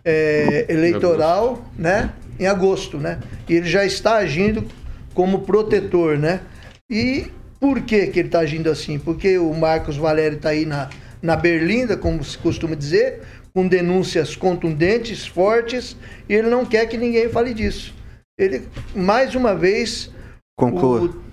é, 0.04 0.66
eleitoral, 0.68 1.64
né, 1.78 2.12
em 2.40 2.48
agosto, 2.48 2.98
né? 2.98 3.20
E 3.48 3.54
ele 3.54 3.68
já 3.68 3.86
está 3.86 4.16
agindo 4.16 4.66
como 5.14 5.42
protetor, 5.42 6.18
né? 6.18 6.42
E 6.90 7.28
por 7.60 7.82
que 7.82 8.08
que 8.08 8.22
ele 8.22 8.28
está 8.28 8.40
agindo 8.40 8.72
assim? 8.72 8.98
Porque 8.98 9.38
o 9.38 9.54
Marcos 9.54 9.98
Valério 9.98 10.38
está 10.38 10.50
aí 10.50 10.66
na, 10.66 10.90
na 11.22 11.36
berlinda, 11.36 11.96
como 11.96 12.24
se 12.24 12.40
costuma 12.40 12.74
dizer, 12.74 13.22
com 13.54 13.68
denúncias 13.68 14.36
contundentes, 14.36 15.28
fortes, 15.28 15.96
e 16.28 16.34
ele 16.34 16.50
não 16.50 16.66
quer 16.66 16.88
que 16.88 16.98
ninguém 16.98 17.30
fale 17.30 17.54
disso. 17.54 17.94
Ele, 18.36 18.64
mais 18.96 19.36
uma 19.36 19.54
vez, 19.54 20.10
Conclua. 20.58 21.02
o, 21.02 21.26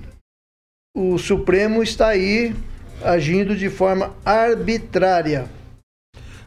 o 0.94 1.16
Supremo 1.16 1.82
está 1.82 2.08
aí 2.08 2.54
agindo 3.02 3.56
de 3.56 3.70
forma 3.70 4.14
arbitrária. 4.24 5.46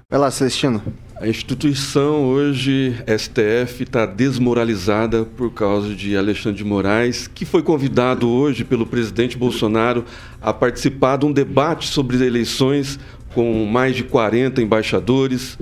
Vai 0.09 0.19
lá, 0.19 0.29
Celestino. 0.29 0.83
A 1.15 1.27
instituição 1.27 2.25
hoje, 2.25 2.95
STF, 3.07 3.83
está 3.83 4.05
desmoralizada 4.05 5.25
por 5.25 5.51
causa 5.51 5.95
de 5.95 6.15
Alexandre 6.15 6.59
de 6.59 6.63
Moraes, 6.63 7.27
que 7.27 7.43
foi 7.43 7.63
convidado 7.63 8.29
hoje 8.29 8.63
pelo 8.63 8.85
presidente 8.85 9.37
Bolsonaro 9.37 10.05
a 10.41 10.53
participar 10.53 11.17
de 11.17 11.25
um 11.25 11.31
debate 11.31 11.87
sobre 11.87 12.23
eleições 12.23 12.99
com 13.33 13.65
mais 13.65 13.95
de 13.95 14.03
40 14.03 14.61
embaixadores, 14.61 15.57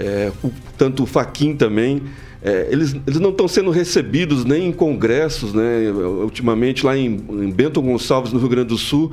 é, 0.00 0.32
o- 0.42 0.50
tanto 0.76 1.02
o 1.02 1.06
Faquin 1.06 1.54
também. 1.54 2.02
É, 2.42 2.68
eles, 2.70 2.96
eles 3.06 3.20
não 3.20 3.30
estão 3.30 3.46
sendo 3.46 3.70
recebidos 3.70 4.44
nem 4.46 4.68
em 4.68 4.72
congressos, 4.72 5.52
né? 5.52 5.90
Ultimamente, 5.90 6.86
lá 6.86 6.96
em, 6.96 7.06
em 7.30 7.50
Bento 7.50 7.82
Gonçalves, 7.82 8.32
no 8.32 8.38
Rio 8.38 8.48
Grande 8.48 8.68
do 8.68 8.78
Sul, 8.78 9.12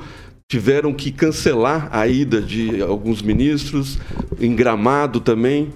tiveram 0.50 0.94
que 0.94 1.12
cancelar 1.12 1.90
a 1.92 2.08
ida 2.08 2.40
de 2.40 2.80
alguns 2.80 3.20
ministros, 3.20 3.98
em 4.40 4.56
Gramado 4.56 5.20
também. 5.20 5.68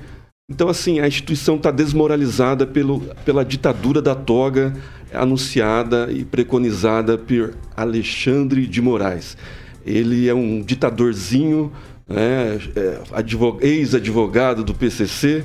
Então, 0.51 0.69
assim, 0.69 0.99
a 1.01 1.07
instituição 1.07 1.57
está 1.57 1.71
desmoralizada 1.71 2.67
pelo, 2.67 3.01
pela 3.25 3.45
ditadura 3.45 4.01
da 4.01 4.15
toga 4.15 4.75
anunciada 5.13 6.09
e 6.11 6.25
preconizada 6.25 7.19
por 7.19 7.53
Alexandre 7.77 8.67
de 8.67 8.81
Moraes. 8.81 9.37
Ele 9.85 10.29
é 10.29 10.35
um 10.35 10.63
ditadorzinho, 10.63 11.71
né, 12.09 12.59
é, 12.77 12.99
advo- 13.13 13.59
ex-advogado 13.61 14.63
do 14.65 14.75
PCC, 14.75 15.45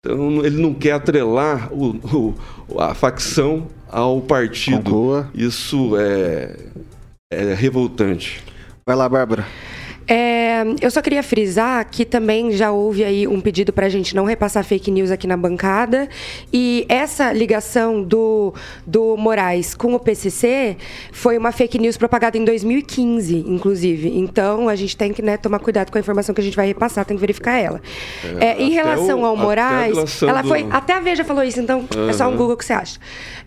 então 0.00 0.44
ele 0.44 0.60
não 0.60 0.72
quer 0.74 0.92
atrelar 0.92 1.72
o- 1.72 2.34
o- 2.68 2.80
a 2.80 2.94
facção 2.94 3.66
ao 3.90 4.20
partido. 4.20 4.78
Conclua. 4.82 5.30
Isso 5.34 5.96
é, 5.98 6.56
é 7.32 7.54
revoltante. 7.54 8.42
Vai 8.86 8.96
lá, 8.96 9.08
Bárbara. 9.08 9.46
É, 10.08 10.62
eu 10.80 10.90
só 10.90 11.02
queria 11.02 11.22
frisar 11.22 11.86
que 11.90 12.04
também 12.04 12.50
já 12.52 12.70
houve 12.72 13.04
aí 13.04 13.28
um 13.28 13.40
pedido 13.42 13.72
para 13.74 13.84
a 13.86 13.88
gente 13.90 14.16
não 14.16 14.24
repassar 14.24 14.64
fake 14.64 14.90
news 14.90 15.10
aqui 15.10 15.26
na 15.26 15.36
bancada. 15.36 16.08
E 16.52 16.86
essa 16.88 17.30
ligação 17.32 18.02
do, 18.02 18.54
do 18.86 19.16
Moraes 19.18 19.74
com 19.74 19.92
o 19.92 19.98
PCC 20.00 20.78
foi 21.12 21.36
uma 21.36 21.52
fake 21.52 21.78
news 21.78 21.98
propagada 21.98 22.38
em 22.38 22.44
2015, 22.44 23.44
inclusive. 23.46 24.08
Então 24.18 24.68
a 24.68 24.74
gente 24.74 24.96
tem 24.96 25.12
que 25.12 25.20
né, 25.20 25.36
tomar 25.36 25.58
cuidado 25.58 25.90
com 25.92 25.98
a 25.98 26.00
informação 26.00 26.34
que 26.34 26.40
a 26.40 26.44
gente 26.44 26.56
vai 26.56 26.66
repassar, 26.66 27.04
tem 27.04 27.16
que 27.16 27.20
verificar 27.20 27.58
ela. 27.58 27.80
É, 28.40 28.60
em 28.62 28.78
até 28.78 28.88
relação 28.88 29.20
o- 29.20 29.24
ao 29.26 29.36
Moraes, 29.36 30.22
ela 30.22 30.40
do- 30.40 30.48
foi. 30.48 30.66
Até 30.70 30.94
a 30.94 31.00
Veja 31.00 31.22
falou 31.24 31.44
isso, 31.44 31.60
então 31.60 31.84
é 32.08 32.12
só 32.14 32.26
um. 32.28 32.38
Google 32.38 32.56
que 32.56 32.64
você 32.64 32.72
acha. 32.72 33.00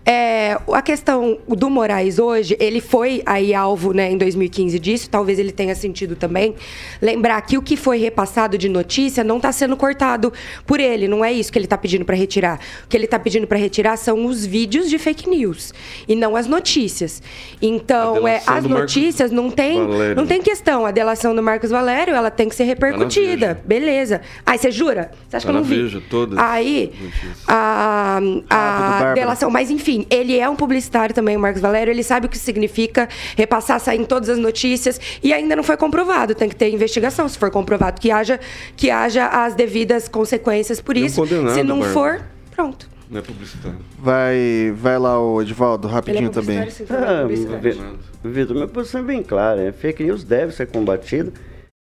É, 0.04 0.58
a 0.70 0.82
questão 0.82 1.38
do 1.48 1.70
Moraes 1.70 2.18
hoje, 2.18 2.56
ele 2.60 2.80
foi 2.80 3.22
aí 3.24 3.54
alvo 3.54 3.92
né, 3.94 4.10
em 4.12 4.18
2015 4.18 4.78
disso, 4.78 5.08
talvez 5.10 5.38
ele 5.38 5.50
tenha 5.50 5.74
sentido 5.74 6.14
também. 6.14 6.51
Lembrar 7.00 7.40
que 7.42 7.56
o 7.58 7.62
que 7.62 7.76
foi 7.76 7.98
repassado 7.98 8.56
de 8.56 8.68
notícia 8.68 9.22
não 9.24 9.36
está 9.36 9.50
sendo 9.52 9.76
cortado 9.76 10.32
por 10.66 10.80
ele, 10.80 11.08
não 11.08 11.24
é 11.24 11.32
isso 11.32 11.50
que 11.52 11.58
ele 11.58 11.66
está 11.66 11.76
pedindo 11.78 12.04
para 12.04 12.16
retirar. 12.16 12.60
O 12.84 12.88
que 12.88 12.96
ele 12.96 13.04
está 13.06 13.18
pedindo 13.18 13.46
para 13.46 13.58
retirar 13.58 13.96
são 13.96 14.24
os 14.26 14.44
vídeos 14.46 14.88
de 14.88 14.98
fake 14.98 15.28
news 15.28 15.72
e 16.08 16.14
não 16.14 16.36
as 16.36 16.46
notícias. 16.46 17.22
Então, 17.60 18.26
A 18.26 18.30
é, 18.30 18.42
as 18.46 18.62
do 18.64 18.70
Marcos 18.70 18.94
notícias 18.94 19.30
não 19.30 19.50
tem, 19.50 19.86
Valério. 19.86 20.16
não 20.16 20.26
tem 20.26 20.40
questão. 20.42 20.86
A 20.86 20.90
delação 20.90 21.34
do 21.34 21.42
Marcos 21.42 21.70
Valério, 21.70 22.14
ela 22.14 22.30
tem 22.30 22.48
que 22.48 22.54
ser 22.54 22.64
repercutida. 22.64 23.54
Veja. 23.54 23.60
Beleza. 23.64 24.20
Aí 24.44 24.58
você 24.58 24.70
jura? 24.70 25.10
Você 25.28 25.36
acha 25.36 25.46
Tá 25.46 25.52
que 25.52 25.56
eu 25.56 25.60
não 25.60 25.66
vi? 25.68 25.82
Veja, 25.82 26.02
todas 26.08 26.38
Aí, 26.38 26.92
notícias. 27.00 27.38
a, 27.48 28.20
Ah, 28.50 29.10
a 29.10 29.14
delação. 29.14 29.50
Mas, 29.50 29.70
enfim, 29.70 30.06
ele 30.10 30.38
é 30.38 30.48
um 30.48 30.56
publicitário 30.56 31.14
também, 31.14 31.36
o 31.36 31.40
Marcos 31.40 31.60
Valério. 31.60 31.90
Ele 31.90 32.02
sabe 32.02 32.26
o 32.26 32.28
que 32.28 32.38
significa 32.38 33.08
repassar, 33.36 33.80
sair 33.80 34.00
em 34.00 34.04
todas 34.04 34.28
as 34.28 34.38
notícias. 34.38 35.00
E 35.22 35.32
ainda 35.32 35.56
não 35.56 35.62
foi 35.62 35.76
comprovado. 35.76 36.34
Tem 36.42 36.48
que 36.48 36.56
ter 36.56 36.70
investigação. 36.74 37.28
Se 37.28 37.38
for 37.38 37.52
comprovado, 37.52 38.00
que 38.00 38.10
haja, 38.10 38.40
que 38.76 38.90
haja 38.90 39.28
as 39.28 39.54
devidas 39.54 40.08
consequências 40.08 40.80
por 40.80 40.96
é 40.96 41.00
isso. 41.00 41.20
condenado, 41.20 41.54
Se 41.54 41.62
não 41.62 41.78
Bárbara. 41.78 42.18
for, 42.18 42.26
pronto. 42.50 42.88
Não 43.08 43.20
é 43.20 43.22
publicitário. 43.22 43.78
Vai, 43.96 44.74
vai 44.76 44.98
lá, 44.98 45.20
o 45.22 45.40
Edivaldo, 45.40 45.86
Ele 45.86 45.92
é 45.92 45.94
rapidinho 45.94 46.30
também. 46.30 46.68
sim, 46.68 46.84
trabalha 46.84 47.20
Ah. 47.20 47.26
Vi- 47.26 47.78
Vitor, 48.24 48.56
minha 48.56 48.66
posição 48.66 49.02
é 49.02 49.04
bem 49.04 49.22
clara. 49.22 49.66
né? 49.66 49.70
Fake 49.70 50.02
news 50.02 50.24
deve 50.24 50.52
ser 50.52 50.66
combatida. 50.66 51.32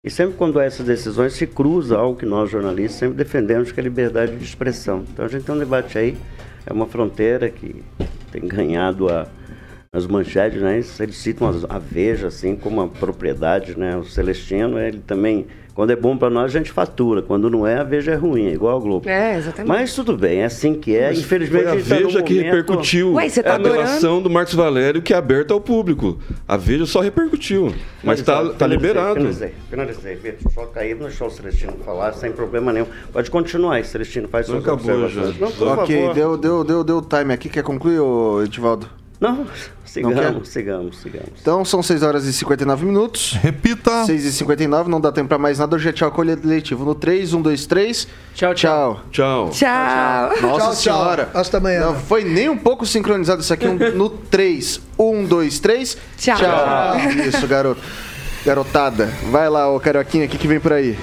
E 0.05 0.09
sempre 0.09 0.37
quando 0.37 0.57
há 0.61 0.63
essas 0.63 0.85
decisões 0.85 1.33
se 1.33 1.45
cruza 1.45 1.97
algo 1.97 2.17
que 2.17 2.25
nós 2.25 2.49
jornalistas 2.49 2.97
sempre 2.99 3.17
defendemos, 3.17 3.73
que 3.73 3.79
é 3.79 3.81
a 3.81 3.83
liberdade 3.83 4.33
de 4.37 4.45
expressão. 4.45 5.03
Então 5.11 5.25
a 5.25 5.27
gente 5.27 5.43
tem 5.43 5.53
um 5.53 5.59
debate 5.59 5.97
aí, 5.97 6.15
é 6.65 6.71
uma 6.71 6.85
fronteira 6.85 7.49
que 7.49 7.83
tem 8.31 8.47
ganhado 8.47 9.09
a, 9.09 9.27
as 9.91 10.05
manchetes, 10.05 10.61
né? 10.61 10.81
Eles 10.99 11.15
citam 11.17 11.47
a 11.69 11.79
Veja 11.79 12.27
assim 12.27 12.55
como 12.55 12.81
uma 12.81 12.87
propriedade, 12.87 13.77
né? 13.77 13.95
O 13.97 14.03
Celestino, 14.03 14.77
ele 14.77 14.99
também, 15.05 15.47
quando 15.73 15.91
é 15.91 15.95
bom 15.95 16.17
para 16.17 16.29
nós, 16.29 16.45
a 16.53 16.57
gente 16.59 16.71
fatura. 16.71 17.21
Quando 17.21 17.49
não 17.49 17.65
é, 17.65 17.77
a 17.77 17.83
Veja 17.83 18.11
é 18.11 18.15
ruim, 18.15 18.47
é 18.47 18.51
igual 18.53 18.77
a 18.77 18.79
Globo. 18.79 19.09
É, 19.09 19.37
exatamente. 19.37 19.67
Mas 19.67 19.95
tudo 19.95 20.17
bem, 20.17 20.39
é 20.41 20.45
assim 20.45 20.75
que 20.75 20.95
é. 20.95 21.11
Infelizmente 21.13 21.63
Foi 21.63 21.71
a 21.71 21.71
tá 21.71 21.77
num 21.77 21.81
Veja 22.07 22.21
que 22.21 22.33
momento- 22.35 22.45
repercutiu 22.53 23.13
Ué, 23.13 23.29
você 23.29 23.41
tá 23.41 23.55
a 23.55 23.57
delação 23.57 24.21
do 24.21 24.29
Marcos 24.29 24.53
Valério 24.53 25.01
que 25.01 25.13
é 25.13 25.17
aberta 25.17 25.53
ao 25.53 25.61
público. 25.61 26.19
A 26.47 26.57
Veja 26.57 26.85
só 26.85 26.99
repercutiu, 26.99 27.73
mas 28.03 28.19
está 28.19 28.49
tá 28.53 28.67
liberado. 28.67 29.15
Finalizei, 29.15 29.53
finalizei. 29.69 30.15
Vitor, 30.15 30.51
Só 30.51 30.65
cair, 30.65 30.95
não 30.95 31.07
deixou 31.07 31.27
o 31.27 31.31
Celestino 31.31 31.73
falar 31.85 32.11
sem 32.13 32.31
problema 32.31 32.73
nenhum. 32.73 32.87
Pode 33.13 33.31
continuar 33.31 33.75
aí, 33.75 33.83
Celestino, 33.85 34.27
faz 34.27 34.47
Não 34.49 34.61
suas 34.61 34.67
acabou 34.67 35.03
observações. 35.05 35.35
já. 35.37 35.45
Não, 35.45 35.51
por 35.51 35.67
Ok, 35.79 35.95
favor. 36.01 36.13
deu, 36.13 36.37
deu, 36.37 36.63
deu, 36.63 36.83
deu 36.83 37.01
time 37.01 37.33
aqui. 37.33 37.47
Quer 37.49 37.63
concluir, 37.63 37.99
Edivaldo? 38.45 38.87
Não, 39.19 39.31
Não 39.37 39.45
quer? 39.45 39.53
sigamos, 39.85 40.49
sigamos, 40.49 40.97
sigamos. 40.99 41.29
Então 41.41 41.65
são 41.65 41.81
6 41.81 42.03
horas 42.03 42.25
e 42.25 42.33
59 42.33 42.85
minutos. 42.85 43.33
Repita. 43.41 44.05
6 44.05 44.25
e 44.25 44.31
59 44.31 44.89
não 44.91 45.01
dá 45.01 45.11
tempo 45.11 45.27
pra 45.29 45.39
mais 45.39 45.57
nada. 45.57 45.75
Hoje 45.75 45.89
é 45.89 45.91
tchau 45.91 46.11
coletivo. 46.11 46.85
No 46.85 46.93
3, 46.93 47.33
1, 47.33 47.41
2, 47.41 47.65
3. 47.65 48.07
Tchau, 48.35 48.53
tchau. 48.53 49.01
Tchau. 49.11 49.49
Tchau. 49.49 50.29
Tchau. 50.29 50.41
Nossa 50.41 50.57
Tchau, 50.59 50.59
tchau. 50.59 50.73
senhora. 50.75 51.29
Hasta 51.33 51.57
amanhã. 51.57 51.79
Não 51.87 51.95
foi 51.95 52.23
nem 52.23 52.47
um 52.47 52.57
pouco 52.57 52.85
sincronizado 52.85 53.41
isso 53.41 53.53
aqui. 53.53 53.65
No 53.95 54.09
3, 54.09 54.81
1, 54.99 55.25
2, 55.25 55.59
3. 55.59 55.97
Tchau. 56.17 56.37
Isso, 57.27 57.47
garoto. 57.47 57.81
Garotada. 58.45 59.11
Vai 59.31 59.49
lá, 59.49 59.69
ô 59.71 59.79
Carioquinha, 59.79 60.25
o 60.25 60.29
que, 60.29 60.37
que 60.37 60.47
vem 60.47 60.59
por 60.59 60.73
aí? 60.73 60.97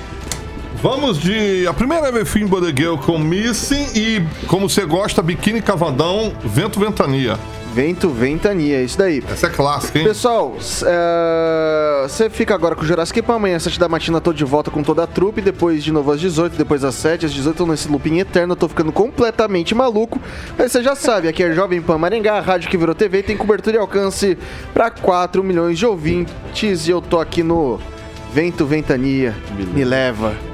Vamos 0.81 1.19
de. 1.19 1.67
A 1.67 1.73
primeira 1.75 2.09
é 2.21 2.25
Fim 2.25 2.47
Bodegueu 2.47 2.97
com 2.99 3.19
Missing 3.19 3.89
e, 3.95 4.23
como 4.47 4.69
você 4.69 4.85
gosta, 4.85 5.21
Biquíni 5.23 5.61
Cavadão, 5.61 6.33
Vento 6.45 6.79
Ventania. 6.79 7.39
Vento, 7.75 8.09
ventania, 8.09 8.81
isso 8.83 8.97
daí. 8.97 9.21
Essa 9.29 9.49
é 9.49 9.51
clássica, 9.51 9.99
hein? 9.99 10.05
Pessoal, 10.05 10.55
é, 10.87 12.07
você 12.07 12.31
fica 12.31 12.55
agora 12.55 12.77
com 12.77 12.83
o 12.83 12.87
Jurassic 12.87 13.21
Park 13.21 13.37
amanhã, 13.37 13.59
7 13.59 13.81
da 13.81 13.89
matina, 13.89 14.21
tô 14.21 14.33
de 14.33 14.45
volta 14.45 14.71
com 14.71 14.81
toda 14.81 15.03
a 15.03 15.09
trupe. 15.09 15.41
Depois 15.41 15.83
de 15.83 15.91
novo 15.91 16.13
às 16.13 16.21
18, 16.21 16.57
depois 16.57 16.85
às 16.85 16.95
7, 16.95 17.27
às 17.27 17.33
18, 17.33 17.57
tô 17.57 17.67
nesse 17.67 17.89
looping 17.89 18.21
eterno, 18.21 18.53
eu 18.53 18.57
tô 18.57 18.69
ficando 18.69 18.93
completamente 18.93 19.75
maluco. 19.75 20.21
Mas 20.57 20.71
você 20.71 20.85
já 20.85 20.95
sabe, 20.95 21.27
aqui 21.27 21.43
é 21.43 21.53
Jovem 21.53 21.83
Pan 21.83 21.99
Maringá, 21.99 22.35
a 22.35 22.41
rádio 22.41 22.71
que 22.71 22.77
virou 22.77 22.95
TV, 22.95 23.25
tem 23.25 23.37
cobertura 23.37 23.77
e 23.77 23.81
alcance 23.81 24.39
pra 24.73 24.89
4 24.89 25.43
milhões 25.43 25.77
de 25.77 25.85
ouvintes. 25.85 26.87
E 26.87 26.91
eu 26.91 27.03
tô 27.03 27.19
aqui 27.19 27.43
no 27.43 27.81
Vento 28.33 28.65
Ventania. 28.65 29.35
Me 29.75 29.83
leva. 29.85 30.54